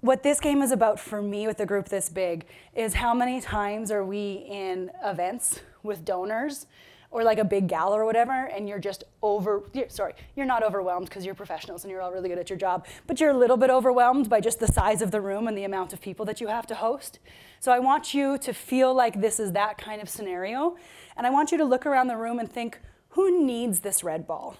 what 0.00 0.22
this 0.22 0.40
game 0.40 0.62
is 0.62 0.70
about 0.70 1.00
for 1.00 1.20
me 1.20 1.46
with 1.46 1.58
a 1.60 1.66
group 1.66 1.88
this 1.88 2.08
big 2.08 2.46
is 2.74 2.94
how 2.94 3.12
many 3.12 3.40
times 3.40 3.90
are 3.90 4.04
we 4.04 4.44
in 4.48 4.90
events 5.04 5.60
with 5.82 6.04
donors 6.04 6.66
or 7.10 7.24
like 7.24 7.38
a 7.38 7.44
big 7.44 7.68
gala 7.68 7.98
or 7.98 8.04
whatever 8.04 8.46
and 8.46 8.68
you're 8.68 8.78
just 8.78 9.04
over 9.22 9.62
you're, 9.72 9.88
sorry 9.88 10.12
you're 10.36 10.46
not 10.46 10.62
overwhelmed 10.62 11.08
because 11.08 11.24
you're 11.24 11.34
professionals 11.34 11.84
and 11.84 11.90
you're 11.90 12.00
all 12.00 12.12
really 12.12 12.28
good 12.28 12.38
at 12.38 12.48
your 12.48 12.58
job 12.58 12.86
but 13.06 13.18
you're 13.18 13.30
a 13.30 13.36
little 13.36 13.56
bit 13.56 13.70
overwhelmed 13.70 14.28
by 14.28 14.40
just 14.40 14.60
the 14.60 14.66
size 14.68 15.02
of 15.02 15.10
the 15.10 15.20
room 15.20 15.48
and 15.48 15.58
the 15.58 15.64
amount 15.64 15.92
of 15.92 16.00
people 16.00 16.24
that 16.24 16.40
you 16.40 16.46
have 16.46 16.66
to 16.66 16.74
host. 16.74 17.18
So 17.60 17.72
i 17.72 17.78
want 17.78 18.14
you 18.14 18.38
to 18.38 18.52
feel 18.52 18.94
like 18.94 19.20
this 19.20 19.40
is 19.40 19.52
that 19.52 19.78
kind 19.78 20.00
of 20.00 20.08
scenario 20.08 20.76
and 21.16 21.26
i 21.26 21.30
want 21.30 21.50
you 21.50 21.58
to 21.58 21.64
look 21.64 21.86
around 21.86 22.06
the 22.06 22.16
room 22.16 22.38
and 22.38 22.50
think 22.50 22.78
who 23.10 23.44
needs 23.44 23.80
this 23.80 24.04
red 24.04 24.26
ball? 24.26 24.56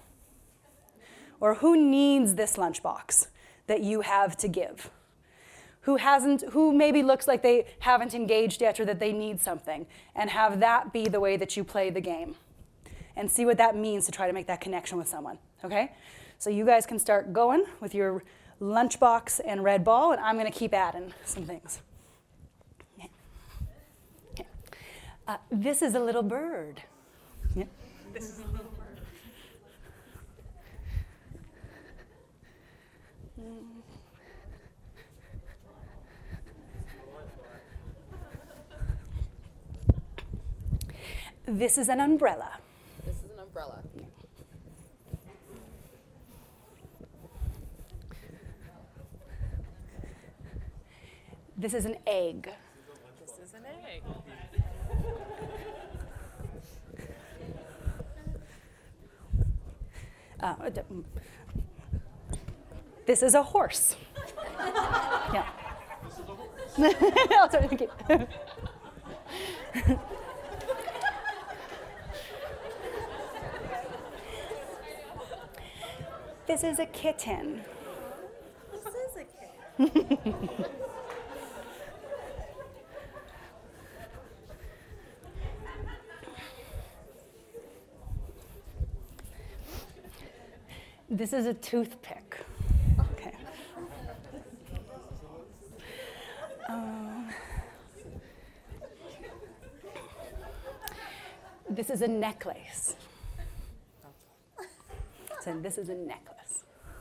Or 1.39 1.55
who 1.55 1.77
needs 1.77 2.35
this 2.35 2.57
lunchbox 2.57 3.27
that 3.67 3.81
you 3.81 4.01
have 4.01 4.35
to 4.37 4.47
give 4.49 4.89
who 5.81 5.95
hasn't 5.97 6.43
who 6.51 6.73
maybe 6.73 7.01
looks 7.03 7.27
like 7.27 7.41
they 7.41 7.65
haven't 7.79 8.13
engaged 8.13 8.61
yet 8.61 8.79
or 8.79 8.85
that 8.85 8.99
they 8.99 9.13
need 9.13 9.39
something 9.41 9.85
and 10.15 10.29
have 10.29 10.59
that 10.59 10.91
be 10.91 11.07
the 11.07 11.19
way 11.19 11.37
that 11.37 11.55
you 11.55 11.63
play 11.63 11.89
the 11.89 12.01
game 12.01 12.35
and 13.15 13.29
see 13.31 13.45
what 13.45 13.57
that 13.57 13.75
means 13.75 14.05
to 14.05 14.11
try 14.11 14.27
to 14.27 14.33
make 14.33 14.47
that 14.47 14.61
connection 14.61 14.97
with 14.97 15.07
someone 15.07 15.37
okay 15.63 15.91
so 16.37 16.49
you 16.49 16.65
guys 16.65 16.85
can 16.85 16.99
start 16.99 17.33
going 17.33 17.63
with 17.79 17.93
your 17.93 18.23
lunchbox 18.61 19.39
and 19.45 19.63
red 19.63 19.83
ball 19.83 20.11
and 20.11 20.21
i'm 20.21 20.37
going 20.37 20.51
to 20.51 20.57
keep 20.57 20.73
adding 20.73 21.13
some 21.23 21.45
things 21.45 21.81
okay. 22.97 23.09
Okay. 24.33 24.47
Uh, 25.27 25.37
this 25.51 25.81
is 25.81 25.95
a 25.95 25.99
little 25.99 26.23
bird 26.23 26.81
yeah. 27.55 27.63
This 41.51 41.79
is 41.79 41.89
an 41.89 41.99
umbrella. 41.99 42.59
This 43.03 43.15
is 43.15 43.23
an 43.23 43.39
umbrella. 43.39 43.79
This 51.57 51.73
is 51.73 51.85
an 51.85 51.95
egg. 52.05 52.51
This 53.19 53.39
is 53.39 53.55
an 53.55 53.65
egg. 53.65 54.03
Uh, 60.39 60.69
this 63.07 63.23
is 63.23 63.33
a 63.33 63.41
horse. 63.41 63.95
yeah. 65.33 65.49
oh, 66.77 67.47
sorry, 67.51 67.67
thank 67.67 67.81
you. 67.81 67.89
This 76.49 76.63
is 76.63 76.79
a 76.79 76.85
kitten. 76.87 77.61
This 78.71 78.81
is 78.81 79.17
a 79.17 79.25
kitten. 79.77 80.65
This 91.11 91.33
is 91.33 91.45
a 91.45 91.53
toothpick. 91.53 92.37
Okay. 92.99 93.35
Um, 96.67 97.29
this 101.69 101.91
is 101.91 102.01
a 102.01 102.07
necklace. 102.07 102.95
So 105.41 105.59
this 105.61 105.77
is 105.77 105.89
a 105.89 105.95
necklace. 105.95 106.38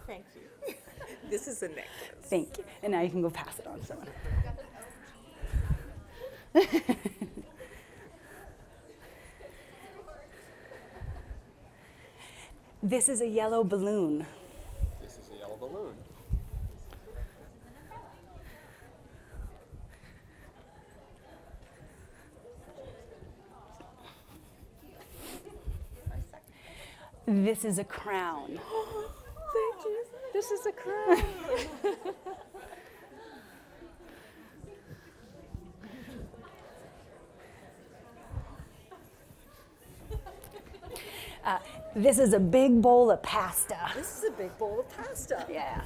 Thank 0.08 0.24
you. 0.34 0.42
This 1.30 1.46
is 1.46 1.62
a 1.62 1.68
necklace. 1.68 1.84
Thank 2.22 2.56
you. 2.56 2.64
And 2.82 2.92
now 2.92 3.02
you 3.02 3.10
can 3.10 3.20
go 3.20 3.28
pass 3.28 3.58
it 3.58 3.66
on 3.66 3.80
to 3.80 3.86
someone. 3.86 4.08
this 12.82 13.10
is 13.10 13.20
a 13.20 13.26
yellow 13.26 13.62
balloon. 13.62 14.24
This 15.02 15.18
is 15.18 15.30
a 15.34 15.38
yellow 15.38 15.58
balloon. 27.26 27.44
This 27.44 27.66
is 27.66 27.78
a 27.78 27.84
crown. 27.84 28.58
This 30.38 30.52
is 30.52 30.66
a 30.66 30.72
crown. 30.72 31.24
Uh, 41.44 41.58
this 41.96 42.18
is 42.18 42.34
a 42.34 42.38
big 42.38 42.82
bowl 42.82 43.10
of 43.10 43.22
pasta. 43.22 43.78
This 43.94 44.18
is 44.18 44.24
a 44.24 44.32
big 44.32 44.58
bowl 44.58 44.80
of 44.80 44.88
pasta. 44.90 45.46
Yeah. 45.48 45.80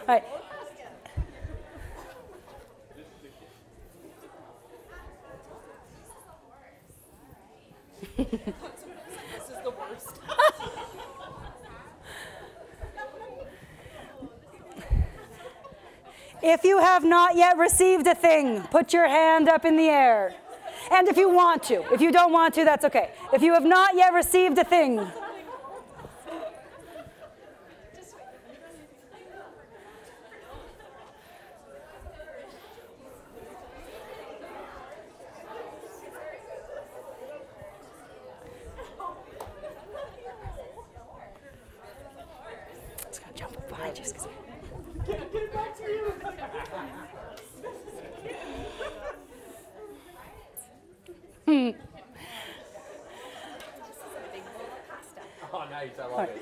All 0.00 0.06
right. 0.06 0.24
This 8.32 8.40
is 8.40 9.62
the 9.62 9.70
worst. 9.70 10.20
If 16.42 16.64
you 16.64 16.78
have 16.78 17.04
not 17.04 17.36
yet 17.36 17.56
received 17.58 18.06
a 18.06 18.14
thing, 18.14 18.62
put 18.62 18.92
your 18.92 19.06
hand 19.06 19.48
up 19.48 19.64
in 19.64 19.76
the 19.76 19.88
air. 19.88 20.34
And 20.90 21.06
if 21.08 21.16
you 21.16 21.28
want 21.28 21.62
to, 21.64 21.84
if 21.92 22.00
you 22.00 22.10
don't 22.10 22.32
want 22.32 22.54
to, 22.54 22.64
that's 22.64 22.84
okay. 22.86 23.10
If 23.32 23.42
you 23.42 23.52
have 23.52 23.64
not 23.64 23.94
yet 23.94 24.12
received 24.12 24.58
a 24.58 24.64
thing, 24.64 25.06
Just 43.12 43.24
gonna 43.24 43.36
jump 43.36 43.56
up 43.58 43.68
behind 43.68 43.98
you. 43.98 44.04
excuse 44.04 44.26
me. 44.26 44.30
Oh, 55.54 55.64
nice. 55.70 55.90
I 56.00 56.06
love 56.06 56.28
it. 56.30 56.40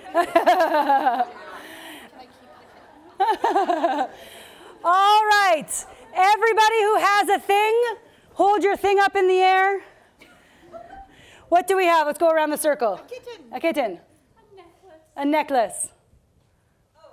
All 4.84 5.24
right. 5.26 5.86
Everybody 6.14 6.82
who 6.82 6.97
has 6.97 7.28
a 7.28 7.38
thing, 7.41 7.82
hold 8.34 8.62
your 8.62 8.76
thing 8.76 9.01
up 9.01 9.16
in 9.16 9.26
the 9.26 9.38
air. 9.38 9.82
What 11.49 11.66
do 11.66 11.76
we 11.76 11.86
have? 11.86 12.07
Let's 12.07 12.18
go 12.20 12.30
around 12.41 12.51
the 12.51 12.57
circle. 12.57 12.99
Kitten. 13.07 13.45
A 13.53 13.61
kitten. 13.61 14.01
A 15.14 15.24
necklace. 15.26 15.88
Oh, 16.97 17.11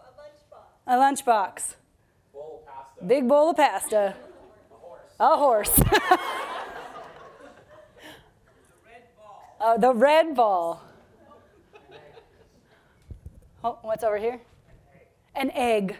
a 0.87 0.95
lunchbox. 0.95 1.75
Bowl 2.31 2.61
of 2.61 2.73
pasta. 2.73 3.05
Big 3.05 3.27
bowl 3.27 3.49
of 3.49 3.57
pasta. 3.57 4.15
A 5.19 5.35
horse. 5.35 5.81
Oh, 9.59 9.77
the 9.79 9.93
red 9.93 10.35
ball. 10.35 10.81
Oh, 13.63 13.79
what's 13.81 14.03
over 14.03 14.17
here? 14.17 14.39
An 15.35 15.51
egg. 15.51 15.97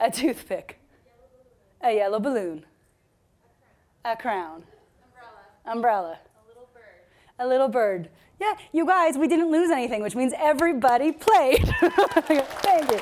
A 0.00 0.10
toothpick. 0.10 0.78
A 1.82 1.92
yellow 1.92 2.20
balloon. 2.20 2.64
A 4.04 4.16
crown. 4.16 4.62
Umbrella. 5.66 6.20
A 7.38 7.46
little 7.46 7.68
bird. 7.68 8.08
Yeah, 8.40 8.54
you 8.72 8.86
guys, 8.86 9.18
we 9.18 9.28
didn't 9.28 9.50
lose 9.50 9.70
anything, 9.70 10.02
which 10.02 10.14
means 10.14 10.32
everybody 10.36 11.12
played. 11.26 11.66
Thank 11.66 12.90
you. 12.90 13.00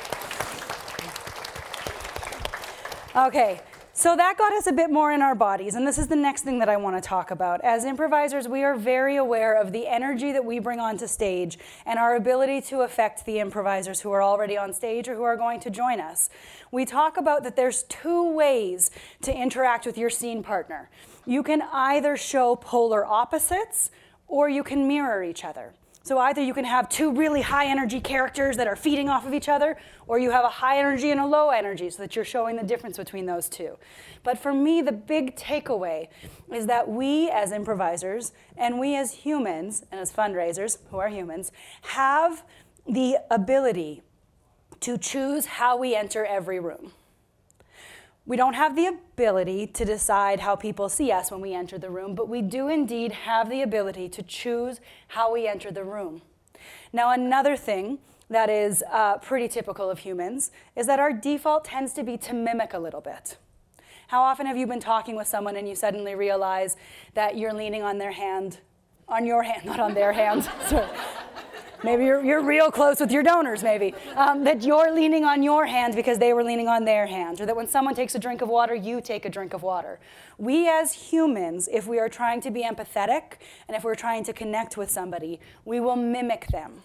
Okay, 3.16 3.61
so 3.95 4.14
that 4.14 4.37
got 4.37 4.53
us 4.53 4.66
a 4.66 4.72
bit 4.72 4.91
more 4.91 5.11
in 5.11 5.22
our 5.22 5.34
bodies, 5.34 5.74
and 5.74 5.87
this 5.87 5.97
is 5.97 6.07
the 6.07 6.16
next 6.16 6.43
thing 6.43 6.59
that 6.59 6.68
I 6.68 6.76
want 6.76 6.97
to 6.97 7.01
talk 7.01 7.30
about. 7.30 7.62
As 7.62 7.87
improvisers, 7.87 8.47
we 8.47 8.62
are 8.62 8.74
very 8.74 9.16
aware 9.16 9.59
of 9.59 9.72
the 9.72 9.87
energy 9.87 10.32
that 10.32 10.45
we 10.45 10.59
bring 10.59 10.80
onto 10.80 11.07
stage 11.07 11.59
and 11.87 11.99
our 11.99 12.14
ability 12.14 12.61
to 12.68 12.82
affect 12.82 13.24
the 13.24 13.39
improvisers 13.39 14.03
who 14.03 14.11
are 14.12 14.22
already 14.22 14.59
on 14.59 14.74
stage 14.74 15.09
or 15.09 15.14
who 15.14 15.22
are 15.22 15.39
going 15.39 15.61
to 15.61 15.70
join 15.70 15.99
us. 15.99 16.28
We 16.70 16.84
talk 16.84 17.16
about 17.16 17.43
that 17.45 17.57
there's 17.57 17.84
two 17.84 18.30
ways 18.32 18.91
to 19.22 19.34
interact 19.34 19.87
with 19.87 19.97
your 19.97 20.11
scene 20.11 20.43
partner. 20.43 20.91
You 21.24 21.43
can 21.43 21.62
either 21.72 22.18
show 22.18 22.55
polar 22.55 23.03
opposites 23.07 23.91
or 24.28 24.48
you 24.48 24.62
can 24.62 24.86
mirror 24.86 25.22
each 25.22 25.44
other. 25.44 25.74
So 26.06 26.18
either 26.18 26.40
you 26.40 26.54
can 26.54 26.64
have 26.64 26.88
two 26.88 27.12
really 27.12 27.42
high 27.42 27.66
energy 27.66 28.00
characters 28.00 28.56
that 28.58 28.68
are 28.68 28.76
feeding 28.76 29.08
off 29.08 29.26
of 29.26 29.34
each 29.34 29.48
other, 29.48 29.76
or 30.06 30.20
you 30.20 30.30
have 30.30 30.44
a 30.44 30.48
high 30.48 30.78
energy 30.78 31.10
and 31.10 31.18
a 31.18 31.26
low 31.26 31.50
energy 31.50 31.90
so 31.90 32.00
that 32.00 32.14
you're 32.14 32.24
showing 32.24 32.54
the 32.54 32.62
difference 32.62 32.96
between 32.96 33.26
those 33.26 33.48
two. 33.48 33.76
But 34.22 34.38
for 34.38 34.54
me, 34.54 34.82
the 34.82 34.92
big 34.92 35.34
takeaway 35.34 36.06
is 36.52 36.66
that 36.66 36.88
we 36.88 37.28
as 37.30 37.50
improvisers 37.50 38.32
and 38.56 38.78
we 38.78 38.94
as 38.94 39.14
humans 39.14 39.84
and 39.90 40.00
as 40.00 40.12
fundraisers, 40.12 40.78
who 40.92 40.98
are 40.98 41.08
humans, 41.08 41.50
have 41.82 42.44
the 42.88 43.16
ability 43.28 44.02
to 44.78 44.96
choose 44.96 45.46
how 45.46 45.76
we 45.76 45.96
enter 45.96 46.24
every 46.24 46.60
room. 46.60 46.92
We 48.26 48.36
don't 48.36 48.54
have 48.54 48.74
the 48.74 48.86
ability 48.86 49.68
to 49.68 49.84
decide 49.84 50.40
how 50.40 50.56
people 50.56 50.88
see 50.88 51.12
us 51.12 51.30
when 51.30 51.40
we 51.40 51.54
enter 51.54 51.78
the 51.78 51.90
room, 51.90 52.16
but 52.16 52.28
we 52.28 52.42
do 52.42 52.68
indeed 52.68 53.12
have 53.12 53.48
the 53.48 53.62
ability 53.62 54.08
to 54.08 54.22
choose 54.22 54.80
how 55.08 55.32
we 55.32 55.46
enter 55.46 55.70
the 55.70 55.84
room. 55.84 56.22
Now, 56.92 57.12
another 57.12 57.56
thing 57.56 57.98
that 58.28 58.50
is 58.50 58.82
uh, 58.90 59.18
pretty 59.18 59.46
typical 59.46 59.88
of 59.88 60.00
humans 60.00 60.50
is 60.74 60.88
that 60.88 60.98
our 60.98 61.12
default 61.12 61.64
tends 61.66 61.92
to 61.92 62.02
be 62.02 62.16
to 62.18 62.34
mimic 62.34 62.74
a 62.74 62.78
little 62.80 63.00
bit. 63.00 63.36
How 64.08 64.22
often 64.22 64.46
have 64.46 64.56
you 64.56 64.66
been 64.66 64.80
talking 64.80 65.14
with 65.14 65.28
someone 65.28 65.54
and 65.54 65.68
you 65.68 65.76
suddenly 65.76 66.16
realize 66.16 66.76
that 67.14 67.36
you're 67.36 67.54
leaning 67.54 67.82
on 67.82 67.98
their 67.98 68.12
hand, 68.12 68.58
on 69.09 69.26
your 69.26 69.42
hand, 69.42 69.64
not 69.64 69.80
on 69.80 69.94
their 69.94 70.12
hands. 70.12 70.48
Maybe 71.84 72.04
you're, 72.04 72.24
you're 72.24 72.42
real 72.42 72.70
close 72.70 73.00
with 73.00 73.12
your 73.12 73.22
donors, 73.22 73.62
maybe. 73.62 73.94
Um, 74.16 74.44
that 74.44 74.62
you're 74.62 74.92
leaning 74.92 75.24
on 75.24 75.42
your 75.42 75.66
hand 75.66 75.94
because 75.94 76.18
they 76.18 76.32
were 76.32 76.42
leaning 76.42 76.68
on 76.68 76.84
their 76.84 77.07
hands. 77.07 77.40
Or 77.40 77.46
that 77.46 77.54
when 77.54 77.68
someone 77.68 77.94
takes 77.94 78.14
a 78.14 78.18
drink 78.18 78.40
of 78.40 78.48
water, 78.48 78.74
you 78.74 79.00
take 79.00 79.24
a 79.24 79.28
drink 79.28 79.52
of 79.52 79.62
water. 79.62 80.00
We 80.38 80.68
as 80.68 80.94
humans, 80.94 81.68
if 81.70 81.86
we 81.86 81.98
are 81.98 82.09
trying 82.09 82.40
to 82.40 82.50
be 82.50 82.62
empathetic 82.62 83.34
and 83.68 83.76
if 83.76 83.84
we're 83.84 83.94
trying 83.94 84.24
to 84.24 84.32
connect 84.32 84.76
with 84.76 84.90
somebody, 84.90 85.38
we 85.64 85.78
will 85.78 85.96
mimic 85.96 86.48
them 86.48 86.82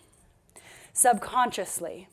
subconsciously. 0.94 2.08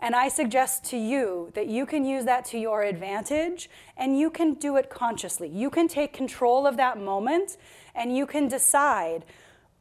And 0.00 0.14
I 0.14 0.28
suggest 0.28 0.84
to 0.86 0.96
you 0.96 1.50
that 1.54 1.66
you 1.68 1.86
can 1.86 2.04
use 2.04 2.24
that 2.24 2.44
to 2.46 2.58
your 2.58 2.82
advantage 2.82 3.70
and 3.96 4.18
you 4.18 4.30
can 4.30 4.54
do 4.54 4.76
it 4.76 4.90
consciously. 4.90 5.48
You 5.48 5.70
can 5.70 5.88
take 5.88 6.12
control 6.12 6.66
of 6.66 6.76
that 6.78 6.98
moment 6.98 7.58
and 7.94 8.16
you 8.16 8.26
can 8.26 8.48
decide 8.48 9.24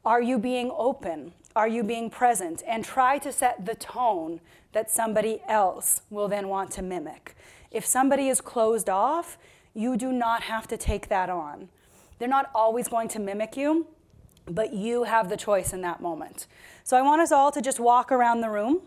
are 0.05 0.21
you 0.21 0.37
being 0.37 0.71
open? 0.75 1.33
Are 1.55 1.67
you 1.67 1.83
being 1.83 2.09
present? 2.09 2.63
And 2.67 2.83
try 2.83 3.17
to 3.19 3.31
set 3.31 3.65
the 3.65 3.75
tone 3.75 4.41
that 4.73 4.91
somebody 4.91 5.41
else 5.47 6.01
will 6.09 6.27
then 6.27 6.47
want 6.47 6.71
to 6.71 6.81
mimic. 6.81 7.35
If 7.71 7.85
somebody 7.85 8.27
is 8.27 8.41
closed 8.41 8.89
off, 8.89 9.37
you 9.73 9.97
do 9.97 10.11
not 10.11 10.43
have 10.43 10.67
to 10.67 10.77
take 10.77 11.07
that 11.09 11.29
on. 11.29 11.69
They're 12.19 12.27
not 12.27 12.49
always 12.53 12.87
going 12.87 13.07
to 13.09 13.19
mimic 13.19 13.55
you, 13.55 13.87
but 14.45 14.73
you 14.73 15.03
have 15.03 15.29
the 15.29 15.37
choice 15.37 15.73
in 15.73 15.81
that 15.81 16.01
moment. 16.01 16.47
So 16.83 16.97
I 16.97 17.01
want 17.01 17.21
us 17.21 17.31
all 17.31 17.51
to 17.51 17.61
just 17.61 17.79
walk 17.79 18.11
around 18.11 18.41
the 18.41 18.49
room. 18.49 18.81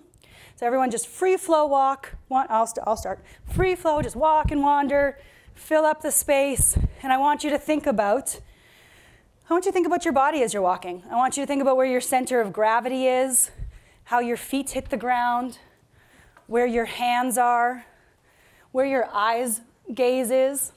So 0.57 0.67
everyone 0.67 0.91
just 0.91 1.07
free 1.07 1.37
flow 1.37 1.67
walk. 1.67 2.15
I'll, 2.31 2.73
I'll 2.85 2.97
start. 2.97 3.25
Free 3.47 3.75
flow, 3.75 4.03
just 4.03 4.17
walk 4.17 4.51
and 4.51 4.63
wander, 4.63 5.19
fill 5.55 5.85
up 5.85 6.03
the 6.03 6.11
space. 6.11 6.79
And 7.03 7.13
I 7.13 7.19
want 7.19 7.45
you 7.45 7.51
to 7.51 7.59
think 7.59 7.87
about 7.87 8.41
I 9.49 9.53
want 9.53 9.65
you 9.65 9.71
to 9.71 9.75
think 9.75 9.87
about 9.87 10.05
your 10.05 10.13
body 10.13 10.43
as 10.43 10.53
you're 10.53 10.63
walking. 10.63 11.05
I 11.09 11.15
want 11.15 11.37
you 11.37 11.43
to 11.45 11.47
think 11.47 11.63
about 11.63 11.77
where 11.77 11.87
your 11.87 12.01
center 12.01 12.41
of 12.41 12.53
gravity 12.53 13.07
is, 13.07 13.53
how 14.05 14.19
your 14.19 14.37
feet 14.37 14.71
hit 14.71 14.91
the 14.91 14.97
ground, 14.97 15.59
where 16.49 16.67
your 16.67 16.87
hands 16.87 17.39
are, 17.39 17.87
where 18.73 18.87
your 18.87 19.09
eyes 19.13 19.61
gaze 19.95 20.33
is. 20.33 20.73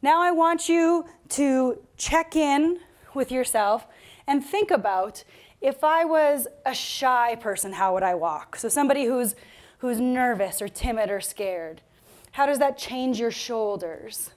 Now 0.00 0.22
I 0.22 0.30
want 0.30 0.66
you 0.66 1.04
to 1.30 1.78
check 1.98 2.34
in 2.34 2.80
with 3.12 3.30
yourself 3.30 3.86
and 4.26 4.42
think 4.42 4.70
about 4.70 5.24
if 5.60 5.84
I 5.84 6.06
was 6.06 6.46
a 6.64 6.72
shy 6.74 7.36
person, 7.36 7.74
how 7.74 7.92
would 7.92 8.02
I 8.02 8.14
walk? 8.14 8.56
So 8.56 8.70
somebody 8.70 9.04
who's 9.04 9.34
who's 9.80 10.00
nervous 10.00 10.62
or 10.62 10.68
timid 10.68 11.10
or 11.10 11.20
scared. 11.20 11.82
How 12.32 12.46
does 12.46 12.58
that 12.60 12.78
change 12.78 13.20
your 13.20 13.30
shoulders? 13.30 14.30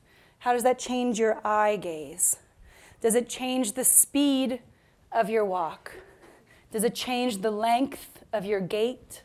How 0.43 0.51
does 0.51 0.63
that 0.63 0.77
change 0.77 1.19
your 1.19 1.39
eye 1.47 1.77
gaze? 1.77 2.35
Does 2.99 3.15
it 3.15 3.29
change 3.29 3.71
the 3.71 3.85
speed 3.85 4.59
of 5.09 5.29
your 5.29 5.45
walk? 5.45 5.93
Does 6.69 6.83
it 6.83 6.93
change 6.93 7.37
the 7.37 7.49
length 7.49 8.25
of 8.33 8.43
your 8.43 8.59
gait? 8.59 9.23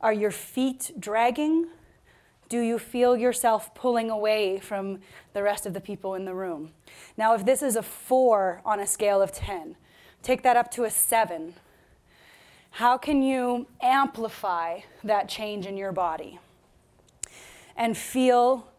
Are 0.00 0.12
your 0.12 0.32
feet 0.32 0.94
dragging? 0.98 1.68
Do 2.48 2.58
you 2.58 2.80
feel 2.80 3.16
yourself 3.16 3.72
pulling 3.76 4.10
away 4.10 4.58
from 4.58 4.98
the 5.32 5.44
rest 5.44 5.64
of 5.64 5.74
the 5.74 5.80
people 5.80 6.16
in 6.16 6.24
the 6.24 6.34
room? 6.34 6.72
Now, 7.16 7.34
if 7.34 7.44
this 7.44 7.62
is 7.62 7.76
a 7.76 7.82
four 7.82 8.62
on 8.64 8.80
a 8.80 8.86
scale 8.86 9.22
of 9.22 9.30
10, 9.30 9.76
take 10.24 10.42
that 10.42 10.56
up 10.56 10.72
to 10.72 10.82
a 10.82 10.90
seven. 10.90 11.54
How 12.72 12.98
can 12.98 13.22
you 13.22 13.68
amplify 13.80 14.80
that 15.04 15.28
change 15.28 15.66
in 15.66 15.76
your 15.76 15.92
body 15.92 16.40
and 17.76 17.96
feel 17.96 18.71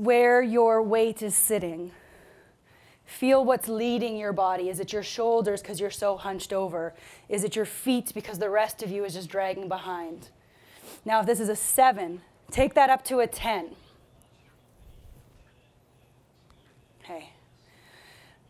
where 0.00 0.40
your 0.40 0.82
weight 0.82 1.20
is 1.20 1.34
sitting. 1.34 1.90
Feel 3.04 3.44
what's 3.44 3.68
leading 3.68 4.16
your 4.16 4.32
body. 4.32 4.70
Is 4.70 4.80
it 4.80 4.94
your 4.94 5.02
shoulders 5.02 5.60
because 5.60 5.78
you're 5.78 5.90
so 5.90 6.16
hunched 6.16 6.54
over? 6.54 6.94
Is 7.28 7.44
it 7.44 7.54
your 7.54 7.66
feet 7.66 8.12
because 8.14 8.38
the 8.38 8.48
rest 8.48 8.82
of 8.82 8.90
you 8.90 9.04
is 9.04 9.12
just 9.12 9.28
dragging 9.28 9.68
behind? 9.68 10.30
Now, 11.04 11.20
if 11.20 11.26
this 11.26 11.38
is 11.38 11.50
a 11.50 11.56
seven, 11.56 12.22
take 12.50 12.72
that 12.74 12.88
up 12.88 13.04
to 13.06 13.18
a 13.20 13.26
10. 13.26 13.72
Okay. 17.04 17.32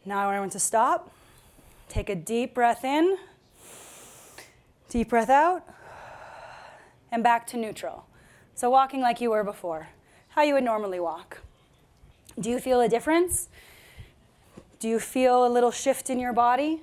Now 0.05 0.19
I 0.19 0.25
want 0.27 0.35
everyone 0.35 0.51
to 0.51 0.61
stop. 0.61 1.11
Take 1.89 2.09
a 2.09 2.15
deep 2.15 2.55
breath 2.55 2.85
in, 2.85 3.17
deep 4.89 5.09
breath 5.09 5.31
out, 5.31 5.69
and 7.11 7.25
back 7.25 7.49
to 7.49 7.57
neutral. 7.57 8.07
So, 8.55 8.71
walking 8.71 9.01
like 9.01 9.21
you 9.21 9.31
were 9.31 9.43
before 9.43 9.89
how 10.41 10.47
you 10.47 10.55
would 10.55 10.64
normally 10.64 10.99
walk. 10.99 11.43
Do 12.41 12.49
you 12.49 12.61
feel 12.61 12.80
a 12.80 12.88
difference? 12.88 13.51
Do 14.78 14.88
you 14.88 14.99
feel 14.99 15.47
a 15.47 15.51
little 15.51 15.70
shift 15.70 16.09
in 16.09 16.18
your 16.18 16.32
body? 16.32 16.80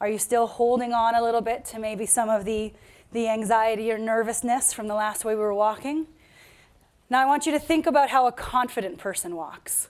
Are 0.00 0.08
you 0.08 0.18
still 0.18 0.48
holding 0.48 0.92
on 0.92 1.14
a 1.14 1.22
little 1.22 1.40
bit 1.40 1.64
to 1.66 1.78
maybe 1.78 2.04
some 2.04 2.28
of 2.28 2.44
the, 2.44 2.72
the 3.12 3.28
anxiety 3.28 3.92
or 3.92 3.98
nervousness 3.98 4.72
from 4.72 4.88
the 4.88 4.96
last 4.96 5.24
way 5.24 5.36
we 5.36 5.40
were 5.40 5.54
walking? 5.54 6.08
Now, 7.08 7.22
I 7.22 7.26
want 7.26 7.46
you 7.46 7.52
to 7.52 7.60
think 7.60 7.86
about 7.86 8.10
how 8.10 8.26
a 8.26 8.32
confident 8.32 8.98
person 8.98 9.36
walks. 9.36 9.88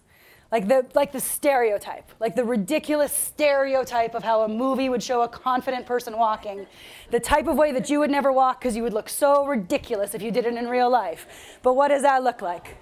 Like 0.52 0.68
the, 0.68 0.84
like 0.94 1.12
the 1.12 1.20
stereotype, 1.20 2.10
like 2.20 2.36
the 2.36 2.44
ridiculous 2.44 3.14
stereotype 3.14 4.14
of 4.14 4.24
how 4.24 4.42
a 4.42 4.48
movie 4.48 4.90
would 4.90 5.02
show 5.02 5.22
a 5.22 5.28
confident 5.28 5.86
person 5.86 6.18
walking. 6.18 6.66
The 7.10 7.20
type 7.20 7.46
of 7.46 7.56
way 7.56 7.72
that 7.72 7.88
you 7.88 8.00
would 8.00 8.10
never 8.10 8.30
walk 8.30 8.60
because 8.60 8.76
you 8.76 8.82
would 8.82 8.92
look 8.92 9.08
so 9.08 9.46
ridiculous 9.46 10.14
if 10.14 10.20
you 10.20 10.30
did 10.30 10.44
it 10.44 10.52
in 10.52 10.68
real 10.68 10.90
life. 10.90 11.26
But 11.62 11.76
what 11.76 11.88
does 11.88 12.02
that 12.02 12.22
look 12.22 12.42
like? 12.42 12.76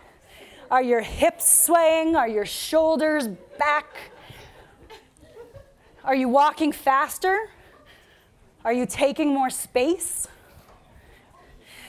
Are 0.70 0.82
your 0.82 1.00
hips 1.00 1.64
swaying? 1.64 2.14
Are 2.14 2.28
your 2.28 2.44
shoulders 2.44 3.28
back? 3.58 3.86
Are 6.04 6.14
you 6.14 6.28
walking 6.28 6.72
faster? 6.72 7.48
Are 8.64 8.72
you 8.72 8.84
taking 8.84 9.32
more 9.32 9.50
space? 9.50 10.28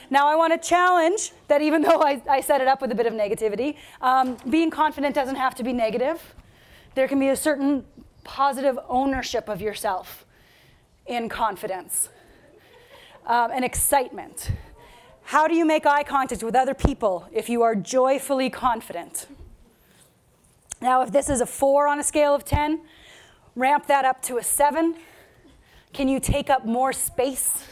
Now, 0.08 0.26
I 0.28 0.34
want 0.34 0.60
to 0.60 0.68
challenge 0.68 1.32
that 1.48 1.62
even 1.62 1.82
though 1.86 2.02
I, 2.02 2.22
I 2.28 2.40
set 2.40 2.60
it 2.60 2.68
up 2.68 2.80
with 2.80 2.90
a 2.90 2.94
bit 2.94 3.06
of 3.06 3.12
negativity, 3.12 3.76
um, 4.00 4.36
being 4.48 4.70
confident 4.70 5.14
doesn't 5.14 5.36
have 5.36 5.54
to 5.56 5.62
be 5.62 5.72
negative. 5.72 6.34
There 6.94 7.06
can 7.06 7.20
be 7.20 7.28
a 7.28 7.36
certain 7.36 7.84
positive 8.24 8.78
ownership 8.88 9.48
of 9.48 9.60
yourself. 9.60 10.24
in 11.06 11.28
confidence 11.28 12.08
um, 13.26 13.50
and 13.52 13.64
excitement? 13.64 14.50
How 15.30 15.46
do 15.46 15.54
you 15.54 15.64
make 15.64 15.86
eye 15.86 16.02
contact 16.02 16.42
with 16.42 16.56
other 16.56 16.74
people 16.74 17.28
if 17.30 17.48
you 17.48 17.62
are 17.62 17.76
joyfully 17.76 18.50
confident? 18.50 19.28
Now, 20.82 21.02
if 21.02 21.12
this 21.12 21.30
is 21.30 21.40
a 21.40 21.46
four 21.46 21.86
on 21.86 22.00
a 22.00 22.02
scale 22.02 22.34
of 22.34 22.44
10, 22.44 22.80
ramp 23.54 23.86
that 23.86 24.04
up 24.04 24.22
to 24.22 24.38
a 24.38 24.42
seven. 24.42 24.96
Can 25.92 26.08
you 26.08 26.18
take 26.18 26.50
up 26.50 26.66
more 26.66 26.92
space? 26.92 27.62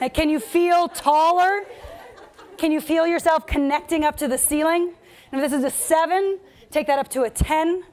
And 0.00 0.12
can 0.12 0.28
you 0.28 0.40
feel 0.40 0.88
taller? 0.88 1.62
Can 2.56 2.72
you 2.72 2.80
feel 2.80 3.06
yourself 3.06 3.46
connecting 3.46 4.02
up 4.02 4.16
to 4.16 4.26
the 4.26 4.38
ceiling? 4.38 4.94
And 5.30 5.40
if 5.40 5.48
this 5.48 5.56
is 5.56 5.64
a 5.64 5.70
seven, 5.70 6.40
take 6.72 6.88
that 6.88 6.98
up 6.98 7.06
to 7.10 7.22
a 7.22 7.30
10. 7.30 7.84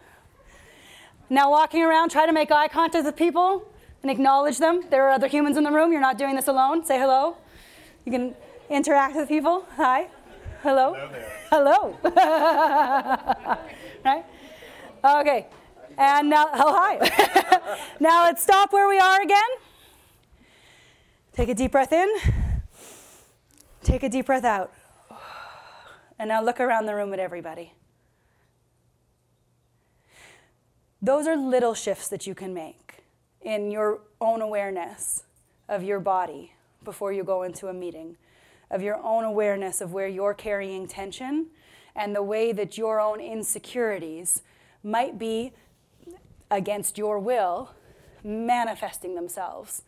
Now, 1.30 1.52
walking 1.52 1.84
around, 1.84 2.10
try 2.10 2.26
to 2.26 2.34
make 2.34 2.50
eye 2.50 2.70
contact 2.70 3.06
with 3.06 3.16
people 3.16 3.72
and 4.02 4.12
acknowledge 4.12 4.58
them. 4.58 4.84
There 4.90 5.08
are 5.08 5.12
other 5.12 5.28
humans 5.28 5.58
in 5.58 5.64
the 5.64 5.72
room. 5.72 5.92
You're 5.92 6.02
not 6.02 6.18
doing 6.18 6.36
this 6.36 6.48
alone. 6.48 6.86
Say 6.86 7.00
hello. 7.00 7.38
You 8.06 8.12
can 8.12 8.36
interact 8.70 9.16
with 9.16 9.28
people. 9.28 9.66
Hi. 9.76 10.08
Hello. 10.62 10.96
Hello. 11.50 11.98
right? 14.06 14.26
Okay. 15.04 15.48
And 15.98 16.30
now, 16.30 16.50
oh, 16.54 16.74
hi. 16.76 17.80
now 18.00 18.24
let's 18.24 18.44
stop 18.44 18.72
where 18.72 18.88
we 18.88 19.00
are 19.00 19.22
again. 19.22 19.50
Take 21.34 21.50
a 21.50 21.54
deep 21.54 21.72
breath 21.72 21.92
in. 21.92 22.10
Take 23.84 24.04
a 24.04 24.10
deep 24.10 24.26
breath 24.26 24.44
out. 24.44 24.74
And 26.20 26.30
now 26.30 26.44
look 26.44 26.60
around 26.60 26.88
the 26.88 26.96
room 26.96 27.14
at 27.14 27.20
everybody. 27.20 27.74
Those 31.02 31.28
are 31.28 31.36
little 31.36 31.76
shifts 31.76 32.08
that 32.10 32.26
you 32.26 32.34
can 32.34 32.54
make 32.54 32.87
in 33.48 33.72
your 33.72 34.02
own 34.20 34.42
awareness 34.42 35.24
of 35.70 35.82
your 35.82 36.02
body 36.02 36.52
before 36.84 37.14
you 37.14 37.24
go 37.24 37.44
into 37.44 37.70
a 37.70 37.74
meeting, 37.74 38.18
of 38.70 38.82
your 38.82 38.98
own 39.02 39.24
awareness 39.24 39.80
of 39.80 39.94
where 39.94 40.08
you're 40.10 40.34
carrying 40.34 40.86
tension 40.86 41.48
and 41.96 42.14
the 42.14 42.22
way 42.22 42.52
that 42.52 42.78
your 42.78 43.00
own 43.00 43.22
insecurities 43.22 44.42
might 44.84 45.18
be 45.18 45.54
against 46.52 46.98
your 46.98 47.20
will 47.20 47.72
manifesting 48.22 49.16
themselves. 49.16 49.82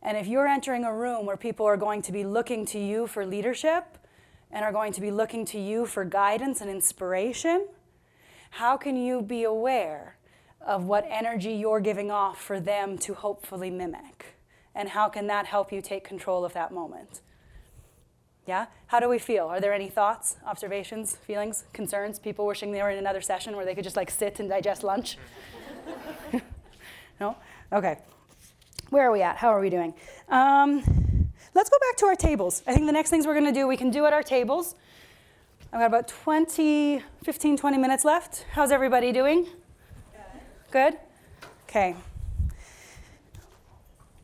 And 0.00 0.16
if 0.16 0.28
you're 0.28 0.46
entering 0.46 0.84
a 0.84 0.94
room 0.94 1.26
where 1.26 1.36
people 1.36 1.66
are 1.66 1.76
going 1.76 2.00
to 2.02 2.12
be 2.12 2.22
looking 2.22 2.64
to 2.66 2.78
you 2.78 3.08
for 3.08 3.26
leadership 3.26 3.98
and 4.52 4.64
are 4.64 4.72
going 4.72 4.92
to 4.92 5.00
be 5.00 5.10
looking 5.10 5.44
to 5.46 5.58
you 5.58 5.84
for 5.84 6.04
guidance 6.04 6.60
and 6.60 6.70
inspiration, 6.70 7.66
how 8.50 8.76
can 8.76 8.94
you 8.94 9.20
be 9.20 9.42
aware 9.42 10.13
of 10.66 10.84
what 10.84 11.06
energy 11.10 11.52
you're 11.52 11.80
giving 11.80 12.10
off 12.10 12.40
for 12.40 12.60
them 12.60 12.98
to 12.98 13.14
hopefully 13.14 13.70
mimic? 13.70 14.36
And 14.74 14.88
how 14.88 15.08
can 15.08 15.26
that 15.28 15.46
help 15.46 15.72
you 15.72 15.80
take 15.80 16.04
control 16.04 16.44
of 16.44 16.52
that 16.54 16.72
moment? 16.72 17.20
Yeah? 18.46 18.66
How 18.88 19.00
do 19.00 19.08
we 19.08 19.18
feel? 19.18 19.46
Are 19.46 19.60
there 19.60 19.72
any 19.72 19.88
thoughts, 19.88 20.36
observations, 20.46 21.16
feelings, 21.16 21.64
concerns? 21.72 22.18
People 22.18 22.46
wishing 22.46 22.72
they 22.72 22.82
were 22.82 22.90
in 22.90 22.98
another 22.98 23.20
session 23.20 23.56
where 23.56 23.64
they 23.64 23.74
could 23.74 23.84
just 23.84 23.96
like 23.96 24.10
sit 24.10 24.40
and 24.40 24.48
digest 24.48 24.84
lunch? 24.84 25.16
no? 27.20 27.36
Okay. 27.72 27.98
Where 28.90 29.08
are 29.08 29.12
we 29.12 29.22
at? 29.22 29.36
How 29.36 29.48
are 29.48 29.60
we 29.60 29.70
doing? 29.70 29.94
Um, 30.28 30.82
let's 31.54 31.70
go 31.70 31.78
back 31.80 31.96
to 31.98 32.06
our 32.06 32.16
tables. 32.16 32.62
I 32.66 32.74
think 32.74 32.86
the 32.86 32.92
next 32.92 33.10
things 33.10 33.26
we're 33.26 33.38
going 33.38 33.52
to 33.52 33.58
do, 33.58 33.66
we 33.66 33.76
can 33.76 33.90
do 33.90 34.04
at 34.04 34.12
our 34.12 34.22
tables. 34.22 34.74
I've 35.72 35.80
got 35.80 35.86
about 35.86 36.08
20, 36.08 37.02
15, 37.24 37.56
20 37.56 37.78
minutes 37.78 38.04
left. 38.04 38.44
How's 38.52 38.70
everybody 38.70 39.10
doing? 39.10 39.46
Good? 40.74 40.98
Okay. 41.68 41.94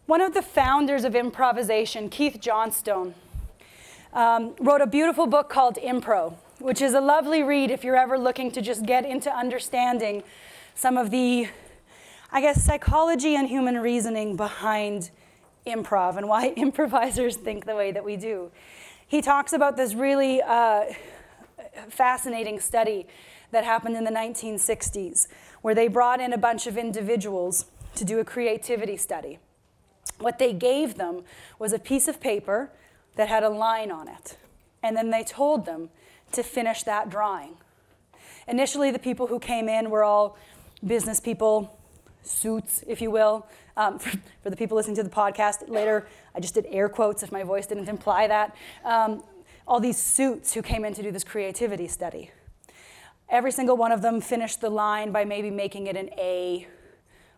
One 0.07 0.21
of 0.21 0.35
the 0.35 0.43
founders 0.43 1.05
of 1.05 1.15
improvisation, 1.15 2.09
Keith 2.09 2.41
Johnstone, 2.41 3.15
um, 4.13 4.57
wrote 4.59 4.81
a 4.81 4.87
beautiful 4.89 5.29
book 5.29 5.49
called 5.49 5.77
Impro, 5.77 6.35
which 6.59 6.83
is 6.83 6.93
a 6.93 7.01
lovely 7.01 7.45
read 7.45 7.71
if 7.71 7.85
you're 7.85 7.95
ever 7.95 8.19
looking 8.19 8.51
to 8.51 8.61
just 8.61 8.85
get 8.85 9.05
into 9.07 9.31
understanding 9.33 10.25
some 10.75 10.97
of 10.97 11.13
the, 11.13 11.47
I 12.33 12.41
guess, 12.41 12.65
psychology 12.65 13.37
and 13.37 13.47
human 13.47 13.79
reasoning 13.79 14.35
behind 14.35 15.13
improv 15.69 16.17
and 16.17 16.29
why 16.29 16.49
improvisers 16.57 17.37
think 17.37 17.65
the 17.65 17.77
way 17.77 17.93
that 17.93 18.05
we 18.05 18.17
do. 18.17 18.51
He 19.07 19.23
talks 19.23 19.53
about 19.53 19.77
this 19.77 19.95
really 19.95 20.43
uh, 20.43 20.87
fascinating 21.91 22.59
study 22.59 23.07
that 23.53 23.65
happened 23.65 23.97
in 23.97 24.05
the 24.05 24.11
1960s, 24.11 25.29
where 25.63 25.75
they 25.75 25.89
brought 25.89 26.21
in 26.21 26.33
a 26.33 26.39
bunch 26.39 26.67
of 26.67 26.77
individuals 26.79 27.67
to 27.97 28.05
do 28.05 28.19
a 28.19 28.25
creativity 28.25 28.97
study. 28.97 29.39
What 30.19 30.39
they 30.39 30.53
gave 30.53 30.97
them 30.97 31.23
was 31.59 31.73
a 31.73 31.79
piece 31.79 32.09
of 32.09 32.21
paper 32.21 32.71
that 33.17 33.29
had 33.29 33.43
a 33.43 33.49
line 33.49 33.91
on 33.91 34.09
it, 34.09 34.37
and 34.83 34.97
then 34.97 35.11
they 35.11 35.25
told 35.25 35.67
them 35.67 35.91
to 36.33 36.43
finish 36.43 36.83
that 36.85 37.11
drawing. 37.11 37.57
Initially, 38.47 38.91
the 38.91 38.99
people 38.99 39.27
who 39.27 39.39
came 39.39 39.69
in 39.69 39.91
were 39.91 40.05
all 40.05 40.37
business 40.87 41.21
people, 41.21 41.79
suits, 42.23 42.85
if 42.87 43.01
you 43.01 43.11
will. 43.11 43.47
Um, 43.77 43.99
for, 44.01 44.11
for, 44.43 44.51
the 44.51 44.57
people 44.57 44.77
listening 44.77 44.97
to 44.97 45.03
the 45.03 45.11
podcast 45.11 45.69
later, 45.69 46.07
I 46.35 46.41
just 46.41 46.55
did 46.55 46.67
air 46.69 46.89
quotes 46.89 47.23
if 47.23 47.33
my 47.33 47.43
voice 47.43 47.67
didn't 47.67 47.89
imply 47.89 48.27
that. 48.27 48.57
Um, 48.85 49.23
all 49.67 49.81
these 49.81 49.99
suits 49.99 50.55
who 50.55 50.63
came 50.63 50.85
in 50.85 50.95
to 50.95 51.03
do 51.03 51.11
this 51.11 51.25
creativity 51.25 51.87
study. 51.87 52.31
Every 53.31 53.53
single 53.53 53.77
one 53.77 53.93
of 53.93 54.03
them 54.03 54.21
finished 54.21 54.61
the 54.61 54.71
line 54.71 55.13
by 55.13 55.25
maybe 55.25 55.51
making 55.51 55.87
it 55.87 55.97
an 55.97 56.11
A 56.19 56.67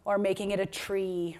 or 0.05 0.19
making 0.19 0.51
it 0.51 0.59
a 0.59 0.67
tree 0.67 1.37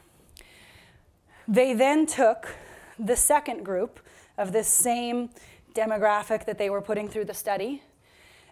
they 1.49 1.75
then 1.75 2.07
took 2.07 2.55
the 2.99 3.17
second 3.17 3.65
group 3.65 4.01
of 4.39 4.53
this 4.53 4.69
same 4.69 5.31
demographic 5.75 6.47
that 6.47 6.59
they 6.59 6.71
were 6.71 6.81
putting 6.81 7.09
through 7.09 7.25
the 7.25 7.35
study 7.35 7.83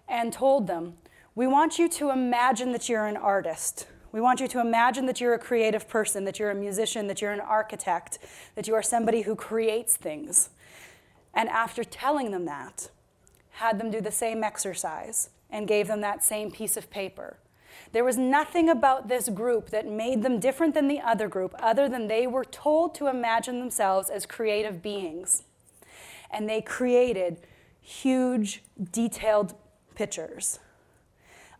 and 0.08 0.32
told 0.32 0.66
them, 0.66 0.94
We 1.34 1.46
want 1.46 1.78
you 1.78 1.88
to 1.88 2.10
imagine 2.10 2.72
that 2.72 2.88
you're 2.88 3.06
an 3.06 3.16
artist. 3.16 3.86
We 4.12 4.20
want 4.20 4.40
you 4.40 4.48
to 4.48 4.60
imagine 4.60 5.06
that 5.06 5.20
you're 5.20 5.34
a 5.34 5.38
creative 5.38 5.88
person, 5.88 6.24
that 6.24 6.38
you're 6.38 6.50
a 6.50 6.54
musician, 6.54 7.06
that 7.06 7.22
you're 7.22 7.32
an 7.32 7.40
architect, 7.40 8.18
that 8.56 8.66
you 8.66 8.74
are 8.74 8.82
somebody 8.82 9.22
who 9.22 9.36
creates 9.36 9.96
things. 9.96 10.50
And 11.32 11.48
after 11.48 11.84
telling 11.84 12.32
them 12.32 12.44
that, 12.46 12.90
had 13.52 13.78
them 13.78 13.90
do 13.90 14.00
the 14.00 14.10
same 14.10 14.42
exercise 14.42 15.30
and 15.50 15.68
gave 15.68 15.88
them 15.88 16.00
that 16.00 16.24
same 16.24 16.50
piece 16.50 16.76
of 16.76 16.90
paper. 16.90 17.38
There 17.92 18.04
was 18.04 18.16
nothing 18.16 18.68
about 18.68 19.08
this 19.08 19.28
group 19.28 19.70
that 19.70 19.86
made 19.86 20.22
them 20.22 20.38
different 20.38 20.74
than 20.74 20.88
the 20.88 21.00
other 21.00 21.28
group, 21.28 21.54
other 21.58 21.88
than 21.88 22.08
they 22.08 22.26
were 22.26 22.44
told 22.44 22.94
to 22.96 23.08
imagine 23.08 23.58
themselves 23.58 24.10
as 24.10 24.26
creative 24.26 24.82
beings. 24.82 25.44
And 26.30 26.48
they 26.48 26.60
created 26.60 27.38
huge, 27.80 28.62
detailed 28.92 29.54
pictures. 29.94 30.60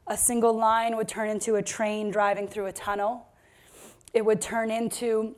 A 0.06 0.16
single 0.16 0.52
line 0.52 0.96
would 0.96 1.08
turn 1.08 1.28
into 1.28 1.56
a 1.56 1.62
train 1.62 2.10
driving 2.10 2.46
through 2.48 2.66
a 2.66 2.72
tunnel. 2.72 3.26
It 4.12 4.24
would 4.24 4.40
turn 4.40 4.70
into 4.70 5.34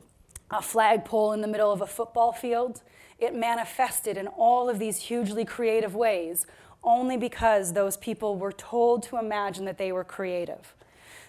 a 0.50 0.62
flagpole 0.62 1.32
in 1.32 1.40
the 1.40 1.48
middle 1.48 1.72
of 1.72 1.80
a 1.80 1.86
football 1.86 2.32
field. 2.32 2.82
It 3.18 3.34
manifested 3.34 4.16
in 4.16 4.26
all 4.26 4.68
of 4.68 4.78
these 4.78 4.98
hugely 4.98 5.44
creative 5.44 5.94
ways 5.94 6.46
only 6.84 7.16
because 7.16 7.72
those 7.72 7.96
people 7.96 8.36
were 8.36 8.52
told 8.52 9.02
to 9.04 9.18
imagine 9.18 9.64
that 9.64 9.78
they 9.78 9.92
were 9.92 10.04
creative. 10.04 10.74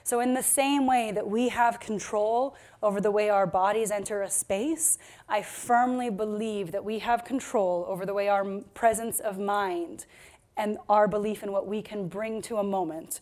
So, 0.05 0.19
in 0.19 0.33
the 0.33 0.43
same 0.43 0.85
way 0.85 1.11
that 1.11 1.27
we 1.27 1.49
have 1.49 1.79
control 1.79 2.55
over 2.81 2.99
the 2.99 3.11
way 3.11 3.29
our 3.29 3.47
bodies 3.47 3.89
enter 3.89 4.21
a 4.21 4.29
space, 4.29 4.97
I 5.29 5.41
firmly 5.41 6.09
believe 6.09 6.73
that 6.73 6.83
we 6.83 6.99
have 6.99 7.23
control 7.23 7.85
over 7.87 8.05
the 8.05 8.13
way 8.13 8.27
our 8.27 8.43
presence 8.73 9.19
of 9.21 9.39
mind 9.39 10.05
and 10.57 10.77
our 10.89 11.07
belief 11.07 11.41
in 11.41 11.53
what 11.53 11.67
we 11.67 11.81
can 11.81 12.09
bring 12.09 12.41
to 12.43 12.57
a 12.57 12.63
moment, 12.63 13.21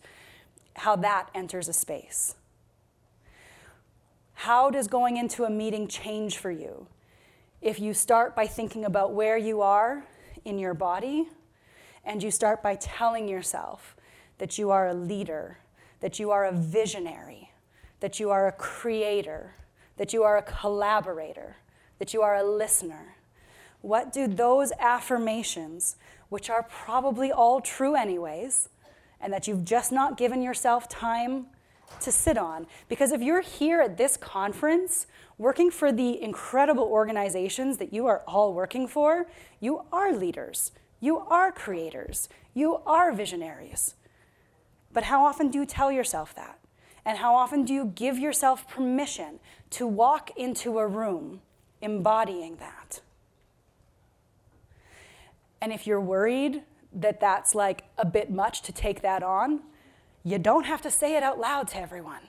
how 0.74 0.96
that 0.96 1.30
enters 1.34 1.68
a 1.68 1.72
space. 1.72 2.34
How 4.34 4.70
does 4.70 4.88
going 4.88 5.16
into 5.16 5.44
a 5.44 5.50
meeting 5.50 5.86
change 5.86 6.38
for 6.38 6.50
you? 6.50 6.88
If 7.60 7.78
you 7.78 7.94
start 7.94 8.34
by 8.34 8.48
thinking 8.48 8.84
about 8.84 9.12
where 9.12 9.38
you 9.38 9.60
are 9.62 10.04
in 10.44 10.58
your 10.58 10.74
body, 10.74 11.28
and 12.04 12.22
you 12.22 12.30
start 12.30 12.62
by 12.62 12.74
telling 12.76 13.28
yourself 13.28 13.96
that 14.38 14.58
you 14.58 14.70
are 14.70 14.88
a 14.88 14.94
leader 14.94 15.58
that 16.02 16.18
you 16.18 16.32
are 16.32 16.44
a 16.44 16.52
visionary, 16.52 17.52
that 18.00 18.20
you 18.20 18.30
are 18.30 18.48
a 18.48 18.52
creator, 18.52 19.54
that 19.96 20.12
you 20.12 20.24
are 20.24 20.36
a 20.36 20.42
collaborator, 20.42 21.56
that 21.98 22.12
you 22.12 22.20
are 22.20 22.34
a 22.34 22.44
listener. 22.44 23.14
What 23.80 24.12
do 24.12 24.26
those 24.26 24.72
affirmations, 24.80 25.96
which 26.28 26.50
are 26.50 26.64
probably 26.64 27.30
all 27.30 27.60
true 27.60 27.94
anyways, 27.94 28.68
and 29.20 29.32
that 29.32 29.46
you've 29.46 29.64
just 29.64 29.92
not 29.92 30.18
given 30.18 30.42
yourself 30.42 30.88
time 30.88 31.46
to 32.00 32.10
sit 32.10 32.36
on. 32.36 32.66
Because 32.88 33.12
if 33.12 33.22
you're 33.22 33.40
here 33.40 33.80
at 33.80 33.96
this 33.96 34.16
conference 34.16 35.06
working 35.38 35.70
for 35.70 35.92
the 35.92 36.20
incredible 36.20 36.84
organizations 36.84 37.78
that 37.78 37.92
you 37.92 38.06
are 38.06 38.22
all 38.26 38.54
working 38.54 38.88
for, 38.88 39.28
you 39.60 39.82
are 39.92 40.12
leaders, 40.12 40.72
you 41.02 41.18
are 41.18 41.50
creators, 41.50 42.28
you 42.54 42.76
are 42.86 43.12
visionaries. 43.12 43.96
But 44.92 45.04
how 45.04 45.24
often 45.24 45.50
do 45.50 45.58
you 45.58 45.66
tell 45.66 45.90
yourself 45.90 46.32
that? 46.36 46.60
And 47.04 47.18
how 47.18 47.34
often 47.34 47.64
do 47.64 47.74
you 47.74 47.86
give 47.86 48.20
yourself 48.20 48.68
permission 48.68 49.40
to 49.70 49.84
walk 49.84 50.30
into 50.36 50.78
a 50.78 50.86
room 50.86 51.40
embodying 51.80 52.56
that? 52.56 53.00
And 55.60 55.72
if 55.72 55.88
you're 55.88 56.00
worried 56.00 56.62
that 56.92 57.18
that's 57.18 57.52
like 57.52 57.82
a 57.98 58.06
bit 58.06 58.30
much 58.30 58.62
to 58.62 58.72
take 58.72 59.02
that 59.02 59.24
on, 59.24 59.60
you 60.22 60.38
don't 60.38 60.66
have 60.66 60.82
to 60.82 60.90
say 60.90 61.16
it 61.16 61.24
out 61.24 61.40
loud 61.40 61.66
to 61.68 61.78
everyone. 61.78 62.22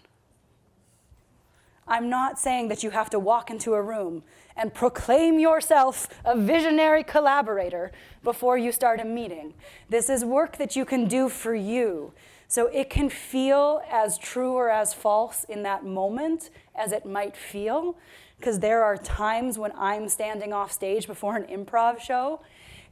I'm 1.87 2.09
not 2.09 2.39
saying 2.39 2.69
that 2.69 2.83
you 2.83 2.91
have 2.91 3.09
to 3.11 3.19
walk 3.19 3.49
into 3.49 3.73
a 3.73 3.81
room 3.81 4.23
and 4.55 4.73
proclaim 4.73 5.39
yourself 5.39 6.07
a 6.23 6.37
visionary 6.37 7.03
collaborator 7.03 7.91
before 8.23 8.57
you 8.57 8.71
start 8.71 8.99
a 8.99 9.05
meeting. 9.05 9.53
This 9.89 10.09
is 10.09 10.23
work 10.23 10.57
that 10.57 10.75
you 10.75 10.85
can 10.85 11.07
do 11.07 11.27
for 11.29 11.55
you. 11.55 12.13
So 12.47 12.67
it 12.67 12.89
can 12.89 13.09
feel 13.09 13.81
as 13.89 14.17
true 14.17 14.53
or 14.53 14.69
as 14.69 14.93
false 14.93 15.43
in 15.45 15.63
that 15.63 15.83
moment 15.85 16.51
as 16.75 16.91
it 16.91 17.05
might 17.05 17.35
feel, 17.35 17.97
because 18.37 18.59
there 18.59 18.83
are 18.83 18.95
times 18.95 19.57
when 19.57 19.71
I'm 19.75 20.07
standing 20.07 20.53
off 20.53 20.71
stage 20.71 21.07
before 21.07 21.35
an 21.35 21.45
improv 21.45 21.99
show, 21.99 22.41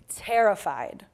terrified. 0.10 1.06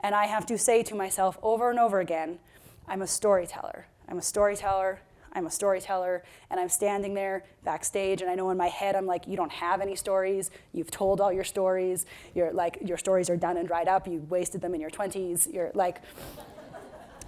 And 0.00 0.14
I 0.14 0.26
have 0.26 0.46
to 0.46 0.56
say 0.56 0.84
to 0.84 0.94
myself 0.94 1.36
over 1.42 1.68
and 1.68 1.80
over 1.80 1.98
again, 1.98 2.38
I'm 2.86 3.02
a 3.02 3.06
storyteller. 3.08 3.88
I'm 4.08 4.18
a 4.18 4.22
storyteller. 4.22 5.00
I'm 5.36 5.46
a 5.46 5.50
storyteller. 5.50 6.24
And 6.50 6.58
I'm 6.58 6.68
standing 6.68 7.14
there 7.14 7.44
backstage, 7.64 8.22
and 8.22 8.30
I 8.30 8.34
know 8.34 8.50
in 8.50 8.56
my 8.56 8.68
head, 8.68 8.96
I'm 8.96 9.06
like, 9.06 9.28
you 9.28 9.36
don't 9.36 9.52
have 9.52 9.80
any 9.80 9.94
stories. 9.94 10.50
You've 10.72 10.90
told 10.90 11.20
all 11.20 11.32
your 11.32 11.44
stories. 11.44 12.06
You're 12.34 12.52
like, 12.52 12.78
your 12.84 12.96
stories 12.96 13.28
are 13.28 13.36
done 13.36 13.58
and 13.58 13.68
dried 13.68 13.86
up. 13.86 14.08
You 14.08 14.26
wasted 14.28 14.62
them 14.62 14.74
in 14.74 14.80
your 14.80 14.90
20s. 14.90 15.52
You're 15.52 15.70
like, 15.74 16.00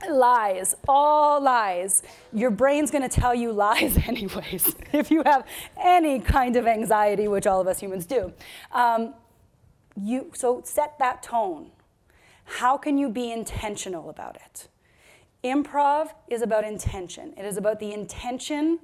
lies, 0.09 0.75
all 0.89 1.41
lies. 1.41 2.03
Your 2.33 2.51
brain's 2.51 2.91
gonna 2.91 3.09
tell 3.09 3.35
you 3.35 3.53
lies 3.53 3.99
anyways, 4.07 4.75
if 4.93 5.11
you 5.11 5.23
have 5.25 5.47
any 5.77 6.19
kind 6.21 6.57
of 6.57 6.67
anxiety, 6.67 7.29
which 7.29 7.47
all 7.47 7.61
of 7.61 7.67
us 7.67 7.81
humans 7.81 8.07
do. 8.07 8.33
Um, 8.73 9.15
you, 10.01 10.31
so 10.35 10.63
set 10.65 10.99
that 10.99 11.23
tone. 11.23 11.73
How 12.45 12.79
can 12.79 12.97
you 12.97 13.11
be 13.11 13.31
intentional 13.31 14.09
about 14.09 14.37
it? 14.37 14.69
Improv 15.49 16.11
is 16.29 16.43
about 16.43 16.65
intention. 16.65 17.35
It 17.37 17.45
is 17.45 17.57
about 17.57 17.81
the 17.81 17.93
intention 17.93 18.79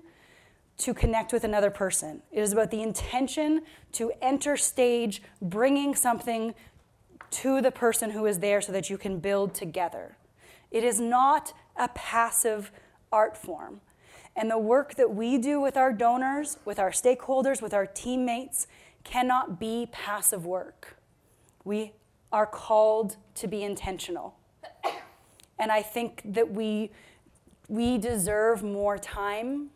to 0.79 0.93
connect 0.93 1.33
with 1.33 1.45
another 1.45 1.71
person. 1.71 2.23
It 2.33 2.41
is 2.41 2.53
about 2.53 2.71
the 2.71 2.83
intention 2.83 3.63
to 3.93 4.13
enter 4.21 4.57
stage, 4.57 5.23
bringing 5.41 5.95
something 5.95 6.55
to 7.31 7.61
the 7.61 7.71
person 7.71 8.11
who 8.11 8.27
is 8.27 8.41
there 8.41 8.61
so 8.61 8.73
that 8.73 8.91
you 8.91 8.99
can 8.99 9.19
build 9.19 9.55
together. 9.55 10.17
It 10.71 10.85
is 10.85 11.01
not 11.01 11.53
a 11.77 11.89
passive 11.89 12.73
art 13.13 13.37
form. 13.37 13.81
And 14.37 14.51
the 14.51 14.59
work 14.59 14.97
that 14.97 15.15
we 15.15 15.39
do 15.39 15.61
with 15.61 15.77
our 15.77 15.93
donors, 15.93 16.59
with 16.65 16.79
our 16.79 16.91
stakeholders, 16.91 17.63
with 17.63 17.73
our 17.73 17.87
teammates 17.87 18.67
cannot 19.05 19.61
be 19.61 19.89
passive 19.93 20.45
work. 20.45 20.97
We 21.63 21.93
are 22.33 22.47
called 22.47 23.17
to 23.37 23.47
be 23.47 23.63
intentional. 23.63 24.35
And 25.59 25.71
I 25.71 25.83
think 25.83 26.23
that 26.25 26.51
we, 26.51 26.91
we 27.69 27.99
deserve 27.99 28.63
more 28.63 28.99
time 28.99 29.71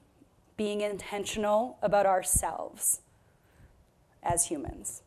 being 0.56 0.80
intentional 0.80 1.78
about 1.82 2.04
ourselves 2.06 3.00
as 4.22 4.46
humans. 4.46 5.02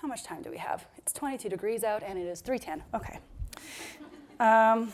How 0.00 0.06
much 0.06 0.22
time 0.22 0.42
do 0.42 0.50
we 0.50 0.58
have? 0.58 0.86
It's 0.96 1.12
22 1.12 1.48
degrees 1.48 1.82
out 1.82 2.02
and 2.02 2.18
it 2.18 2.26
is 2.26 2.40
3:10. 2.42 2.82
Okay. 2.94 3.18
Um, 4.38 4.92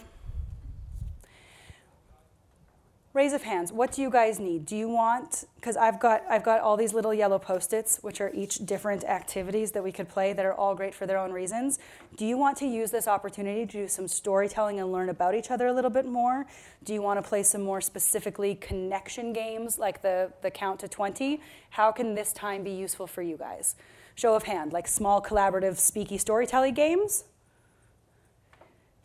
raise 3.14 3.32
of 3.32 3.44
hands. 3.44 3.72
What 3.72 3.92
do 3.92 4.02
you 4.02 4.10
guys 4.10 4.40
need? 4.40 4.66
Do 4.66 4.76
you 4.76 4.88
want? 4.88 5.44
Because 5.54 5.76
I've 5.76 6.00
got 6.00 6.22
I've 6.28 6.42
got 6.42 6.60
all 6.60 6.76
these 6.76 6.92
little 6.92 7.14
yellow 7.14 7.38
post-its, 7.38 7.98
which 8.02 8.20
are 8.20 8.30
each 8.34 8.66
different 8.66 9.04
activities 9.04 9.70
that 9.72 9.84
we 9.84 9.92
could 9.92 10.08
play 10.08 10.32
that 10.32 10.44
are 10.44 10.52
all 10.52 10.74
great 10.74 10.94
for 10.94 11.06
their 11.06 11.18
own 11.18 11.32
reasons. 11.32 11.78
Do 12.16 12.26
you 12.26 12.36
want 12.36 12.58
to 12.58 12.66
use 12.66 12.90
this 12.90 13.06
opportunity 13.06 13.64
to 13.64 13.72
do 13.72 13.88
some 13.88 14.08
storytelling 14.08 14.80
and 14.80 14.92
learn 14.92 15.08
about 15.08 15.34
each 15.34 15.50
other 15.50 15.68
a 15.68 15.72
little 15.72 15.90
bit 15.90 16.06
more? 16.06 16.44
Do 16.82 16.92
you 16.92 17.00
want 17.00 17.22
to 17.22 17.26
play 17.26 17.44
some 17.44 17.62
more 17.62 17.80
specifically 17.80 18.56
connection 18.56 19.32
games 19.32 19.78
like 19.78 20.02
the 20.02 20.32
the 20.42 20.50
count 20.50 20.80
to 20.80 20.88
20? 20.88 21.40
How 21.70 21.92
can 21.92 22.14
this 22.14 22.32
time 22.32 22.64
be 22.64 22.72
useful 22.72 23.06
for 23.06 23.22
you 23.22 23.36
guys? 23.36 23.76
Show 24.16 24.34
of 24.34 24.42
hand, 24.42 24.72
like 24.72 24.88
small 24.88 25.22
collaborative 25.22 25.76
speaky 25.76 26.20
storytelling 26.20 26.74
games. 26.74 27.24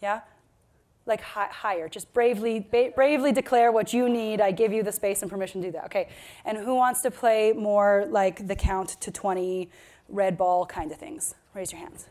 Yeah? 0.01 0.21
Like 1.05 1.21
hi- 1.21 1.49
higher, 1.51 1.89
just 1.89 2.13
bravely, 2.13 2.59
ba- 2.59 2.91
bravely 2.95 3.31
declare 3.31 3.71
what 3.71 3.93
you 3.93 4.07
need. 4.09 4.41
I 4.41 4.51
give 4.51 4.71
you 4.71 4.83
the 4.83 4.91
space 4.91 5.21
and 5.21 5.31
permission 5.31 5.61
to 5.61 5.67
do 5.67 5.71
that. 5.73 5.85
Okay. 5.85 6.09
And 6.45 6.57
who 6.57 6.75
wants 6.75 7.01
to 7.01 7.11
play 7.11 7.53
more 7.53 8.05
like 8.09 8.47
the 8.47 8.55
count 8.55 8.89
to 9.01 9.11
20 9.11 9.69
red 10.07 10.37
ball 10.37 10.65
kind 10.65 10.91
of 10.91 10.97
things? 10.97 11.35
Raise 11.53 11.71
your 11.71 11.81
hands. 11.81 12.07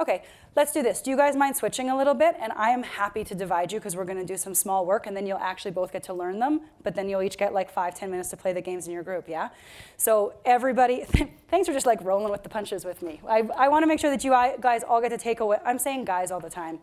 Okay, 0.00 0.22
let's 0.56 0.72
do 0.72 0.82
this. 0.82 1.02
Do 1.02 1.10
you 1.10 1.16
guys 1.16 1.36
mind 1.36 1.56
switching 1.56 1.90
a 1.90 1.96
little 1.96 2.14
bit? 2.14 2.34
And 2.40 2.52
I 2.56 2.70
am 2.70 2.82
happy 2.82 3.22
to 3.22 3.34
divide 3.34 3.70
you 3.70 3.78
because 3.78 3.94
we're 3.94 4.06
going 4.06 4.18
to 4.18 4.24
do 4.24 4.38
some 4.38 4.54
small 4.54 4.86
work 4.86 5.06
and 5.06 5.14
then 5.14 5.26
you'll 5.26 5.36
actually 5.36 5.72
both 5.72 5.92
get 5.92 6.02
to 6.04 6.14
learn 6.14 6.38
them, 6.38 6.62
but 6.82 6.94
then 6.94 7.06
you'll 7.06 7.20
each 7.20 7.36
get 7.36 7.52
like 7.52 7.70
five, 7.70 7.94
ten 7.94 8.10
minutes 8.10 8.30
to 8.30 8.36
play 8.38 8.54
the 8.54 8.62
games 8.62 8.86
in 8.86 8.94
your 8.94 9.02
group, 9.02 9.28
yeah? 9.28 9.50
So, 9.98 10.32
everybody, 10.46 11.04
thanks 11.48 11.68
for 11.68 11.74
just 11.74 11.84
like 11.84 12.02
rolling 12.02 12.32
with 12.32 12.42
the 12.42 12.48
punches 12.48 12.82
with 12.82 13.02
me. 13.02 13.20
I, 13.28 13.46
I 13.54 13.68
want 13.68 13.82
to 13.82 13.86
make 13.86 14.00
sure 14.00 14.08
that 14.08 14.24
you 14.24 14.30
guys 14.30 14.82
all 14.84 15.02
get 15.02 15.10
to 15.10 15.18
take 15.18 15.40
away, 15.40 15.58
I'm 15.66 15.78
saying 15.78 16.06
guys 16.06 16.30
all 16.30 16.40
the 16.40 16.48
time, 16.48 16.78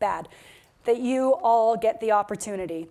bad, 0.00 0.28
that 0.84 0.98
you 0.98 1.34
all 1.34 1.76
get 1.76 2.00
the 2.00 2.10
opportunity 2.10 2.88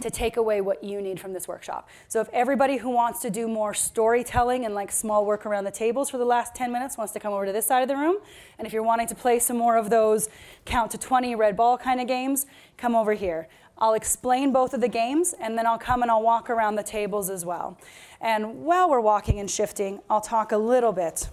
to 0.00 0.10
take 0.10 0.36
away 0.36 0.60
what 0.60 0.82
you 0.82 1.00
need 1.00 1.20
from 1.20 1.32
this 1.32 1.46
workshop. 1.46 1.88
So 2.08 2.20
if 2.20 2.28
everybody 2.32 2.78
who 2.78 2.90
wants 2.90 3.20
to 3.20 3.30
do 3.30 3.46
more 3.46 3.72
storytelling 3.74 4.64
and 4.64 4.74
like 4.74 4.90
small 4.90 5.24
work 5.24 5.46
around 5.46 5.64
the 5.64 5.70
tables 5.70 6.10
for 6.10 6.18
the 6.18 6.24
last 6.24 6.54
10 6.54 6.72
minutes 6.72 6.98
wants 6.98 7.12
to 7.12 7.20
come 7.20 7.32
over 7.32 7.46
to 7.46 7.52
this 7.52 7.66
side 7.66 7.82
of 7.82 7.88
the 7.88 7.96
room, 7.96 8.16
and 8.58 8.66
if 8.66 8.72
you're 8.72 8.82
wanting 8.82 9.06
to 9.06 9.14
play 9.14 9.38
some 9.38 9.56
more 9.56 9.76
of 9.76 9.90
those 9.90 10.28
count 10.64 10.90
to 10.90 10.98
20 10.98 11.36
red 11.36 11.56
ball 11.56 11.78
kind 11.78 12.00
of 12.00 12.08
games, 12.08 12.46
come 12.76 12.96
over 12.96 13.14
here. 13.14 13.46
I'll 13.78 13.94
explain 13.94 14.52
both 14.52 14.74
of 14.74 14.80
the 14.80 14.88
games 14.88 15.34
and 15.40 15.56
then 15.56 15.66
I'll 15.66 15.78
come 15.78 16.02
and 16.02 16.10
I'll 16.10 16.22
walk 16.22 16.50
around 16.50 16.74
the 16.74 16.82
tables 16.82 17.30
as 17.30 17.44
well. 17.44 17.78
And 18.20 18.64
while 18.64 18.90
we're 18.90 19.00
walking 19.00 19.38
and 19.38 19.50
shifting, 19.50 20.00
I'll 20.10 20.20
talk 20.20 20.52
a 20.52 20.56
little 20.56 20.92
bit 20.92 21.28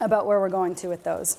about 0.00 0.26
where 0.26 0.38
we're 0.38 0.48
going 0.48 0.74
to 0.76 0.88
with 0.88 1.02
those. 1.02 1.38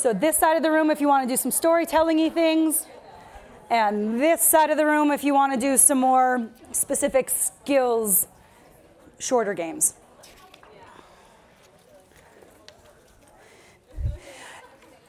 So 0.00 0.14
this 0.14 0.38
side 0.38 0.56
of 0.56 0.62
the 0.62 0.70
room, 0.70 0.90
if 0.90 0.98
you 1.02 1.08
want 1.08 1.28
to 1.28 1.30
do 1.30 1.36
some 1.36 1.50
storytelling-y 1.50 2.30
things, 2.30 2.86
and 3.68 4.18
this 4.18 4.40
side 4.40 4.70
of 4.70 4.78
the 4.78 4.86
room, 4.86 5.10
if 5.10 5.22
you 5.22 5.34
want 5.34 5.52
to 5.52 5.60
do 5.60 5.76
some 5.76 6.00
more 6.00 6.48
specific 6.72 7.28
skills, 7.28 8.26
shorter 9.18 9.52
games. 9.52 9.92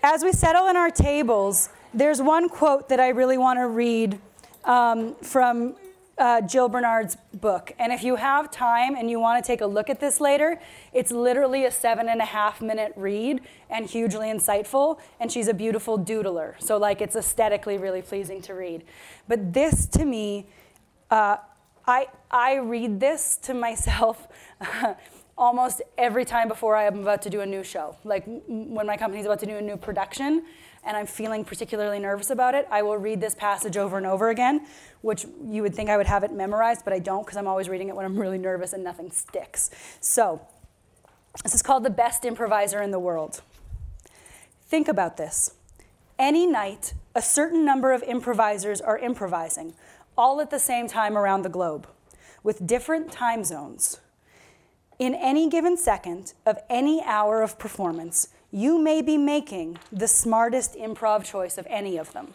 As 0.04 0.26
we 0.26 0.34
settle 0.34 0.68
in 0.68 0.76
our 0.76 0.92
tables, 0.92 1.70
there's 1.94 2.22
one 2.22 2.50
quote 2.50 2.90
that 2.90 3.00
I 3.00 3.10
really 3.10 3.38
want 3.38 3.60
to 3.60 3.68
read 3.68 4.20
um, 4.66 5.16
from 5.22 5.76
uh, 6.22 6.40
Jill 6.40 6.70
Bernard's 6.70 7.18
book. 7.34 7.74
And 7.80 7.92
if 7.92 8.04
you 8.04 8.16
have 8.16 8.52
time 8.52 8.96
and 8.96 9.10
you 9.10 9.20
want 9.20 9.44
to 9.44 9.48
take 9.48 9.62
a 9.62 9.66
look 9.66 9.90
at 9.90 10.00
this 10.00 10.22
later, 10.22 10.60
it's 10.94 11.12
literally 11.12 11.66
a 11.66 11.72
seven 11.72 12.08
and 12.08 12.22
a 12.22 12.26
half 12.26 12.62
minute 12.62 12.94
read 12.96 13.42
and 13.72 13.90
hugely 13.90 14.28
insightful. 14.28 15.00
And 15.20 15.32
she's 15.32 15.48
a 15.48 15.54
beautiful 15.54 15.98
doodler. 15.98 16.54
So, 16.62 16.78
like, 16.78 17.02
it's 17.02 17.16
aesthetically 17.16 17.80
really 17.80 18.04
pleasing 18.04 18.40
to 18.44 18.54
read. 18.54 18.84
But 19.28 19.52
this 19.52 19.88
to 19.88 20.06
me, 20.06 20.46
uh, 21.10 21.38
I, 21.88 22.08
I 22.30 22.58
read 22.58 23.00
this 23.00 23.38
to 23.38 23.56
myself. 23.56 24.28
almost 25.38 25.82
every 25.98 26.24
time 26.24 26.48
before 26.48 26.76
I 26.76 26.84
am 26.84 27.00
about 27.00 27.24
to 27.24 27.30
do 27.32 27.42
a 27.42 27.46
new 27.46 27.64
show. 27.64 27.96
Like 28.04 28.26
when 28.48 28.86
my 28.86 28.96
company's 28.96 29.26
about 29.26 29.40
to 29.40 29.48
do 29.48 29.56
a 29.56 29.62
new 29.62 29.76
production, 29.76 30.46
and 30.84 30.98
I'm 30.98 31.06
feeling 31.06 31.46
particularly 31.46 32.00
nervous 32.00 32.30
about 32.30 32.56
it, 32.56 32.68
I 32.72 32.82
will 32.82 32.98
read 32.98 33.22
this 33.22 33.36
passage 33.36 33.78
over 33.78 33.98
and 33.98 34.06
over 34.06 34.30
again, 34.30 34.66
which 35.02 35.26
you 35.46 35.62
would 35.62 35.76
think 35.76 35.90
I 35.90 35.98
would 35.98 36.08
have 36.08 36.24
it 36.24 36.32
memorized, 36.32 36.84
but 36.84 36.94
I 36.94 37.00
don't 37.00 37.26
because 37.26 37.38
I'm 37.38 37.48
always 37.48 37.70
reading 37.70 37.90
it 37.90 37.96
when 37.96 38.06
I'm 38.06 38.18
really 38.18 38.38
nervous 38.38 38.74
and 38.74 38.84
nothing 38.84 39.12
sticks. 39.12 39.70
So, 40.00 40.42
this 41.44 41.56
is 41.56 41.62
called 41.62 41.84
The 41.84 41.90
Best 41.90 42.26
Improviser 42.26 42.82
in 42.82 42.92
the 42.92 43.00
World. 43.00 43.42
Think 44.68 44.88
about 44.88 45.18
this. 45.18 45.54
Any 46.20 46.46
night, 46.46 46.94
a 47.16 47.22
certain 47.22 47.66
number 47.66 47.92
of 47.94 48.04
improvisers 48.04 48.82
are 48.82 48.98
improvising, 48.98 49.74
all 50.18 50.42
at 50.42 50.50
the 50.50 50.60
same 50.60 50.88
time 50.88 51.18
around 51.18 51.42
the 51.42 51.50
globe, 51.50 51.88
with 52.44 52.66
different 52.68 53.12
time 53.12 53.44
zones. 53.44 54.00
In 55.00 55.16
any 55.16 55.50
given 55.50 55.78
second 55.78 56.34
of 56.46 56.60
any 56.70 57.02
hour 57.04 57.42
of 57.42 57.58
performance, 57.58 58.28
you 58.52 58.80
may 58.80 59.02
be 59.02 59.18
making 59.18 59.78
the 59.92 60.08
smartest 60.08 60.76
improv 60.76 61.24
choice 61.24 61.58
of 61.58 61.66
any 61.70 61.98
of 61.98 62.12
them. 62.14 62.34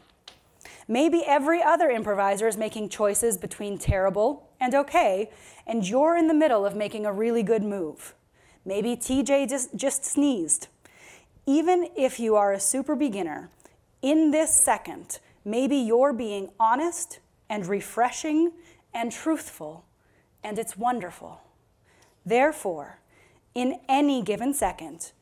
Maybe 0.88 1.22
every 1.26 1.62
other 1.62 1.90
improviser 1.90 2.46
is 2.46 2.56
making 2.56 2.88
choices 2.88 3.36
between 3.36 3.76
terrible 3.76 4.48
and 4.60 4.74
okay, 4.74 5.30
and 5.66 5.86
you're 5.86 6.16
in 6.16 6.28
the 6.28 6.34
middle 6.34 6.64
of 6.64 6.76
making 6.76 7.04
a 7.04 7.12
really 7.12 7.42
good 7.42 7.62
move. 7.62 8.14
Maybe 8.64 8.96
TJ 8.96 9.48
just, 9.48 9.76
just 9.76 10.04
sneezed. 10.04 10.68
Even 11.44 11.88
if 11.96 12.18
you 12.18 12.34
are 12.36 12.52
a 12.52 12.60
super 12.60 12.96
beginner, 12.96 13.50
in 14.00 14.30
this 14.30 14.54
second, 14.54 15.18
maybe 15.44 15.76
you're 15.76 16.12
being 16.12 16.50
honest 16.58 17.20
and 17.48 17.66
refreshing 17.66 18.52
and 18.94 19.12
truthful, 19.12 19.84
and 20.42 20.58
it's 20.58 20.76
wonderful. 20.76 21.40
Therefore, 22.24 23.00
in 23.54 23.80
any 23.88 24.22
given 24.22 24.54
second, 24.54 25.12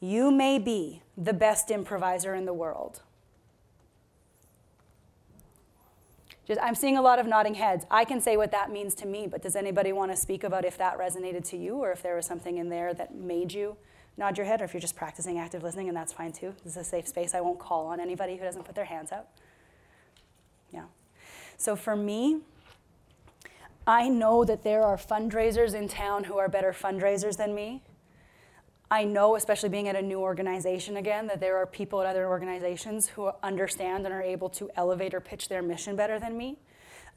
you 0.00 0.30
may 0.30 0.58
be 0.58 1.02
the 1.16 1.32
best 1.32 1.70
improviser 1.70 2.34
in 2.34 2.46
the 2.46 2.54
world. 2.54 3.02
Just, 6.46 6.60
I'm 6.60 6.74
seeing 6.74 6.96
a 6.96 7.02
lot 7.02 7.18
of 7.18 7.26
nodding 7.26 7.54
heads. 7.54 7.84
I 7.90 8.04
can 8.04 8.20
say 8.20 8.36
what 8.36 8.50
that 8.50 8.72
means 8.72 8.94
to 8.96 9.06
me, 9.06 9.28
but 9.30 9.42
does 9.42 9.54
anybody 9.54 9.92
want 9.92 10.10
to 10.10 10.16
speak 10.16 10.42
about 10.42 10.64
if 10.64 10.78
that 10.78 10.98
resonated 10.98 11.48
to 11.50 11.56
you 11.56 11.76
or 11.76 11.92
if 11.92 12.02
there 12.02 12.16
was 12.16 12.26
something 12.26 12.56
in 12.56 12.70
there 12.70 12.92
that 12.94 13.14
made 13.14 13.52
you 13.52 13.76
nod 14.16 14.36
your 14.36 14.46
head 14.46 14.60
or 14.60 14.64
if 14.64 14.74
you're 14.74 14.80
just 14.80 14.96
practicing 14.96 15.38
active 15.38 15.62
listening 15.62 15.88
and 15.88 15.96
that's 15.96 16.12
fine 16.12 16.32
too. 16.32 16.54
This 16.64 16.72
is 16.72 16.78
a 16.78 16.84
safe 16.84 17.06
space. 17.06 17.34
I 17.34 17.40
won't 17.40 17.58
call 17.58 17.86
on 17.86 18.00
anybody 18.00 18.36
who 18.36 18.42
doesn't 18.42 18.64
put 18.64 18.74
their 18.74 18.86
hands 18.86 19.12
up. 19.12 19.32
Yeah. 20.72 20.84
So 21.56 21.76
for 21.76 21.94
me, 21.94 22.40
I 23.86 24.08
know 24.08 24.44
that 24.44 24.62
there 24.62 24.82
are 24.82 24.96
fundraisers 24.96 25.74
in 25.74 25.88
town 25.88 26.24
who 26.24 26.36
are 26.38 26.48
better 26.48 26.72
fundraisers 26.72 27.36
than 27.36 27.54
me. 27.54 27.82
I 28.92 29.04
know, 29.04 29.36
especially 29.36 29.68
being 29.68 29.86
at 29.86 29.94
a 29.94 30.02
new 30.02 30.18
organization 30.18 30.96
again, 30.96 31.28
that 31.28 31.38
there 31.38 31.56
are 31.56 31.66
people 31.66 32.00
at 32.00 32.08
other 32.08 32.26
organizations 32.26 33.06
who 33.06 33.30
understand 33.40 34.04
and 34.04 34.12
are 34.12 34.22
able 34.22 34.48
to 34.50 34.68
elevate 34.74 35.14
or 35.14 35.20
pitch 35.20 35.48
their 35.48 35.62
mission 35.62 35.94
better 35.94 36.18
than 36.18 36.36
me. 36.36 36.58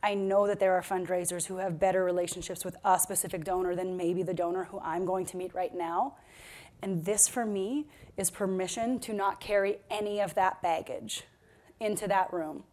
I 0.04 0.14
know 0.14 0.46
that 0.46 0.60
there 0.60 0.74
are 0.74 0.84
fundraisers 0.84 1.46
who 1.46 1.58
have 1.58 1.80
better 1.80 2.04
relationships 2.04 2.64
with 2.64 2.76
a 2.86 3.00
specific 3.00 3.44
donor 3.44 3.76
than 3.76 3.98
maybe 3.98 4.22
the 4.22 4.36
donor 4.36 4.66
who 4.66 4.80
I'm 4.82 5.04
going 5.06 5.26
to 5.28 5.38
meet 5.38 5.56
right 5.56 5.74
now. 5.74 6.18
And 6.84 7.06
this, 7.06 7.28
for 7.28 7.46
me, 7.46 7.88
is 8.18 8.30
permission 8.30 9.00
to 9.00 9.14
not 9.14 9.40
carry 9.40 9.78
any 9.90 10.20
of 10.20 10.36
that 10.36 10.62
baggage 10.62 11.24
into 11.80 12.08
that 12.08 12.32
room. 12.32 12.66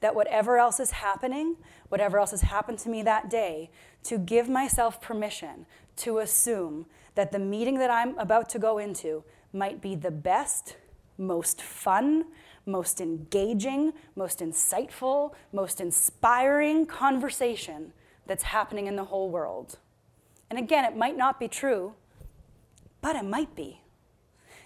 That 0.00 0.16
whatever 0.16 0.58
else 0.58 0.80
is 0.80 0.90
happening, 0.90 1.56
whatever 1.88 2.18
else 2.18 2.32
has 2.32 2.40
happened 2.40 2.78
to 2.80 2.88
me 2.88 3.02
that 3.02 3.30
day, 3.30 3.70
to 4.04 4.18
give 4.18 4.48
myself 4.48 5.00
permission 5.00 5.66
to 5.98 6.18
assume 6.18 6.86
that 7.14 7.32
the 7.32 7.38
meeting 7.38 7.78
that 7.78 7.90
I'm 7.90 8.18
about 8.18 8.48
to 8.50 8.58
go 8.58 8.78
into 8.78 9.24
might 9.52 9.80
be 9.80 9.94
the 9.94 10.10
best, 10.10 10.76
most 11.16 11.62
fun, 11.62 12.24
most 12.66 13.00
engaging, 13.00 13.92
most 14.16 14.40
insightful, 14.40 15.32
most 15.52 15.80
inspiring 15.80 16.86
conversation 16.86 17.92
that's 18.26 18.44
happening 18.44 18.86
in 18.86 18.96
the 18.96 19.04
whole 19.04 19.30
world. 19.30 19.78
And 20.50 20.58
again, 20.58 20.84
it 20.84 20.96
might 20.96 21.16
not 21.16 21.38
be 21.38 21.48
true, 21.48 21.94
but 23.00 23.16
it 23.16 23.24
might 23.24 23.54
be. 23.54 23.80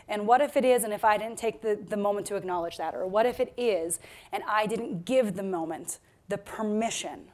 And 0.09 0.27
what 0.27 0.41
if 0.41 0.57
it 0.57 0.65
is, 0.65 0.85
and 0.85 0.93
if 0.93 1.05
I 1.05 1.19
didn't 1.19 1.37
take 1.37 1.61
the, 1.61 1.75
the 1.77 1.97
moment 1.97 2.27
to 2.29 2.37
acknowledge 2.37 2.79
that? 2.79 2.95
Or 2.95 3.07
what 3.07 3.27
if 3.27 3.41
it 3.41 3.53
is, 3.57 4.01
and 4.33 4.43
I 4.49 4.67
didn't 4.67 5.05
give 5.05 5.35
the 5.35 5.43
moment 5.43 5.99
the 6.29 6.39
permission 6.39 7.31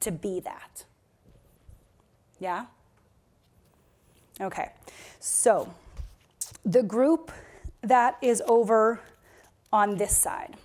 to 0.00 0.12
be 0.12 0.40
that? 0.40 0.84
Yeah? 2.38 2.66
Okay, 4.40 4.70
so 5.18 5.72
the 6.64 6.82
group 6.82 7.32
that 7.82 8.16
is 8.22 8.42
over 8.46 9.00
on 9.72 9.96
this 9.96 10.16
side. 10.16 10.56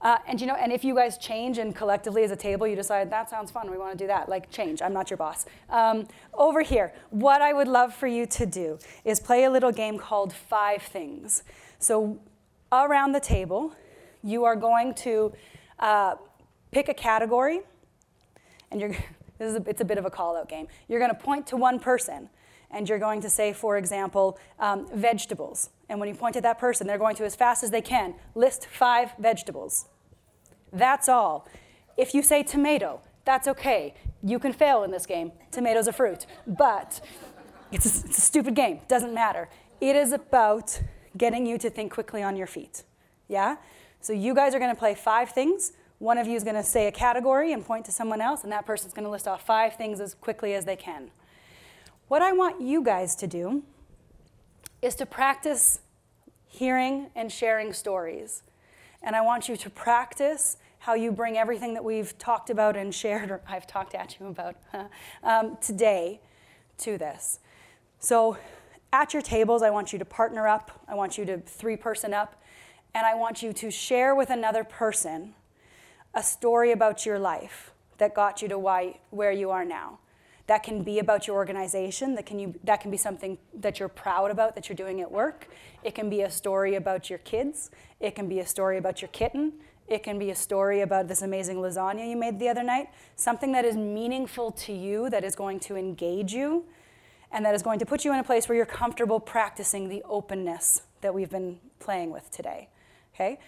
Uh, 0.00 0.18
and 0.28 0.40
you 0.40 0.46
know, 0.46 0.54
and 0.54 0.72
if 0.72 0.84
you 0.84 0.94
guys 0.94 1.18
change 1.18 1.58
and 1.58 1.74
collectively 1.74 2.22
as 2.22 2.30
a 2.30 2.36
table 2.36 2.68
you 2.68 2.76
decide 2.76 3.10
that 3.10 3.28
sounds 3.28 3.50
fun, 3.50 3.68
we 3.68 3.76
want 3.76 3.90
to 3.90 3.98
do 3.98 4.06
that, 4.06 4.28
like 4.28 4.48
change. 4.50 4.80
I'm 4.80 4.92
not 4.92 5.10
your 5.10 5.16
boss. 5.16 5.44
Um, 5.70 6.06
over 6.34 6.62
here, 6.62 6.92
what 7.10 7.42
I 7.42 7.52
would 7.52 7.66
love 7.66 7.92
for 7.92 8.06
you 8.06 8.24
to 8.26 8.46
do 8.46 8.78
is 9.04 9.18
play 9.18 9.44
a 9.44 9.50
little 9.50 9.72
game 9.72 9.98
called 9.98 10.32
Five 10.32 10.82
Things. 10.82 11.42
So 11.80 12.20
around 12.70 13.12
the 13.12 13.20
table, 13.20 13.74
you 14.22 14.44
are 14.44 14.54
going 14.54 14.94
to 14.94 15.32
uh, 15.80 16.14
pick 16.70 16.88
a 16.88 16.94
category, 16.94 17.60
and 18.70 18.80
you're. 18.80 18.96
This 19.38 19.50
is 19.50 19.56
a, 19.56 19.68
it's 19.68 19.80
a 19.80 19.84
bit 19.84 19.98
of 19.98 20.04
a 20.04 20.10
call-out 20.10 20.48
game. 20.48 20.68
You're 20.88 21.00
going 21.00 21.14
to 21.14 21.16
point 21.20 21.46
to 21.48 21.56
one 21.56 21.78
person, 21.78 22.28
and 22.70 22.88
you're 22.88 22.98
going 22.98 23.20
to 23.22 23.30
say, 23.30 23.52
for 23.52 23.76
example, 23.76 24.38
um, 24.58 24.86
vegetables. 24.92 25.70
And 25.88 26.00
when 26.00 26.08
you 26.08 26.14
point 26.14 26.36
at 26.36 26.42
that 26.42 26.58
person, 26.58 26.86
they're 26.86 26.98
going 26.98 27.16
to, 27.16 27.24
as 27.24 27.34
fast 27.34 27.62
as 27.62 27.70
they 27.70 27.80
can, 27.80 28.14
list 28.34 28.66
five 28.66 29.12
vegetables. 29.18 29.86
That's 30.72 31.08
all. 31.08 31.48
If 31.96 32.14
you 32.14 32.22
say 32.22 32.42
tomato, 32.42 33.00
that's 33.24 33.48
okay. 33.48 33.94
You 34.22 34.38
can 34.38 34.52
fail 34.52 34.84
in 34.84 34.90
this 34.90 35.06
game. 35.06 35.32
Tomatoes 35.50 35.88
are 35.88 35.92
fruit. 35.92 36.26
But 36.46 37.00
it's 37.72 37.86
a, 37.86 38.06
it's 38.06 38.18
a 38.18 38.20
stupid 38.20 38.54
game. 38.54 38.80
Doesn't 38.88 39.14
matter. 39.14 39.48
It 39.80 39.96
is 39.96 40.12
about 40.12 40.80
getting 41.16 41.46
you 41.46 41.58
to 41.58 41.70
think 41.70 41.92
quickly 41.92 42.22
on 42.22 42.36
your 42.36 42.46
feet. 42.46 42.82
Yeah? 43.28 43.56
So 44.00 44.12
you 44.12 44.34
guys 44.34 44.54
are 44.54 44.58
going 44.58 44.74
to 44.74 44.78
play 44.78 44.94
five 44.94 45.30
things. 45.30 45.72
One 45.98 46.18
of 46.18 46.28
you 46.28 46.36
is 46.36 46.44
going 46.44 46.56
to 46.56 46.62
say 46.62 46.86
a 46.86 46.92
category 46.92 47.52
and 47.52 47.64
point 47.64 47.84
to 47.86 47.92
someone 47.92 48.20
else, 48.20 48.44
and 48.44 48.52
that 48.52 48.66
person's 48.66 48.92
going 48.92 49.04
to 49.04 49.10
list 49.10 49.26
off 49.26 49.44
five 49.44 49.74
things 49.74 50.00
as 50.00 50.14
quickly 50.14 50.54
as 50.54 50.64
they 50.64 50.76
can. 50.76 51.10
What 52.06 52.22
I 52.22 52.32
want 52.32 52.60
you 52.60 52.82
guys 52.82 53.16
to 53.16 53.26
do 53.26 53.64
is 54.80 54.94
to 54.96 55.06
practice 55.06 55.80
hearing 56.46 57.10
and 57.16 57.32
sharing 57.32 57.72
stories. 57.72 58.42
And 59.02 59.16
I 59.16 59.20
want 59.20 59.48
you 59.48 59.56
to 59.56 59.70
practice 59.70 60.56
how 60.80 60.94
you 60.94 61.10
bring 61.10 61.36
everything 61.36 61.74
that 61.74 61.84
we've 61.84 62.16
talked 62.18 62.48
about 62.48 62.76
and 62.76 62.94
shared, 62.94 63.30
or 63.32 63.40
I've 63.48 63.66
talked 63.66 63.94
at 63.94 64.18
you 64.18 64.26
about 64.28 64.56
um, 65.22 65.58
today, 65.60 66.20
to 66.78 66.96
this. 66.96 67.40
So 67.98 68.38
at 68.92 69.12
your 69.12 69.22
tables, 69.22 69.62
I 69.62 69.70
want 69.70 69.92
you 69.92 69.98
to 69.98 70.04
partner 70.04 70.46
up, 70.46 70.70
I 70.86 70.94
want 70.94 71.18
you 71.18 71.24
to 71.26 71.38
three 71.38 71.76
person 71.76 72.14
up, 72.14 72.40
and 72.94 73.04
I 73.04 73.14
want 73.14 73.42
you 73.42 73.52
to 73.52 73.70
share 73.70 74.14
with 74.14 74.30
another 74.30 74.62
person 74.62 75.34
a 76.14 76.22
story 76.22 76.72
about 76.72 77.06
your 77.06 77.18
life 77.18 77.72
that 77.98 78.14
got 78.14 78.42
you 78.42 78.48
to 78.48 78.58
why, 78.58 79.00
where 79.10 79.32
you 79.32 79.50
are 79.50 79.64
now. 79.64 79.98
That 80.46 80.62
can 80.62 80.82
be 80.82 80.98
about 80.98 81.26
your 81.26 81.36
organization. 81.36 82.14
That 82.14 82.24
can, 82.24 82.38
you, 82.38 82.58
that 82.64 82.80
can 82.80 82.90
be 82.90 82.96
something 82.96 83.36
that 83.52 83.78
you're 83.78 83.88
proud 83.88 84.30
about 84.30 84.54
that 84.54 84.68
you're 84.68 84.76
doing 84.76 85.00
at 85.02 85.10
work. 85.10 85.48
It 85.82 85.94
can 85.94 86.08
be 86.08 86.22
a 86.22 86.30
story 86.30 86.74
about 86.74 87.10
your 87.10 87.18
kids. 87.18 87.70
It 88.00 88.14
can 88.14 88.28
be 88.28 88.40
a 88.40 88.46
story 88.46 88.78
about 88.78 89.02
your 89.02 89.10
kitten. 89.10 89.52
It 89.86 90.02
can 90.02 90.18
be 90.18 90.30
a 90.30 90.34
story 90.34 90.80
about 90.80 91.08
this 91.08 91.22
amazing 91.22 91.58
lasagna 91.58 92.08
you 92.08 92.16
made 92.16 92.38
the 92.38 92.48
other 92.48 92.62
night. 92.62 92.88
Something 93.16 93.52
that 93.52 93.64
is 93.64 93.76
meaningful 93.76 94.50
to 94.52 94.72
you, 94.72 95.10
that 95.10 95.24
is 95.24 95.34
going 95.34 95.60
to 95.60 95.76
engage 95.76 96.32
you, 96.32 96.64
and 97.30 97.44
that 97.44 97.54
is 97.54 97.62
going 97.62 97.78
to 97.78 97.86
put 97.86 98.04
you 98.04 98.12
in 98.12 98.18
a 98.18 98.24
place 98.24 98.48
where 98.48 98.56
you're 98.56 98.66
comfortable 98.66 99.20
practicing 99.20 99.88
the 99.88 100.02
openness 100.04 100.82
that 101.02 101.14
we've 101.14 101.30
been 101.30 101.58
playing 101.78 102.10
with 102.10 102.30
today. 102.30 102.68
Okay? 103.14 103.38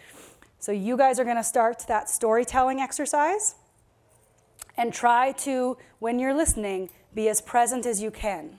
So 0.60 0.72
you 0.72 0.98
guys 0.98 1.18
are 1.18 1.24
going 1.24 1.36
to 1.36 1.42
start 1.42 1.84
that 1.88 2.10
storytelling 2.10 2.80
exercise 2.80 3.54
and 4.76 4.92
try 4.92 5.32
to, 5.32 5.78
when 6.00 6.18
you're 6.18 6.34
listening, 6.34 6.90
be 7.14 7.30
as 7.30 7.40
present 7.40 7.86
as 7.86 8.02
you 8.02 8.10
can. 8.10 8.58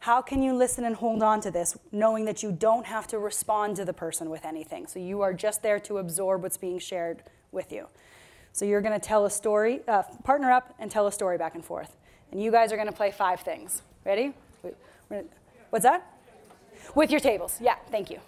How 0.00 0.22
can 0.22 0.42
you 0.42 0.54
listen 0.54 0.84
and 0.84 0.96
hold 0.96 1.22
on 1.22 1.40
to 1.42 1.50
this, 1.50 1.76
knowing 1.92 2.24
that 2.24 2.42
you 2.42 2.50
don't 2.50 2.86
have 2.86 3.06
to 3.08 3.18
respond 3.18 3.76
to 3.76 3.84
the 3.84 3.92
person 3.92 4.30
with 4.30 4.46
anything? 4.46 4.86
So 4.86 4.98
you 4.98 5.20
are 5.20 5.34
just 5.34 5.62
there 5.62 5.78
to 5.80 5.98
absorb 5.98 6.42
what's 6.42 6.56
being 6.56 6.78
shared 6.78 7.22
with 7.52 7.72
you. 7.72 7.88
So 8.52 8.64
you're 8.64 8.80
going 8.80 8.98
to 8.98 9.06
tell 9.06 9.26
a 9.26 9.30
story, 9.30 9.80
uh, 9.86 10.04
partner 10.24 10.50
up 10.50 10.74
and 10.78 10.90
tell 10.90 11.06
a 11.06 11.12
story 11.12 11.36
back 11.36 11.54
and 11.54 11.64
forth. 11.64 11.94
And 12.32 12.42
you 12.42 12.50
guys 12.50 12.72
are 12.72 12.76
going 12.76 12.88
to 12.88 12.92
play 12.92 13.10
five 13.10 13.40
things. 13.40 13.82
Ready? 14.04 14.32
What's 15.68 15.82
that? 15.82 16.10
With 16.94 17.10
your 17.10 17.20
tables. 17.20 17.58
Yeah, 17.60 17.74
thank 17.90 18.10
you. 18.10 18.18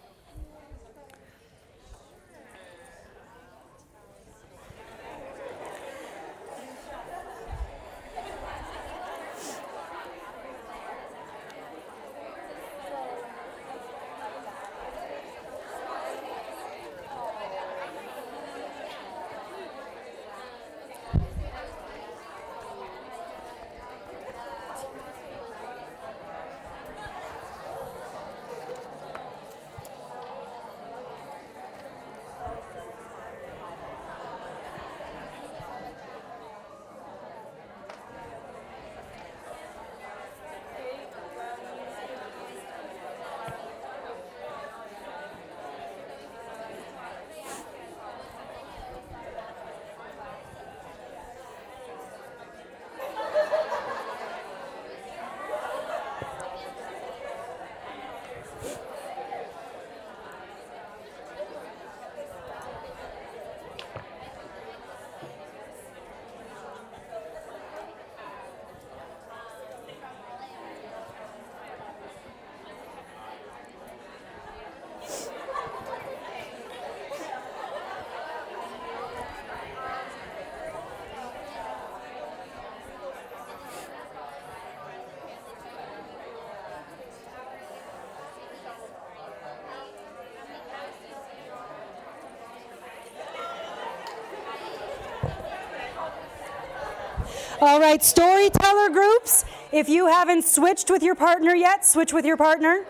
All 97.63 97.79
right, 97.79 98.03
storyteller 98.03 98.89
groups, 98.89 99.45
if 99.71 99.87
you 99.87 100.07
haven't 100.07 100.47
switched 100.47 100.91
with 100.91 101.03
your 101.03 101.15
partner 101.15 101.55
yet, 101.55 101.85
switch 101.85 102.11
with 102.11 102.25
your 102.25 102.39
partner. 102.39 102.87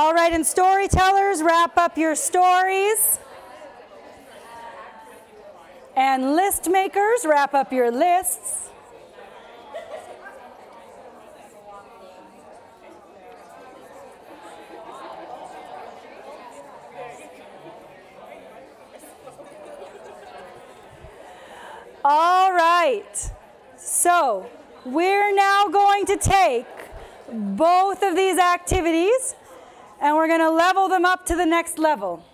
All 0.00 0.14
right, 0.14 0.32
and 0.32 0.46
storytellers, 0.46 1.42
wrap 1.42 1.76
up 1.76 1.98
your 1.98 2.14
stories. 2.14 3.18
And 5.96 6.36
list 6.36 6.70
makers, 6.70 7.26
wrap 7.26 7.52
up 7.52 7.72
your 7.72 7.90
lists. 7.90 8.68
All 22.04 22.52
right, 22.52 23.32
so 23.76 24.48
we're 24.84 25.34
now 25.34 25.66
going 25.66 26.06
to 26.06 26.16
take 26.16 26.66
both 27.32 28.04
of 28.04 28.14
these 28.14 28.38
activities 28.38 29.27
and 30.00 30.16
we're 30.16 30.28
going 30.28 30.40
to 30.40 30.50
level 30.50 30.88
them 30.88 31.04
up 31.04 31.26
to 31.26 31.36
the 31.36 31.46
next 31.46 31.78
level. 31.78 32.24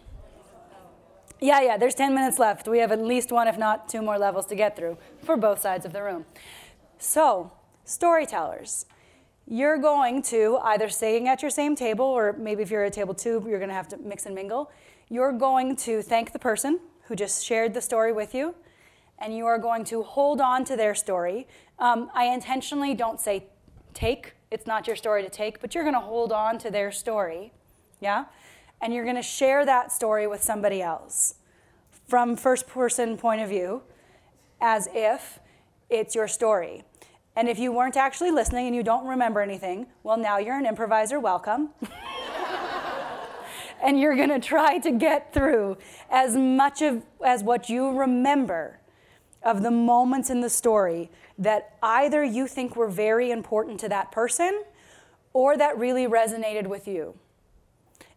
Yeah, 1.41 1.61
yeah, 1.61 1.77
there's 1.77 1.95
10 1.95 2.15
minutes 2.15 2.39
left. 2.39 2.69
We 2.69 2.79
have 2.79 2.93
at 2.93 3.01
least 3.01 3.33
one, 3.33 3.49
if 3.49 3.59
not 3.59 3.89
two 3.89 4.03
more 4.03 4.19
levels 4.19 4.47
to 4.47 4.55
get 4.55 4.77
through 4.77 4.97
for 5.23 5.37
both 5.37 5.61
sides 5.61 5.85
of 5.85 5.93
the 5.93 6.03
room. 6.03 6.25
So, 6.99 7.53
storytellers, 7.85 8.87
you're 9.47 9.77
going 9.77 10.23
to 10.23 10.59
either 10.63 10.89
sitting 10.89 11.29
at 11.29 11.43
your 11.43 11.51
same 11.51 11.77
table, 11.77 12.07
or 12.07 12.33
maybe 12.35 12.63
if 12.63 12.71
you're 12.71 12.85
at 12.85 12.95
table 12.95 13.15
two, 13.15 13.45
you're 13.47 13.59
going 13.59 13.69
to 13.69 13.75
have 13.75 13.89
to 13.89 13.99
mix 13.99 14.25
and 14.27 14.35
mingle. 14.35 14.71
You're 15.11 15.33
going 15.33 15.77
to 15.77 16.01
thank 16.01 16.33
the 16.33 16.39
person 16.39 16.81
who 17.03 17.17
just 17.17 17.45
shared 17.45 17.75
the 17.75 17.81
story 17.83 18.13
with 18.13 18.35
you, 18.35 18.55
and 19.19 19.37
you 19.37 19.45
are 19.45 19.59
going 19.59 19.85
to 19.85 20.03
hold 20.03 20.41
on 20.41 20.65
to 20.65 20.77
their 20.77 20.95
story. 20.95 21.47
Um, 21.79 22.11
I 22.15 22.25
intentionally 22.25 22.95
don't 22.95 23.21
say 23.21 23.47
take, 23.93 24.33
it's 24.55 24.69
not 24.69 24.87
your 24.87 24.95
story 24.95 25.25
to 25.25 25.29
take, 25.29 25.61
but 25.61 25.75
you're 25.75 25.83
going 25.83 25.95
to 25.95 26.01
hold 26.01 26.31
on 26.31 26.59
to 26.59 26.71
their 26.71 26.93
story, 26.93 27.53
yeah? 28.01 28.27
And 28.81 28.95
you're 28.95 29.03
going 29.03 29.17
to 29.17 29.23
share 29.23 29.67
that 29.67 29.91
story 29.91 30.29
with 30.29 30.45
somebody 30.45 30.81
else 30.81 31.35
from 32.07 32.37
first 32.37 32.69
person 32.69 33.17
point 33.17 33.41
of 33.41 33.49
view 33.49 33.83
as 34.61 34.89
if 34.93 35.41
it's 35.91 36.15
your 36.15 36.29
story. 36.29 36.85
And 37.35 37.49
if 37.49 37.59
you 37.59 37.73
weren't 37.73 37.97
actually 37.97 38.31
listening 38.31 38.69
and 38.69 38.77
you 38.77 38.85
don't 38.85 39.05
remember 39.05 39.41
anything, 39.41 39.89
well, 40.05 40.17
now 40.17 40.39
you're 40.39 40.57
an 40.57 40.67
improviser, 40.67 41.19
welcome. 41.19 41.71
and 43.83 43.99
you're 43.99 44.15
going 44.15 44.29
to 44.29 44.39
try 44.39 44.79
to 44.79 44.93
get 44.93 45.35
through 45.35 45.79
as 46.11 46.37
much 46.37 46.81
of 46.81 47.03
as 47.25 47.43
what 47.43 47.69
you 47.69 47.91
remember 47.91 48.79
of 49.43 49.65
the 49.65 49.73
moments 49.73 50.31
in 50.31 50.43
the 50.43 50.49
story 50.49 51.11
that 51.39 51.77
either 51.83 52.23
you 52.23 52.47
think 52.47 52.77
were 52.77 52.89
very 52.89 53.31
important 53.31 53.81
to 53.81 53.89
that 53.89 54.13
person 54.13 54.63
or 55.33 55.57
that 55.57 55.77
really 55.77 56.07
resonated 56.07 56.67
with 56.67 56.87
you. 56.87 57.15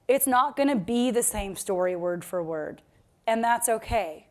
It's 0.07 0.27
not 0.27 0.55
going 0.55 0.69
to 0.69 0.75
be 0.75 1.11
the 1.11 1.23
same 1.23 1.55
story 1.55 1.95
word 1.95 2.23
for 2.23 2.41
word, 2.41 2.81
and 3.25 3.43
that's 3.43 3.67
okay. 3.67 4.27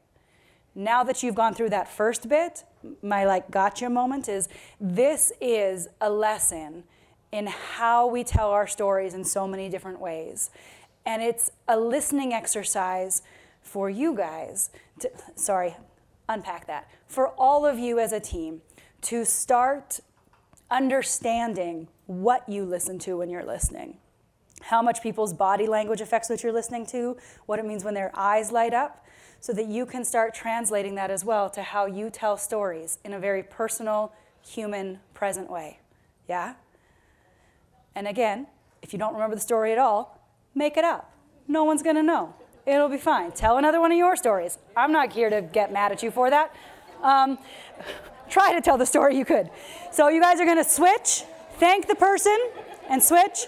Now 0.74 1.03
that 1.05 1.22
you've 1.22 1.34
gone 1.34 1.55
through 1.55 1.70
that 1.70 1.89
first 1.89 2.28
bit, 2.28 2.64
my 3.03 3.24
like 3.24 3.51
gotcha 3.51 3.91
moment 3.91 4.28
is 4.28 4.49
this 4.80 5.32
is 5.41 5.89
a 6.01 6.11
lesson 6.11 6.84
in 7.32 7.47
how 7.47 8.07
we 8.07 8.22
tell 8.22 8.51
our 8.51 8.66
stories 8.66 9.14
in 9.14 9.24
so 9.24 9.49
many 9.49 9.68
different 9.68 10.01
ways. 10.01 10.51
And 11.05 11.22
it's 11.22 11.51
a 11.68 11.78
listening 11.78 12.32
exercise 12.32 13.22
for 13.62 13.91
you 13.91 14.14
guys. 14.14 14.70
To, 15.01 15.11
sorry, 15.34 15.76
unpack 16.28 16.66
that. 16.66 16.89
For 17.07 17.28
all 17.28 17.66
of 17.66 17.78
you 17.78 17.99
as 17.99 18.12
a 18.12 18.20
team 18.20 18.62
to 19.03 19.24
start 19.24 20.01
understanding 20.70 21.88
what 22.07 22.49
you 22.49 22.64
listen 22.64 22.99
to 23.01 23.18
when 23.18 23.30
you're 23.30 23.44
listening. 23.44 23.99
How 24.62 24.82
much 24.82 25.03
people's 25.03 25.32
body 25.32 25.66
language 25.66 26.01
affects 26.01 26.28
what 26.28 26.42
you're 26.42 26.53
listening 26.53 26.86
to, 26.86 27.16
what 27.47 27.59
it 27.59 27.64
means 27.64 27.84
when 27.84 27.94
their 27.94 28.11
eyes 28.14 28.51
light 28.51 28.74
up, 28.74 29.05
so 29.40 29.53
that 29.53 29.66
you 29.66 29.86
can 29.86 30.05
start 30.05 30.34
translating 30.34 30.94
that 30.97 31.11
as 31.11 31.24
well 31.24 31.51
to 31.51 31.62
how 31.62 31.86
you 31.86 32.11
tell 32.11 32.36
stories 32.36 32.99
in 33.05 33.12
a 33.12 33.18
very 33.18 33.42
personal, 33.42 34.12
human, 34.44 34.99
present 35.14 35.51
way. 35.51 35.78
Yeah? 36.28 36.55
And 37.94 38.09
again, 38.09 38.47
if 38.82 38.92
you 38.92 38.99
don't 38.99 39.14
remember 39.14 39.36
the 39.36 39.42
story 39.42 39.72
at 39.72 39.78
all, 39.78 40.20
make 40.55 40.76
it 40.76 40.84
up. 40.84 41.12
No 41.47 41.64
one's 41.64 41.82
gonna 41.82 42.03
know. 42.03 42.34
It'll 42.66 42.88
be 42.88 42.99
fine. 42.99 43.30
Tell 43.30 43.59
another 43.59 43.80
one 43.80 43.92
of 43.92 43.99
your 43.99 44.16
stories. 44.16 44.59
I'm 44.76 44.90
not 44.90 45.12
here 45.12 45.30
to 45.30 45.40
get 45.40 45.72
mad 45.72 45.92
at 45.92 46.03
you 46.03 46.11
for 46.11 46.30
that. 46.30 46.53
Um, 47.03 47.38
try 48.28 48.52
to 48.52 48.60
tell 48.60 48.78
the 48.78 48.86
story 48.86 49.16
you 49.16 49.24
could. 49.24 49.50
So 49.92 50.08
you 50.08 50.20
guys 50.20 50.40
are 50.40 50.46
gonna 50.46 50.64
switch, 50.64 51.24
thank 51.58 51.86
the 51.86 51.94
person, 51.94 52.38
and 52.88 53.02
switch. 53.02 53.46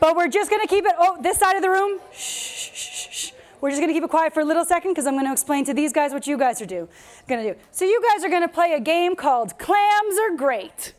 But 0.00 0.16
we're 0.16 0.28
just 0.28 0.50
gonna 0.50 0.66
keep 0.66 0.84
it, 0.84 0.94
oh, 0.98 1.18
this 1.20 1.38
side 1.38 1.56
of 1.56 1.62
the 1.62 1.70
room, 1.70 2.00
shh, 2.12 2.70
shh, 2.72 3.08
shh. 3.10 3.32
We're 3.60 3.70
just 3.70 3.80
gonna 3.80 3.94
keep 3.94 4.04
it 4.04 4.10
quiet 4.10 4.34
for 4.34 4.40
a 4.40 4.44
little 4.44 4.64
second 4.64 4.92
because 4.92 5.06
I'm 5.06 5.16
gonna 5.16 5.32
explain 5.32 5.64
to 5.64 5.74
these 5.74 5.92
guys 5.92 6.12
what 6.12 6.26
you 6.26 6.36
guys 6.36 6.60
are 6.60 6.66
do, 6.66 6.88
gonna 7.26 7.42
do. 7.42 7.58
So 7.72 7.84
you 7.84 8.02
guys 8.12 8.24
are 8.24 8.28
gonna 8.28 8.48
play 8.48 8.72
a 8.72 8.80
game 8.80 9.16
called 9.16 9.58
Clams 9.58 10.18
Are 10.18 10.36
Great. 10.36 10.92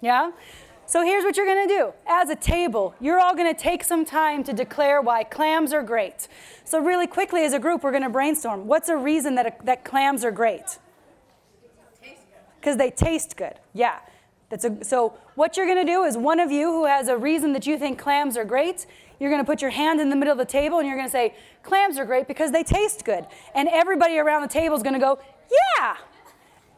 Yeah? 0.00 0.32
So 0.86 1.02
here's 1.04 1.24
what 1.24 1.36
you're 1.36 1.46
gonna 1.46 1.68
do. 1.68 1.92
As 2.06 2.28
a 2.28 2.36
table, 2.36 2.94
you're 3.00 3.20
all 3.20 3.34
gonna 3.34 3.54
take 3.54 3.84
some 3.84 4.04
time 4.04 4.42
to 4.44 4.52
declare 4.52 5.00
why 5.00 5.24
clams 5.24 5.72
are 5.72 5.82
great. 5.82 6.28
So 6.64 6.80
really 6.80 7.06
quickly 7.06 7.44
as 7.44 7.52
a 7.52 7.58
group, 7.58 7.82
we're 7.82 7.92
gonna 7.92 8.10
brainstorm. 8.10 8.66
What's 8.66 8.88
a 8.88 8.96
reason 8.96 9.34
that, 9.36 9.46
a, 9.46 9.64
that 9.64 9.84
clams 9.84 10.24
are 10.24 10.30
great? 10.30 10.78
Because 12.62 12.76
they 12.76 12.92
taste 12.92 13.36
good. 13.36 13.54
Yeah. 13.74 13.98
That's 14.48 14.64
a, 14.64 14.84
so 14.84 15.14
what 15.34 15.56
you're 15.56 15.66
gonna 15.66 15.84
do 15.84 16.04
is 16.04 16.16
one 16.16 16.38
of 16.38 16.52
you 16.52 16.70
who 16.70 16.84
has 16.86 17.08
a 17.08 17.16
reason 17.16 17.52
that 17.54 17.66
you 17.66 17.76
think 17.76 17.98
clams 17.98 18.36
are 18.36 18.44
great, 18.44 18.86
you're 19.18 19.32
gonna 19.32 19.44
put 19.44 19.60
your 19.60 19.72
hand 19.72 20.00
in 20.00 20.10
the 20.10 20.14
middle 20.14 20.30
of 20.30 20.38
the 20.38 20.44
table 20.44 20.78
and 20.78 20.86
you're 20.86 20.96
gonna 20.96 21.10
say, 21.10 21.34
clams 21.64 21.98
are 21.98 22.04
great 22.04 22.28
because 22.28 22.52
they 22.52 22.62
taste 22.62 23.04
good. 23.04 23.26
And 23.56 23.68
everybody 23.68 24.16
around 24.16 24.42
the 24.42 24.48
table 24.48 24.76
is 24.76 24.82
gonna 24.84 25.00
go, 25.00 25.18
yeah. 25.80 25.96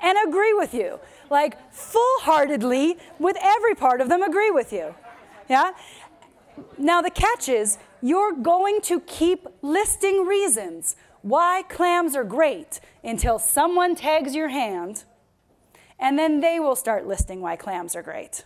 and 0.01 0.17
agree 0.27 0.55
with 0.55 0.73
you. 0.73 0.99
Like 1.31 1.59
full 1.71 2.21
heartedly, 2.21 2.97
with 3.19 3.37
every 3.43 3.75
part 3.75 4.01
of 4.01 4.09
them, 4.09 4.23
agree 4.23 4.51
with 4.51 4.73
you. 4.73 4.95
Yeah? 5.51 5.73
Now, 6.79 7.03
the 7.03 7.11
catch 7.11 7.49
is 7.49 7.77
you're 8.01 8.33
going 8.33 8.81
to 8.83 9.01
keep 9.01 9.47
listing 9.61 10.27
reasons 10.27 10.97
why 11.23 11.63
clams 11.69 12.15
are 12.15 12.25
great 12.25 12.81
until 13.03 13.39
someone 13.39 13.95
tags 13.95 14.35
your 14.35 14.49
hand, 14.49 15.05
and 15.99 16.19
then 16.19 16.41
they 16.41 16.59
will 16.61 16.77
start 16.77 17.07
listing 17.07 17.41
why 17.41 17.57
clams 17.57 17.95
are 17.95 18.03
great. 18.03 18.45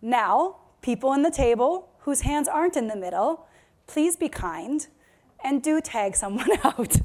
Now, 0.00 0.56
people 0.80 1.12
in 1.12 1.22
the 1.22 1.30
table 1.30 1.88
whose 2.00 2.22
hands 2.22 2.48
aren't 2.48 2.76
in 2.76 2.88
the 2.88 2.96
middle, 2.96 3.46
please 3.86 4.16
be 4.16 4.28
kind 4.28 4.86
and 5.42 5.62
do 5.62 5.80
tag 5.80 6.16
someone 6.22 6.50
out. 6.64 6.96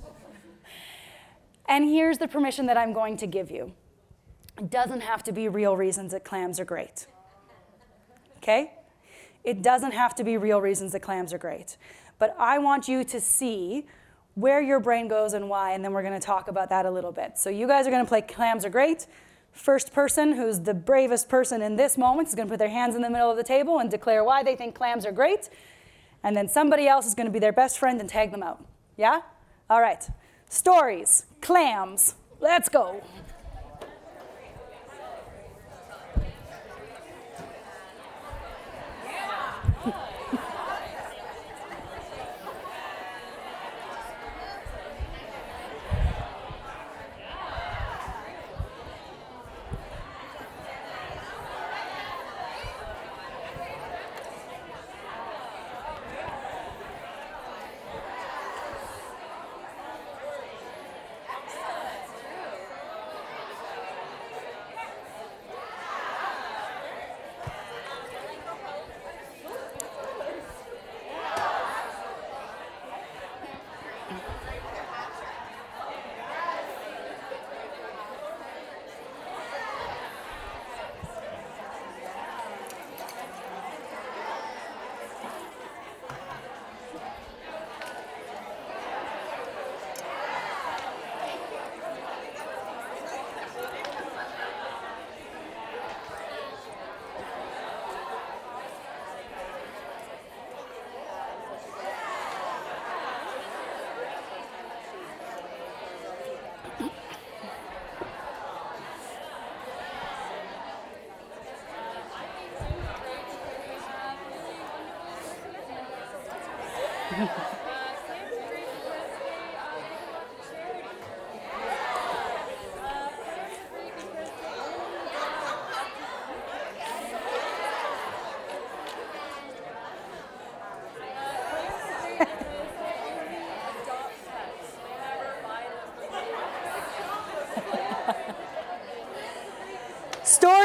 and 1.67 1.85
here's 1.85 2.17
the 2.17 2.27
permission 2.27 2.65
that 2.65 2.77
I'm 2.77 2.93
going 2.93 3.17
to 3.17 3.27
give 3.27 3.51
you 3.51 3.73
it 4.57 4.71
doesn't 4.71 5.01
have 5.01 5.23
to 5.25 5.31
be 5.31 5.47
real 5.47 5.77
reasons 5.77 6.11
that 6.13 6.23
clams 6.23 6.59
are 6.59 6.65
great. 6.65 7.05
Okay? 8.37 8.71
It 9.43 9.61
doesn't 9.61 9.91
have 9.91 10.15
to 10.15 10.23
be 10.23 10.37
real 10.37 10.61
reasons 10.61 10.93
that 10.93 11.01
clams 11.01 11.31
are 11.31 11.37
great. 11.37 11.77
But 12.17 12.35
I 12.39 12.57
want 12.57 12.87
you 12.87 13.03
to 13.03 13.21
see 13.21 13.85
where 14.33 14.61
your 14.61 14.79
brain 14.79 15.07
goes 15.07 15.33
and 15.33 15.47
why, 15.47 15.73
and 15.73 15.83
then 15.83 15.93
we're 15.93 16.01
going 16.01 16.19
to 16.19 16.25
talk 16.25 16.47
about 16.47 16.69
that 16.69 16.85
a 16.85 16.91
little 16.91 17.11
bit. 17.11 17.37
So 17.37 17.49
you 17.49 17.67
guys 17.67 17.87
are 17.87 17.91
going 17.91 18.03
to 18.03 18.09
play 18.09 18.21
clams 18.21 18.65
are 18.65 18.69
great. 18.69 19.07
First 19.57 19.91
person, 19.91 20.33
who's 20.33 20.59
the 20.59 20.75
bravest 20.75 21.29
person 21.29 21.63
in 21.63 21.75
this 21.75 21.97
moment, 21.97 22.27
is 22.27 22.35
going 22.35 22.47
to 22.47 22.51
put 22.51 22.59
their 22.59 22.69
hands 22.69 22.95
in 22.95 23.01
the 23.01 23.09
middle 23.09 23.31
of 23.31 23.37
the 23.37 23.43
table 23.43 23.79
and 23.79 23.89
declare 23.89 24.23
why 24.23 24.43
they 24.43 24.55
think 24.55 24.75
clams 24.75 25.03
are 25.03 25.11
great. 25.11 25.49
And 26.23 26.37
then 26.37 26.47
somebody 26.47 26.87
else 26.87 27.07
is 27.07 27.15
going 27.15 27.25
to 27.25 27.31
be 27.31 27.39
their 27.39 27.51
best 27.51 27.79
friend 27.79 27.99
and 27.99 28.07
tag 28.07 28.31
them 28.31 28.43
out. 28.43 28.63
Yeah? 28.97 29.21
All 29.69 29.81
right. 29.81 30.07
Stories, 30.47 31.25
clams. 31.41 32.15
Let's 32.39 32.69
go. 32.69 33.03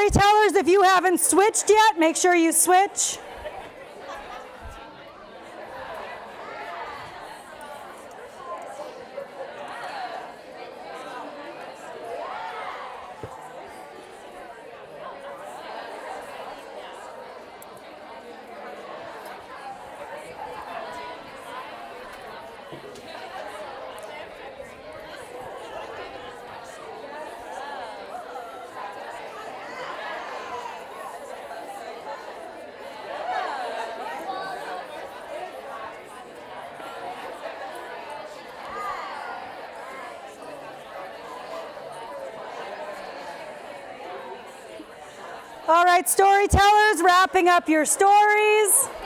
Storytellers, 0.02 0.56
if 0.56 0.66
you 0.66 0.82
haven't 0.82 1.20
switched 1.20 1.70
yet, 1.70 1.96
make 1.96 2.16
sure 2.16 2.34
you 2.34 2.50
switch. 2.50 3.18
All 45.68 45.84
right, 45.84 46.06
storytellers, 46.08 47.00
wrapping 47.32 47.48
up 47.48 47.66
your 47.66 47.86
stories. 47.86 49.01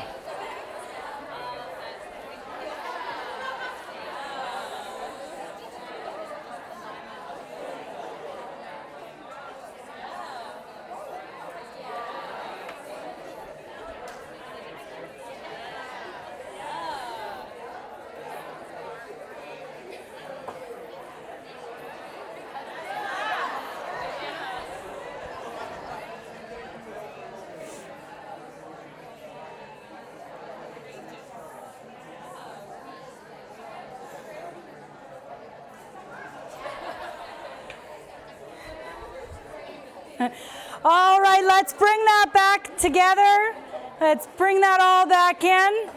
All 40.84 41.20
right, 41.20 41.44
let's 41.44 41.72
bring 41.72 42.04
that 42.04 42.30
back 42.32 42.76
together. 42.78 43.54
Let's 44.00 44.28
bring 44.36 44.60
that 44.60 44.78
all 44.80 45.06
back 45.06 45.42
in. 45.42 45.88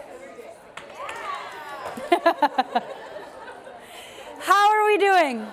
how 4.39 4.72
are 4.72 4.85
we 4.85 4.97
doing? 4.97 5.45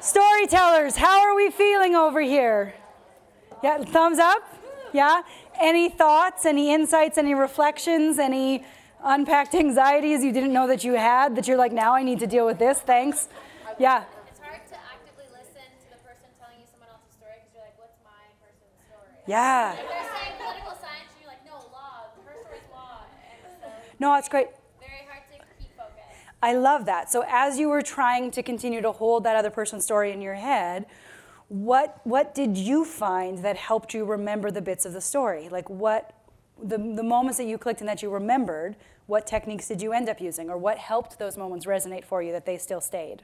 Storytellers, 0.00 0.96
how 0.96 1.20
are 1.20 1.34
we 1.34 1.50
feeling 1.50 1.94
over 1.94 2.20
here? 2.20 2.74
Yeah, 3.62 3.82
thumbs 3.82 4.18
up? 4.18 4.42
Yeah? 4.92 5.22
Any 5.60 5.90
thoughts, 5.90 6.46
any 6.46 6.72
insights, 6.72 7.18
any 7.18 7.34
reflections, 7.34 8.18
any 8.18 8.64
unpacked 9.04 9.54
anxieties 9.64 10.24
you 10.24 10.32
didn't 10.32 10.52
know 10.52 10.66
that 10.68 10.84
you 10.84 10.94
had 10.94 11.36
that 11.36 11.46
you're 11.46 11.58
like, 11.58 11.72
now 11.72 11.94
I 11.94 12.02
need 12.02 12.20
to 12.20 12.26
deal 12.26 12.46
with 12.46 12.58
this? 12.58 12.80
Thanks. 12.80 13.28
Yeah. 13.78 14.04
It's 14.28 14.40
hard 14.40 14.60
to 14.68 14.74
actively 14.74 15.24
listen 15.32 15.68
to 15.68 15.90
the 15.90 16.00
person 16.02 16.28
telling 16.40 16.60
you 16.60 16.66
someone 16.70 16.88
else's 16.88 17.12
story 17.16 17.34
because 17.40 17.52
you're 17.54 17.64
like, 17.64 17.78
what's 17.78 17.98
my 18.04 18.24
person's 18.40 18.72
story? 18.88 19.19
Yeah. 19.30 19.74
Like 19.76 19.88
they're 19.88 20.10
saying 20.18 20.32
political 20.38 20.72
science, 20.72 21.12
like, 21.26 21.44
no, 21.46 21.56
law. 21.72 22.10
Law. 22.74 23.02
So 23.60 23.68
No, 23.98 24.14
it's 24.16 24.28
great. 24.28 24.48
very 24.80 25.06
hard 25.08 25.22
to 25.32 25.38
keep 25.62 25.76
focused. 25.76 25.98
I 26.42 26.54
love 26.54 26.84
that. 26.86 27.10
So 27.12 27.24
as 27.28 27.58
you 27.58 27.68
were 27.68 27.82
trying 27.82 28.30
to 28.32 28.42
continue 28.42 28.80
to 28.80 28.90
hold 28.92 29.22
that 29.24 29.36
other 29.36 29.50
person's 29.50 29.84
story 29.84 30.10
in 30.12 30.20
your 30.20 30.34
head, 30.34 30.86
what 31.48 32.00
what 32.04 32.34
did 32.34 32.56
you 32.56 32.84
find 32.84 33.38
that 33.38 33.56
helped 33.56 33.92
you 33.94 34.04
remember 34.04 34.50
the 34.50 34.62
bits 34.62 34.84
of 34.86 34.92
the 34.92 35.00
story? 35.00 35.48
Like 35.48 35.68
what 35.68 36.12
the, 36.62 36.78
the 36.78 37.02
moments 37.02 37.38
that 37.38 37.46
you 37.46 37.56
clicked 37.58 37.80
and 37.80 37.88
that 37.88 38.02
you 38.02 38.10
remembered, 38.10 38.76
what 39.06 39.26
techniques 39.26 39.66
did 39.68 39.80
you 39.82 39.92
end 39.92 40.08
up 40.08 40.20
using? 40.20 40.48
Or 40.50 40.56
what 40.58 40.78
helped 40.78 41.18
those 41.18 41.36
moments 41.36 41.66
resonate 41.66 42.04
for 42.04 42.22
you 42.22 42.30
that 42.32 42.46
they 42.46 42.56
still 42.58 42.80
stayed? 42.80 43.22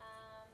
Um, 0.00 0.46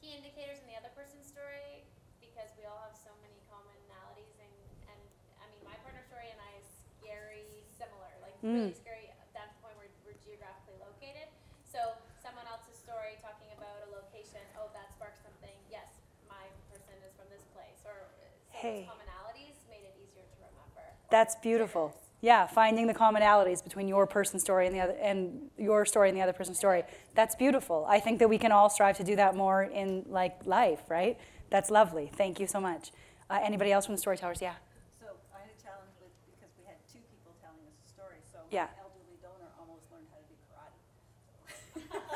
key 0.00 0.16
indicators 0.16 0.58
in 0.64 0.66
the 0.72 0.78
other 0.80 0.88
person's 0.96 1.26
story 1.28 1.84
because 2.24 2.48
we 2.56 2.64
all 2.64 2.80
have 2.88 2.96
so 2.96 3.12
many 3.20 3.36
commonalities 3.52 4.32
and, 4.40 4.54
and 4.88 5.00
I 5.42 5.44
mean 5.52 5.60
my 5.68 5.76
partner 5.84 6.00
story 6.08 6.32
and 6.32 6.40
I 6.40 6.56
is 6.56 6.68
scary 6.96 7.44
similar 7.76 8.08
like 8.24 8.31
Mm. 8.31 8.31
Really 8.42 8.74
scary 8.74 9.06
down 9.34 9.46
to 9.48 9.54
the 9.54 9.62
point 9.62 9.76
where 9.78 9.88
we're 10.04 10.18
geographically 10.22 10.76
located 10.82 11.28
so 11.64 11.78
someone 12.20 12.44
else's 12.50 12.76
story 12.76 13.16
talking 13.22 13.48
about 13.54 13.78
a 13.86 13.88
location 13.94 14.42
oh 14.58 14.68
that 14.74 14.90
sparks 14.92 15.22
something 15.22 15.54
yes 15.70 16.02
my 16.28 16.44
person 16.70 16.94
is 17.06 17.12
from 17.14 17.26
this 17.30 17.44
place 17.54 17.80
or 17.86 17.94
uh, 17.94 18.26
so 18.50 18.58
Hey. 18.62 18.86
commonalities 18.86 19.56
made 19.70 19.82
it 19.86 19.94
easier 19.98 20.26
to 20.26 20.38
remember 20.42 20.84
That's 21.10 21.34
beautiful. 21.40 21.94
Yeah, 22.22 22.46
finding 22.46 22.86
the 22.86 22.94
commonalities 22.94 23.64
between 23.64 23.88
your 23.88 24.06
person's 24.06 24.42
story 24.46 24.66
and 24.68 24.74
the 24.76 24.78
other 24.78 24.94
and 25.02 25.50
your 25.58 25.84
story 25.84 26.08
and 26.08 26.16
the 26.16 26.22
other 26.22 26.32
person's 26.32 26.56
story. 26.56 26.84
That's 27.18 27.34
beautiful. 27.34 27.84
I 27.88 27.98
think 27.98 28.20
that 28.20 28.28
we 28.28 28.38
can 28.38 28.52
all 28.52 28.70
strive 28.70 28.96
to 28.98 29.04
do 29.04 29.16
that 29.16 29.34
more 29.34 29.64
in 29.64 30.04
like 30.08 30.46
life, 30.46 30.82
right? 30.88 31.18
That's 31.50 31.68
lovely. 31.68 32.12
Thank 32.14 32.38
you 32.38 32.46
so 32.46 32.60
much. 32.60 32.92
Uh, 33.28 33.40
anybody 33.42 33.72
else 33.72 33.86
from 33.86 33.96
the 33.96 34.00
storytellers? 34.00 34.40
Yeah. 34.40 34.54
So 35.00 35.06
I 35.34 35.42
had 35.42 35.50
a 35.50 35.58
challenge 35.60 35.90
with, 35.98 36.14
because 36.30 36.54
we 36.54 36.62
had 36.70 36.78
two 36.86 37.02
people 37.10 37.34
telling 37.42 37.58
us 37.66 37.74
a 37.82 37.88
story, 37.90 38.22
so 38.30 38.38
Yeah. 38.52 38.68
elderly 38.78 39.16
donor 39.24 39.48
almost 39.58 39.82
learned 39.90 40.06
how 40.12 40.20
to 40.20 40.28
do 40.28 40.36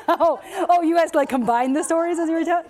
karate. 0.07 0.21
oh, 0.21 0.39
oh, 0.69 0.81
you 0.83 0.95
guys 0.95 1.13
like 1.15 1.29
combined 1.29 1.75
the 1.75 1.83
stories 1.83 2.19
as 2.19 2.29
you 2.29 2.35
were 2.35 2.45
telling? 2.45 2.67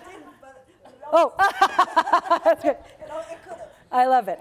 Oh, 1.12 1.32
that's 2.44 2.64
good. 2.64 2.76
I 3.92 4.06
love 4.06 4.28
it. 4.28 4.40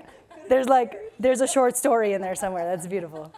There's 0.50 0.68
like 0.68 0.96
there's 1.20 1.42
a 1.42 1.48
short 1.48 1.76
story 1.78 2.14
in 2.14 2.22
there 2.22 2.36
somewhere. 2.36 2.64
That's 2.66 2.88
beautiful. 2.88 3.32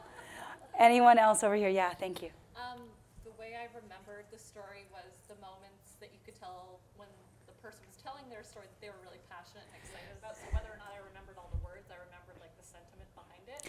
Anyone 0.78 1.18
else 1.18 1.44
over 1.44 1.56
here? 1.56 1.70
Yeah, 1.70 1.94
thank 1.98 2.22
you. 2.22 2.30
Um, 2.56 2.80
the 3.26 3.34
way 3.42 3.54
I 3.58 3.66
remembered 3.74 4.26
the 4.32 4.38
story 4.40 4.86
was 4.94 5.10
the 5.28 5.36
moments 5.42 5.98
that 6.02 6.10
you 6.14 6.22
could 6.26 6.38
tell 6.40 6.80
when 6.98 7.10
the 7.50 7.54
person 7.62 7.82
was 7.90 7.98
telling 8.02 8.26
their 8.30 8.42
story 8.46 8.66
that 8.70 8.80
they 8.82 8.90
were 8.94 9.02
really 9.06 9.22
passionate 9.30 9.66
and 9.70 9.76
excited 9.82 10.14
about. 10.22 10.38
So 10.38 10.46
whether 10.54 10.70
or 10.74 10.78
not 10.82 10.90
I 10.94 11.02
remembered 11.06 11.38
all 11.38 11.50
the 11.54 11.62
words, 11.66 11.90
I 11.94 11.98
remembered 12.02 12.38
like 12.42 12.54
the 12.58 12.66
sentiment 12.66 13.10
behind 13.18 13.46
it, 13.50 13.62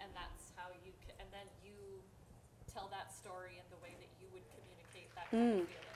and 0.00 0.08
that's 0.16 0.52
how 0.56 0.72
you. 0.84 0.92
c- 1.04 1.16
And 1.20 1.28
then 1.34 1.44
you 1.60 1.76
tell 2.76 2.88
that 2.90 3.10
story 3.14 3.52
in 3.56 3.64
the 3.70 3.82
way 3.82 3.94
that 3.98 4.08
you 4.20 4.26
would 4.32 4.42
communicate 4.52 5.14
that 5.14 5.30
kind 5.30 5.42
of 5.42 5.48
hmm. 5.48 5.64
feeling. 5.64 5.86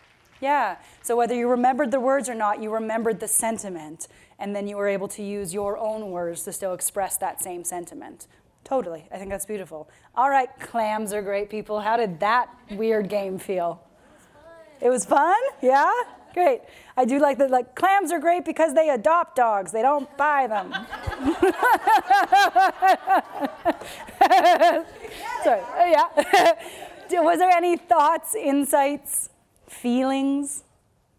Yeah. 0.41 0.77
So 1.03 1.15
whether 1.15 1.35
you 1.35 1.49
remembered 1.49 1.91
the 1.91 2.01
words 2.01 2.29
or 2.29 2.35
not, 2.35 2.63
you 2.63 2.73
remembered 2.73 3.21
the 3.21 3.29
sentiment, 3.29 4.09
and 4.39 4.57
then 4.57 4.67
you 4.67 4.77
were 4.77 4.89
able 4.89 5.09
to 5.09 5.23
use 5.23 5.53
your 5.53 5.77
own 5.77 6.11
words 6.11 6.45
to 6.45 6.53
still 6.53 6.73
express 6.73 7.19
that 7.19 7.43
same 7.43 7.65
sentiment. 7.65 8.27
Totally. 8.65 9.07
I 9.13 9.19
think 9.19 9.31
that's 9.31 9.45
beautiful. 9.45 9.91
All 10.15 10.31
right, 10.31 10.49
clams 10.59 11.13
are 11.13 11.23
great 11.23 11.51
people. 11.51 11.81
How 11.81 11.97
did 11.97 12.21
that 12.21 12.49
weird 12.71 13.09
game 13.09 13.39
feel? 13.39 13.83
It 14.81 14.89
was 14.89 15.05
fun. 15.05 15.35
It 15.35 15.39
was 15.39 15.53
fun? 15.61 15.61
Yeah? 15.61 15.93
Great. 16.35 16.61
I 16.97 17.05
do 17.05 17.19
like 17.19 17.39
that 17.39 17.51
like 17.51 17.75
clams 17.75 18.13
are 18.13 18.19
great 18.21 18.45
because 18.45 18.75
they 18.75 18.89
adopt 18.91 19.37
dogs. 19.37 19.73
They 19.73 19.83
don't 19.83 20.09
buy 20.17 20.47
them. 20.47 20.73
Sorry. 25.45 25.61
Uh, 25.61 25.87
Yeah. 25.87 27.23
Was 27.23 27.39
there 27.39 27.51
any 27.51 27.77
thoughts, 27.77 28.35
insights, 28.37 29.31
feelings 29.67 30.63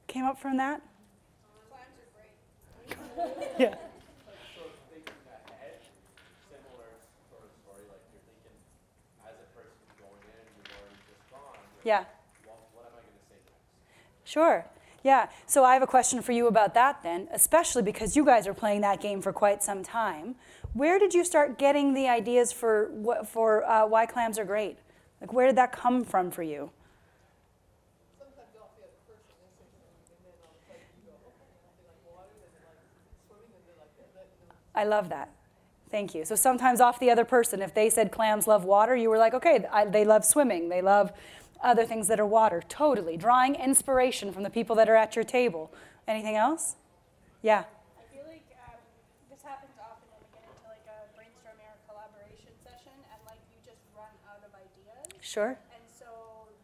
came 0.08 0.24
up 0.26 0.40
from 0.40 0.56
that? 0.58 0.82
yeah. 3.60 3.76
So 4.56 4.64
thinking 4.90 5.14
ahead, 5.28 5.76
similar 6.48 6.88
sort 7.30 7.44
of 7.44 7.52
story, 7.60 7.84
like 7.92 8.00
you're 8.14 8.24
thinking 8.24 8.56
as 9.28 9.36
a 9.36 9.48
person 9.52 9.84
going 10.00 10.24
in, 10.32 10.48
you've 10.56 10.72
already 10.72 10.96
just 11.12 11.24
gone. 11.30 11.60
you're 11.84 11.92
Yeah. 11.92 11.98
like, 12.00 12.08
What, 12.48 12.60
what 12.72 12.86
am 12.88 12.94
I 12.96 13.02
going 13.04 13.20
to 13.20 13.26
say 13.28 13.36
next? 13.44 14.32
Sure. 14.32 14.64
Yeah. 15.04 15.30
So 15.48 15.64
I 15.64 15.74
have 15.74 15.82
a 15.82 15.88
question 15.88 16.22
for 16.22 16.32
you 16.32 16.48
about 16.48 16.74
that 16.76 17.02
then, 17.02 17.28
especially 17.34 17.82
because 17.82 18.16
you 18.16 18.24
guys 18.24 18.48
are 18.48 18.54
playing 18.54 18.82
that 18.82 19.02
game 19.02 19.22
for 19.22 19.34
quite 19.34 19.64
some 19.64 19.84
time. 19.84 20.36
Where 20.74 21.00
did 21.00 21.14
you 21.14 21.26
start 21.26 21.58
getting 21.58 21.94
the 21.94 22.08
ideas 22.08 22.52
for 22.52 22.92
for 23.28 23.66
uh, 23.66 23.88
why 23.88 24.06
clams 24.06 24.38
are 24.38 24.46
great? 24.46 24.78
Like 25.20 25.34
where 25.34 25.48
did 25.48 25.56
that 25.58 25.72
come 25.72 26.04
from 26.04 26.32
for 26.32 26.44
you? 26.44 26.72
I 34.74 34.86
love 34.86 35.10
that. 35.10 35.30
Thank 35.90 36.16
you. 36.16 36.24
So 36.24 36.36
sometimes 36.36 36.80
off 36.80 37.00
the 37.00 37.12
other 37.12 37.26
person, 37.26 37.62
if 37.62 37.74
they 37.74 37.90
said 37.90 38.12
clams 38.12 38.48
love 38.48 38.64
water, 38.64 38.96
you 38.96 39.10
were 39.10 39.18
like, 39.18 39.34
okay, 39.34 39.66
I, 39.72 39.86
they 39.86 40.06
love 40.06 40.24
swimming. 40.24 40.70
They 40.70 40.82
love 40.82 41.12
other 41.64 41.86
things 41.86 42.08
that 42.08 42.20
are 42.20 42.26
water. 42.26 42.62
Totally. 42.68 43.18
Drawing 43.18 43.56
inspiration 43.56 44.32
from 44.32 44.44
the 44.44 44.50
people 44.50 44.76
that 44.78 44.90
are 44.90 44.96
at 44.96 45.16
your 45.16 45.26
table. 45.26 45.72
Anything 46.08 46.36
else? 46.36 46.76
Yeah. 47.42 47.66
I 47.98 48.06
feel 48.14 48.26
like 48.30 48.46
um, 48.70 48.78
this 49.30 49.42
happens 49.42 49.74
often 49.82 50.06
when 50.14 50.22
we 50.22 50.30
get 50.34 50.46
into 50.46 50.66
like 50.70 50.86
a 50.86 51.10
brainstorming 51.18 51.66
or 51.66 51.78
collaboration 51.90 52.54
session, 52.62 52.94
and 52.94 53.20
like 53.26 53.42
you 53.50 53.58
just 53.66 53.82
run 53.98 54.14
out 54.30 54.42
of 54.46 54.54
ideas. 54.54 55.10
Sure. 55.22 55.58
And 55.74 55.86
so 55.90 56.10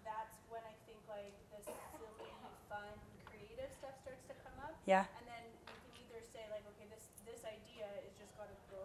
that's 0.06 0.38
when 0.54 0.62
I 0.66 0.74
think 0.86 1.02
like 1.10 1.34
this 1.54 1.66
silly, 1.66 2.30
fun, 2.70 2.94
creative 3.26 3.74
stuff 3.78 3.98
starts 4.06 4.22
to 4.30 4.38
come 4.46 4.58
up. 4.62 4.78
Yeah. 4.86 5.10
And 5.18 5.26
then 5.26 5.46
you 5.50 5.90
can 5.98 6.14
either 6.14 6.22
say 6.22 6.46
like, 6.54 6.62
okay, 6.78 6.86
this 6.94 7.10
this 7.26 7.42
idea 7.42 7.90
is 8.06 8.14
just 8.18 8.34
got 8.38 8.50
to 8.50 8.58
go, 8.70 8.82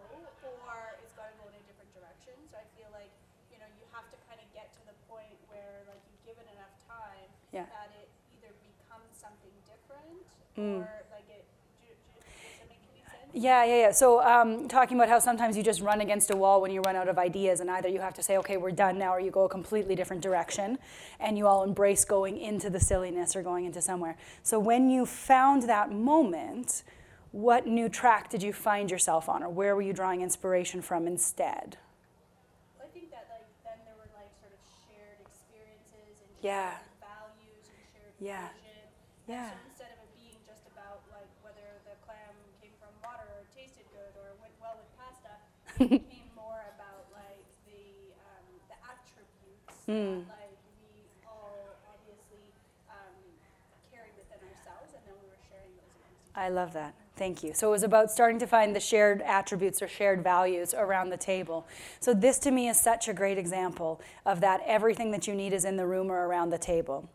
or 0.65 0.97
it's 0.97 1.13
got 1.13 1.29
to 1.29 1.35
go 1.37 1.45
in 1.49 1.57
a 1.57 1.63
different 1.69 1.93
direction. 1.93 2.33
So 2.49 2.57
I 2.57 2.65
feel 2.73 2.89
like 2.89 3.13
you 3.53 3.61
know 3.61 3.69
you 3.77 3.85
have 3.93 4.09
to 4.09 4.17
kind 4.25 4.41
of 4.41 4.49
get 4.53 4.73
to 4.77 4.81
the 4.89 4.97
point 5.05 5.37
where 5.45 5.85
like 5.85 6.01
you 6.09 6.17
give 6.25 6.41
it 6.41 6.49
enough 6.57 6.73
time 6.89 7.29
Yeah. 7.53 7.63
that 7.65 7.91
it 8.01 8.09
either 8.33 8.51
becomes 8.65 9.13
something 9.15 9.51
different 9.69 10.25
Mm. 10.57 10.81
or 10.81 11.03
like 11.11 11.29
it. 11.29 11.45
Do, 11.81 11.87
do, 11.87 12.19
does 12.19 12.59
that 12.59 12.69
make 12.69 12.79
any 12.91 13.03
sense? 13.05 13.31
Yeah, 13.33 13.63
yeah, 13.63 13.75
yeah. 13.87 13.91
So, 13.91 14.23
um, 14.23 14.67
talking 14.67 14.97
about 14.97 15.09
how 15.09 15.19
sometimes 15.19 15.55
you 15.57 15.63
just 15.63 15.81
run 15.81 16.01
against 16.01 16.31
a 16.31 16.35
wall 16.35 16.61
when 16.61 16.71
you 16.71 16.81
run 16.81 16.95
out 16.95 17.07
of 17.07 17.17
ideas, 17.17 17.59
and 17.59 17.69
either 17.71 17.87
you 17.89 17.99
have 18.01 18.13
to 18.15 18.23
say, 18.23 18.37
okay, 18.37 18.57
we're 18.57 18.71
done 18.71 18.97
now, 18.97 19.13
or 19.13 19.19
you 19.19 19.31
go 19.31 19.45
a 19.45 19.49
completely 19.49 19.95
different 19.95 20.21
direction, 20.21 20.77
and 21.19 21.37
you 21.37 21.47
all 21.47 21.63
embrace 21.63 22.05
going 22.05 22.37
into 22.37 22.69
the 22.69 22.79
silliness 22.79 23.35
or 23.35 23.41
going 23.43 23.65
into 23.65 23.81
somewhere. 23.81 24.17
So, 24.43 24.59
when 24.59 24.89
you 24.89 25.05
found 25.05 25.63
that 25.63 25.91
moment, 25.91 26.83
what 27.31 27.65
new 27.65 27.89
track 27.89 28.29
did 28.29 28.43
you 28.43 28.53
find 28.53 28.91
yourself 28.91 29.27
on, 29.29 29.41
or 29.43 29.49
where 29.49 29.75
were 29.75 29.81
you 29.81 29.93
drawing 29.93 30.21
inspiration 30.21 30.81
from 30.81 31.07
instead? 31.07 31.77
I 32.79 32.85
think 32.93 33.09
that 33.09 33.25
like 33.31 33.47
then 33.63 33.79
there 33.85 33.95
were 33.97 34.09
like 34.13 34.29
sort 34.39 34.53
of 34.53 34.61
shared 34.85 35.17
experiences 35.25 36.21
and 36.21 36.29
Yeah. 36.45 36.77
shared 36.77 36.93
values 37.01 37.65
and 37.73 37.79
shared 37.89 38.05
Yeah. 38.23 38.47
vision. 38.55 38.87
Yeah. 39.27 39.51
So 39.51 39.59
instead 39.67 39.91
of 39.91 39.99
it 40.07 40.11
being 40.15 40.39
just 40.47 40.63
about 40.71 41.03
like 41.11 41.27
whether 41.43 41.67
the 41.83 41.95
clam 42.07 42.31
came 42.63 42.71
from 42.79 42.95
water 43.03 43.27
or 43.27 43.43
tasted 43.51 43.83
good 43.91 44.15
or 44.15 44.39
went 44.39 44.55
well 44.63 44.79
with 44.79 44.87
pasta, 44.95 45.35
it 45.83 46.07
became 46.07 46.31
more 46.39 46.63
about 46.79 47.11
like 47.11 47.43
the 47.67 48.15
um, 48.31 48.45
the 48.71 48.77
attributes 48.87 49.83
Mm. 49.83 50.23
that 50.23 50.39
like 50.39 50.55
we 50.79 51.03
all 51.27 51.75
obviously 51.91 52.47
um, 52.87 53.11
carry 53.91 54.07
within 54.15 54.39
ourselves, 54.47 54.95
and 54.95 55.03
then 55.03 55.15
we 55.19 55.27
were 55.27 55.43
sharing 55.51 55.75
those 55.75 55.91
I 56.35 56.47
love 56.47 56.71
that. 56.73 56.95
Thank 57.15 57.43
you. 57.43 57.53
So 57.53 57.67
it 57.67 57.71
was 57.71 57.83
about 57.83 58.09
starting 58.09 58.39
to 58.39 58.47
find 58.47 58.75
the 58.75 58.79
shared 58.79 59.21
attributes 59.21 59.81
or 59.81 59.87
shared 59.87 60.23
values 60.23 60.73
around 60.73 61.09
the 61.09 61.17
table. 61.17 61.67
So 61.99 62.13
this 62.13 62.39
to 62.39 62.51
me 62.51 62.69
is 62.69 62.79
such 62.79 63.07
a 63.07 63.13
great 63.13 63.37
example 63.37 64.01
of 64.25 64.39
that 64.41 64.61
everything 64.65 65.11
that 65.11 65.27
you 65.27 65.35
need 65.35 65.53
is 65.53 65.65
in 65.65 65.75
the 65.77 65.85
room 65.85 66.09
or 66.09 66.25
around 66.27 66.49
the 66.49 66.57
table. 66.57 67.09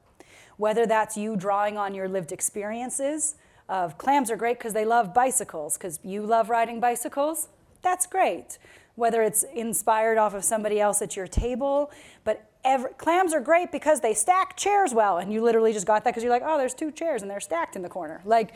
Whether 0.59 0.87
that's 0.87 1.17
you 1.17 1.37
drawing 1.37 1.79
on 1.79 1.95
your 1.95 2.09
lived 2.09 2.31
experiences 2.31 3.37
of 3.69 3.97
clams 3.97 4.31
are 4.31 4.37
great 4.37 4.59
because 4.59 4.75
they 4.75 4.85
love 4.85 5.15
bicycles, 5.15 5.79
because 5.79 5.99
you 6.03 6.23
love 6.23 6.51
riding 6.51 6.81
bicycles, 6.81 7.49
that's 7.83 8.07
great. 8.07 8.59
Whether 8.97 9.23
it's 9.23 9.45
inspired 9.55 10.19
off 10.19 10.35
of 10.35 10.45
somebody 10.45 10.81
else 10.81 11.01
at 11.01 11.17
your 11.17 11.27
table, 11.27 11.91
but 12.25 12.51
every, 12.65 12.91
clams 12.95 13.33
are 13.33 13.41
great 13.41 13.71
because 13.71 14.01
they 14.01 14.15
stack 14.15 14.57
chairs 14.57 14.93
well, 14.93 15.19
and 15.19 15.33
you 15.33 15.43
literally 15.43 15.73
just 15.73 15.87
got 15.87 16.05
that 16.05 16.11
because 16.11 16.23
you're 16.23 16.33
like, 16.33 16.43
oh, 16.45 16.59
there's 16.59 16.75
two 16.75 16.91
chairs 16.91 17.23
and 17.23 17.31
they're 17.31 17.41
stacked 17.41 17.77
in 17.77 17.83
the 17.83 17.89
corner. 17.89 18.21
Like 18.25 18.53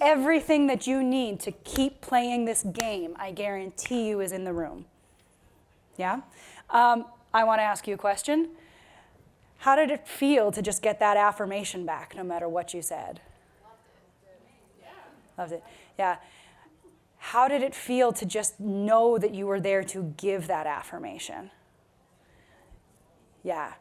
everything 0.00 0.66
that 0.66 0.86
you 0.86 1.02
need 1.02 1.40
to 1.40 1.52
keep 1.52 2.00
playing 2.00 2.44
this 2.44 2.62
game, 2.62 3.16
I 3.18 3.30
guarantee 3.30 4.08
you, 4.08 4.20
is 4.20 4.32
in 4.32 4.44
the 4.44 4.52
room. 4.52 4.84
Yeah? 5.96 6.20
Um, 6.68 7.06
I 7.32 7.44
want 7.44 7.60
to 7.60 7.64
ask 7.64 7.86
you 7.86 7.94
a 7.94 7.98
question. 7.98 8.50
How 9.58 9.76
did 9.76 9.90
it 9.90 10.06
feel 10.06 10.52
to 10.52 10.62
just 10.62 10.82
get 10.82 11.00
that 11.00 11.16
affirmation 11.16 11.86
back, 11.86 12.14
no 12.14 12.22
matter 12.22 12.48
what 12.48 12.74
you 12.74 12.82
said? 12.82 13.20
Yeah. 14.80 14.88
Loved 15.38 15.52
it. 15.52 15.64
Yeah. 15.98 16.16
How 17.18 17.48
did 17.48 17.62
it 17.62 17.74
feel 17.74 18.12
to 18.12 18.26
just 18.26 18.60
know 18.60 19.18
that 19.18 19.34
you 19.34 19.46
were 19.46 19.60
there 19.60 19.82
to 19.84 20.14
give 20.16 20.46
that 20.46 20.66
affirmation? 20.66 21.50
Yeah. 23.42 23.72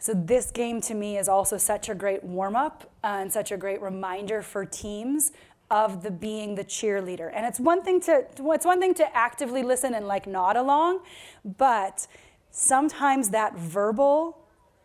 So, 0.00 0.14
this 0.14 0.50
game 0.50 0.80
to 0.82 0.94
me 0.94 1.18
is 1.18 1.28
also 1.28 1.56
such 1.58 1.88
a 1.88 1.94
great 1.94 2.22
warm 2.22 2.54
up 2.54 2.90
uh, 3.02 3.18
and 3.20 3.32
such 3.32 3.50
a 3.50 3.56
great 3.56 3.82
reminder 3.82 4.42
for 4.42 4.64
teams 4.64 5.32
of 5.70 6.02
the 6.02 6.10
being 6.10 6.54
the 6.54 6.64
cheerleader. 6.64 7.30
And 7.34 7.44
it's 7.44 7.60
one 7.60 7.82
thing 7.82 8.00
to 8.02 8.24
it's 8.38 8.64
one 8.64 8.80
thing 8.80 8.94
to 8.94 9.16
actively 9.16 9.62
listen 9.62 9.94
and 9.94 10.06
like 10.06 10.26
nod 10.26 10.56
along, 10.56 11.00
but 11.44 12.06
sometimes 12.50 13.30
that 13.30 13.56
verbal 13.56 14.38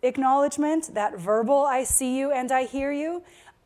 acknowledgement, 0.04 0.94
that 0.94 1.18
verbal 1.18 1.64
I 1.64 1.84
see 1.84 2.18
you 2.18 2.32
and 2.32 2.52
I 2.52 2.66
hear 2.66 2.92
you, 2.92 3.24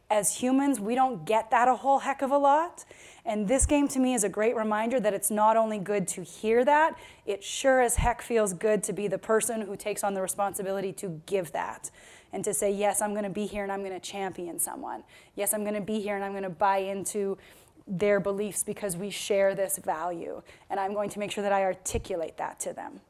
as 0.10 0.38
humans, 0.38 0.80
we 0.80 0.96
don't 0.96 1.26
get 1.26 1.52
that 1.52 1.68
a 1.68 1.76
whole 1.76 2.00
heck 2.00 2.22
of 2.22 2.32
a 2.32 2.38
lot. 2.38 2.86
And 3.26 3.46
this 3.48 3.66
game 3.66 3.90
to 3.90 4.00
me 4.00 4.14
is 4.14 4.24
a 4.24 4.30
great 4.30 4.56
reminder 4.56 5.02
that 5.02 5.14
it's 5.14 5.30
not 5.30 5.58
only 5.58 5.80
good 5.80 6.08
to 6.10 6.24
hear 6.24 6.64
that, 6.64 6.98
it 7.26 7.44
sure 7.44 7.82
as 7.82 7.98
heck 7.98 8.22
feels 8.22 8.54
good 8.54 8.84
to 8.84 8.94
be 8.94 9.10
the 9.10 9.18
person 9.18 9.62
who 9.62 9.76
takes 9.76 10.04
on 10.04 10.14
the 10.14 10.22
responsibility 10.22 10.94
to 10.94 11.22
give 11.26 11.52
that 11.52 11.92
and 12.32 12.44
to 12.46 12.54
say, 12.54 12.72
yes, 12.72 13.02
I'm 13.02 13.12
going 13.12 13.26
to 13.26 13.30
be 13.30 13.46
here 13.46 13.64
and 13.64 13.72
I'm 13.72 13.84
going 13.84 14.00
to 14.00 14.00
champion 14.00 14.60
someone. 14.60 15.04
Yes, 15.36 15.54
I'm 15.54 15.64
going 15.64 15.76
to 15.76 15.82
be 15.82 16.00
here 16.00 16.16
and 16.16 16.24
I'm 16.24 16.32
going 16.32 16.44
to 16.44 16.50
buy 16.50 16.78
into 16.78 17.38
their 17.86 18.20
beliefs 18.20 18.64
because 18.64 18.96
we 18.96 19.10
share 19.10 19.56
this 19.56 19.78
value. 19.78 20.42
And 20.70 20.80
I'm 20.80 20.94
going 20.94 21.10
to 21.12 21.20
make 21.20 21.32
sure 21.32 21.42
that 21.42 21.54
I 21.54 21.64
articulate 21.64 22.38
that 22.38 22.60
to 22.62 22.74
them. 22.74 23.02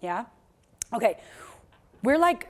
Yeah? 0.00 0.26
Okay. 0.94 1.18
We're 2.02 2.18
like, 2.18 2.48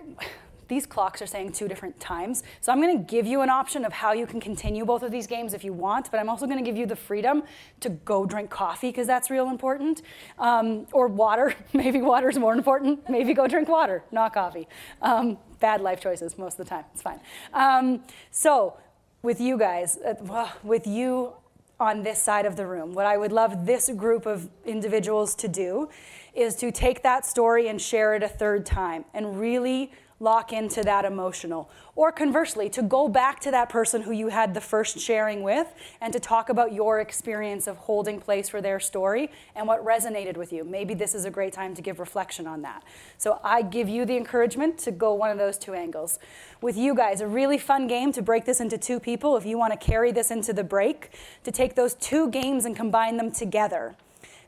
these 0.69 0.87
clocks 0.87 1.23
are 1.23 1.27
saying 1.27 1.53
two 1.53 1.69
different 1.69 1.99
times. 2.01 2.43
So 2.61 2.73
I'm 2.73 2.81
going 2.81 2.99
to 2.99 3.05
give 3.05 3.27
you 3.27 3.43
an 3.43 3.51
option 3.51 3.85
of 3.85 3.93
how 3.93 4.13
you 4.13 4.27
can 4.27 4.41
continue 4.41 4.85
both 4.85 5.03
of 5.03 5.13
these 5.13 5.27
games 5.27 5.55
if 5.55 5.63
you 5.65 5.73
want, 5.73 6.11
but 6.11 6.19
I'm 6.19 6.29
also 6.29 6.47
going 6.47 6.59
to 6.59 6.65
give 6.65 6.77
you 6.77 6.87
the 6.87 6.97
freedom 6.97 7.43
to 7.81 7.91
go 7.91 8.27
drink 8.27 8.51
coffee 8.51 8.89
because 8.89 9.07
that's 9.07 9.31
real 9.31 9.49
important, 9.49 10.03
um, 10.39 10.87
or 10.93 11.07
water. 11.07 11.55
Maybe 11.73 12.03
water 12.03 12.29
is 12.29 12.39
more 12.39 12.55
important. 12.55 13.09
Maybe 13.09 13.35
go 13.35 13.47
drink 13.47 13.69
water, 13.69 14.03
not 14.11 14.35
coffee. 14.35 14.69
Um, 15.03 15.39
bad 15.61 15.81
life 15.81 16.01
choices 16.01 16.37
most 16.37 16.59
of 16.59 16.67
the 16.67 16.71
time. 16.71 16.85
It's 16.93 17.03
fine. 17.03 17.21
Um, 17.55 18.03
so 18.31 18.77
with 19.23 19.41
you 19.41 19.59
guys, 19.59 19.99
uh, 19.99 20.51
with 20.63 20.87
you 20.87 21.33
on 21.79 22.03
this 22.03 22.23
side 22.23 22.47
of 22.47 22.57
the 22.57 22.67
room, 22.67 22.95
what 22.95 23.07
I 23.07 23.17
would 23.19 23.33
love 23.33 23.67
this 23.67 23.91
group 23.91 24.25
of 24.25 24.49
individuals 24.65 25.35
to 25.37 25.49
do 25.49 25.91
is 26.37 26.55
to 26.57 26.71
take 26.71 27.03
that 27.03 27.25
story 27.25 27.69
and 27.69 27.81
share 27.81 28.15
it 28.15 28.23
a 28.23 28.29
third 28.29 28.67
time 28.67 29.05
and 29.15 29.41
really 29.41 29.91
lock 30.19 30.53
into 30.53 30.83
that 30.83 31.05
emotional. 31.05 31.71
Or 31.95 32.11
conversely, 32.11 32.71
to 32.71 32.83
go 32.83 33.09
back 33.09 33.41
to 33.41 33.51
that 33.51 33.69
person 33.69 34.03
who 34.03 34.13
you 34.13 34.29
had 34.29 34.55
the 34.55 34.61
first 34.61 34.99
sharing 34.99 35.43
with 35.43 35.75
and 36.01 36.13
to 36.13 36.21
talk 36.21 36.49
about 36.49 36.73
your 36.73 37.01
experience 37.01 37.67
of 37.67 37.77
holding 37.77 38.21
place 38.21 38.49
for 38.49 38.61
their 38.61 38.81
story 38.81 39.31
and 39.55 39.67
what 39.67 39.85
resonated 39.85 40.37
with 40.37 40.53
you. 40.53 40.65
Maybe 40.65 40.95
this 40.95 41.15
is 41.15 41.25
a 41.25 41.31
great 41.31 41.53
time 41.53 41.75
to 41.75 41.83
give 41.83 42.01
reflection 42.01 42.47
on 42.47 42.63
that. 42.63 42.83
So 43.19 43.41
I 43.45 43.63
give 43.63 43.89
you 43.89 44.05
the 44.05 44.17
encouragement 44.17 44.79
to 44.79 44.91
go 44.91 45.13
one 45.13 45.31
of 45.31 45.39
those 45.39 45.59
two 45.59 45.75
angles. 45.75 46.19
With 46.61 46.77
you 46.77 46.95
guys, 46.95 47.21
a 47.21 47.27
really 47.27 47.59
fun 47.59 47.87
game 47.87 48.13
to 48.13 48.23
break 48.23 48.47
this 48.47 48.61
into 48.61 48.79
two 48.79 49.01
people 49.01 49.37
if 49.37 49.45
you 49.45 49.59
want 49.59 49.79
to 49.79 49.87
carry 49.87 50.13
this 50.13 50.31
into 50.31 50.53
the 50.53 50.65
break, 50.65 51.11
to 51.45 51.51
take 51.51 51.75
those 51.75 51.95
two 51.95 52.31
games 52.31 52.65
and 52.65 52.75
combine 52.75 53.17
them 53.19 53.31
together. 53.31 53.97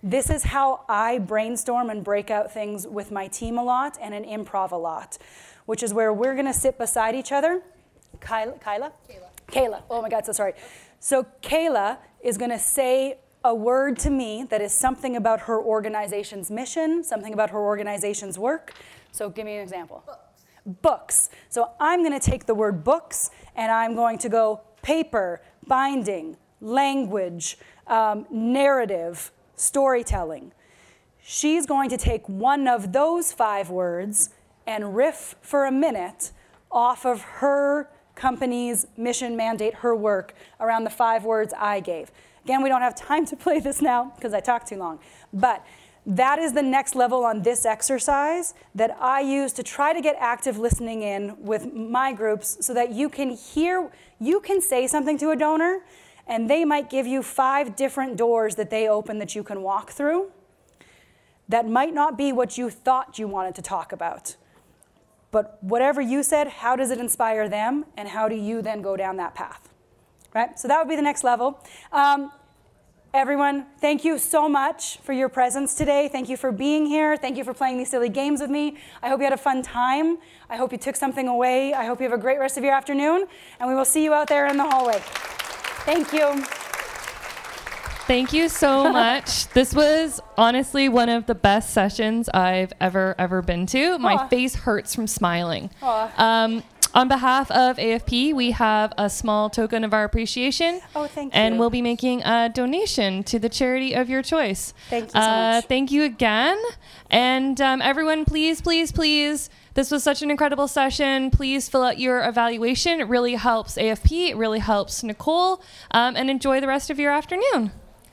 This 0.03 0.31
is 0.31 0.45
how 0.45 0.85
I 0.89 1.19
brainstorm 1.19 1.91
and 1.91 2.05
break 2.05 2.31
out 2.31 2.53
things 2.53 2.87
with 2.87 3.11
my 3.11 3.27
team 3.29 3.59
a 3.59 3.65
lot 3.65 3.99
and 4.01 4.15
an 4.15 4.25
improv 4.25 4.71
a 4.73 4.77
lot 4.77 5.19
which 5.69 5.83
is 5.83 5.93
where 5.93 6.15
we're 6.15 6.33
going 6.33 6.47
to 6.47 6.53
sit 6.55 6.79
beside 6.79 7.15
each 7.15 7.31
other. 7.31 7.61
Kyla? 8.21 8.53
Kyla? 8.53 8.91
Kayla. 9.07 9.29
Kayla. 9.49 9.83
Oh 9.91 10.01
my 10.01 10.09
God, 10.09 10.25
so 10.25 10.33
sorry. 10.33 10.55
So 10.99 11.27
Kayla 11.43 11.99
is 12.23 12.39
going 12.39 12.51
to 12.51 12.59
say 12.59 13.19
a 13.45 13.55
word 13.55 13.99
to 13.99 14.09
me 14.09 14.47
that 14.49 14.63
is 14.63 14.73
something 14.73 15.15
about 15.15 15.41
her 15.41 15.61
organization's 15.63 16.51
mission, 16.51 17.05
something 17.05 17.35
about 17.35 17.51
her 17.51 17.59
organization's 17.59 18.39
work. 18.39 18.73
So 19.13 19.29
give 19.29 19.45
me 19.45 19.57
an 19.57 19.63
example. 19.63 20.03
Books. 20.07 20.81
Books. 20.81 21.31
So 21.51 21.73
I'm 21.79 22.03
going 22.03 22.19
to 22.19 22.31
take 22.31 22.47
the 22.47 22.55
word 22.55 22.83
books 22.83 23.31
and 23.55 23.71
I'm 23.71 23.95
going 23.95 24.17
to 24.21 24.31
go 24.31 24.63
paper, 24.81 25.43
binding, 25.67 26.39
language, 26.63 27.59
um, 27.87 28.25
narrative, 28.31 29.33
storytelling. 29.59 30.53
She's 31.21 31.67
going 31.67 31.91
to 31.91 31.97
take 31.97 32.29
one 32.29 32.67
of 32.67 32.93
those 32.93 33.33
five 33.33 33.71
words 33.71 34.31
and 34.67 34.95
riff 34.95 35.35
for 35.41 35.67
a 35.67 35.73
minute 35.73 36.33
off 36.71 37.05
of 37.05 37.21
her 37.23 37.91
company's 38.15 38.87
mission 38.97 39.37
mandate, 39.37 39.75
her 39.75 39.95
work, 39.95 40.35
around 40.61 40.85
the 40.85 40.91
five 40.91 41.25
words 41.25 41.55
I 41.57 41.81
gave. 41.81 42.11
Again, 42.45 42.63
we 42.63 42.69
don't 42.69 42.83
have 42.83 42.95
time 42.95 43.25
to 43.27 43.37
play 43.37 43.61
this 43.61 43.81
now 43.81 44.13
because 44.17 44.35
I 44.35 44.41
talked 44.41 44.69
too 44.69 44.77
long. 44.77 44.99
But 45.33 45.65
that 46.07 46.39
is 46.39 46.55
the 46.55 46.63
next 46.63 46.95
level 46.95 47.25
on 47.25 47.43
this 47.43 47.67
exercise 47.67 48.55
that 48.75 48.97
I 48.99 49.21
use 49.21 49.53
to 49.55 49.63
try 49.63 49.93
to 49.93 50.01
get 50.01 50.17
active 50.19 50.59
listening 50.59 51.03
in 51.03 51.37
with 51.39 51.75
my 51.75 52.15
groups 52.15 52.57
so 52.65 52.73
that 52.73 52.93
you 52.93 53.11
can 53.11 53.31
hear, 53.31 53.91
you 54.19 54.41
can 54.41 54.63
say 54.63 54.87
something 54.87 55.19
to 55.19 55.31
a 55.31 55.37
donor, 55.37 55.81
and 56.29 56.49
they 56.49 56.65
might 56.65 56.91
give 56.91 57.07
you 57.07 57.23
five 57.23 57.75
different 57.75 58.17
doors 58.17 58.55
that 58.57 58.71
they 58.71 58.89
open 58.89 59.19
that 59.19 59.35
you 59.35 59.43
can 59.43 59.63
walk 59.63 59.91
through 59.91 60.31
that 61.49 61.67
might 61.67 61.95
not 61.95 62.19
be 62.19 62.31
what 62.33 62.59
you 62.59 62.71
thought 62.71 63.19
you 63.19 63.27
wanted 63.27 63.55
to 63.55 63.63
talk 63.63 63.93
about. 63.93 64.37
But 65.31 65.63
whatever 65.63 66.01
you 66.01 66.23
said, 66.23 66.49
how 66.49 66.77
does 66.77 66.91
it 66.91 66.99
inspire 66.99 67.49
them, 67.49 67.85
and 67.97 68.09
how 68.09 68.29
do 68.29 68.35
you 68.35 68.63
then 68.63 68.83
go 68.83 68.97
down 68.97 69.17
that 69.17 69.35
path? 69.35 69.69
Right? 70.35 70.59
So 70.59 70.69
that 70.69 70.79
would 70.79 70.89
be 70.89 70.97
the 70.97 71.03
next 71.03 71.25
level. 71.25 71.63
Um, 71.93 72.31
everyone, 73.13 73.67
thank 73.81 74.05
you 74.05 74.19
so 74.19 74.49
much 74.49 74.99
for 74.99 75.13
your 75.13 75.29
presence 75.29 75.75
today. 75.75 76.09
Thank 76.09 76.29
you 76.29 76.37
for 76.37 76.53
being 76.53 76.87
here. 76.87 77.17
Thank 77.17 77.37
you 77.37 77.45
for 77.45 77.55
playing 77.55 77.79
these 77.79 77.91
silly 77.91 78.09
games 78.11 78.41
with 78.41 78.51
me. 78.51 78.77
I 79.03 79.09
hope 79.09 79.21
you 79.21 79.25
had 79.25 79.33
a 79.33 79.39
fun 79.39 79.63
time. 79.63 80.19
I 80.51 80.57
hope 80.57 80.73
you 80.73 80.79
took 80.79 80.97
something 80.97 81.29
away. 81.29 81.73
I 81.73 81.85
hope 81.87 82.01
you 82.01 82.05
have 82.05 82.19
a 82.19 82.21
great 82.21 82.39
rest 82.39 82.57
of 82.59 82.65
your 82.65 82.75
afternoon, 82.75 83.27
and 83.59 83.69
we 83.69 83.75
will 83.75 83.87
see 83.87 84.05
you 84.05 84.13
out 84.13 84.29
there 84.29 84.47
in 84.47 84.57
the 84.57 84.65
hallway. 84.65 85.03
Thank 85.85 86.13
you. 86.13 86.45
Thank 88.07 88.33
you 88.33 88.49
so 88.49 88.91
much. 88.93 89.49
this 89.49 89.75
was 89.75 90.21
honestly 90.37 90.89
one 90.89 91.09
of 91.09 91.27
the 91.27 91.35
best 91.35 91.71
sessions 91.75 92.29
I've 92.31 92.73
ever, 92.81 93.15
ever 93.19 93.43
been 93.43 93.67
to. 93.67 93.99
My 93.99 94.27
face 94.29 94.55
hurts 94.55 94.95
from 94.95 95.07
smiling. 95.07 95.71
Um, 95.83 96.63
on 96.95 97.07
behalf 97.07 97.51
of 97.51 97.77
AFP, 97.77 98.33
we 98.35 98.53
have 98.53 98.95
a 98.97 99.11
small 99.11 99.51
token 99.51 99.85
of 99.85 99.93
our 99.93 100.05
appreciation. 100.05 100.81
Oh, 100.97 101.07
thank 101.07 101.37
And 101.37 101.59
we'll 101.59 101.69
be 101.69 101.83
making 101.83 102.23
a 102.23 102.49
donation 102.49 103.23
to 103.25 103.39
the 103.39 103.51
charity 103.51 103.93
of 103.95 104.09
your 104.09 104.23
choice. 104.23 104.73
Thank 104.89 105.05
you 105.07 105.11
so 105.11 105.19
Uh, 105.21 105.53
much. 105.57 105.67
Thank 105.67 105.91
you 105.93 106.05
again. 106.05 106.59
And 107.11 107.61
um, 107.61 107.83
everyone, 107.83 108.25
please, 108.25 108.63
please, 108.63 108.91
please. 108.91 109.51
This 109.79 109.93
was 109.93 110.03
such 110.03 110.23
an 110.23 110.31
incredible 110.33 110.67
session. 110.67 111.31
Please 111.31 111.69
fill 111.69 111.85
out 111.85 112.01
your 112.01 112.29
evaluation. 112.29 113.01
It 113.01 113.07
really 113.07 113.37
helps 113.37 113.77
AFP. 113.77 114.31
It 114.31 114.37
really 114.37 114.59
helps 114.59 115.05
Nicole. 115.05 115.63
Um, 115.93 116.17
and 116.17 116.29
enjoy 116.29 116.61
the 116.61 116.67
rest 116.67 116.91
of 116.91 116.99
your 116.99 117.13
afternoon. 117.13 117.71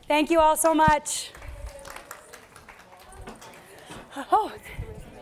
Thank 0.07 0.29
you 0.29 0.39
all 0.39 0.55
so 0.57 0.75
much. 0.75 1.31
Oh, 4.31 4.51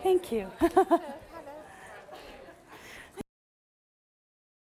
thank 0.02 0.30
you. 0.30 0.50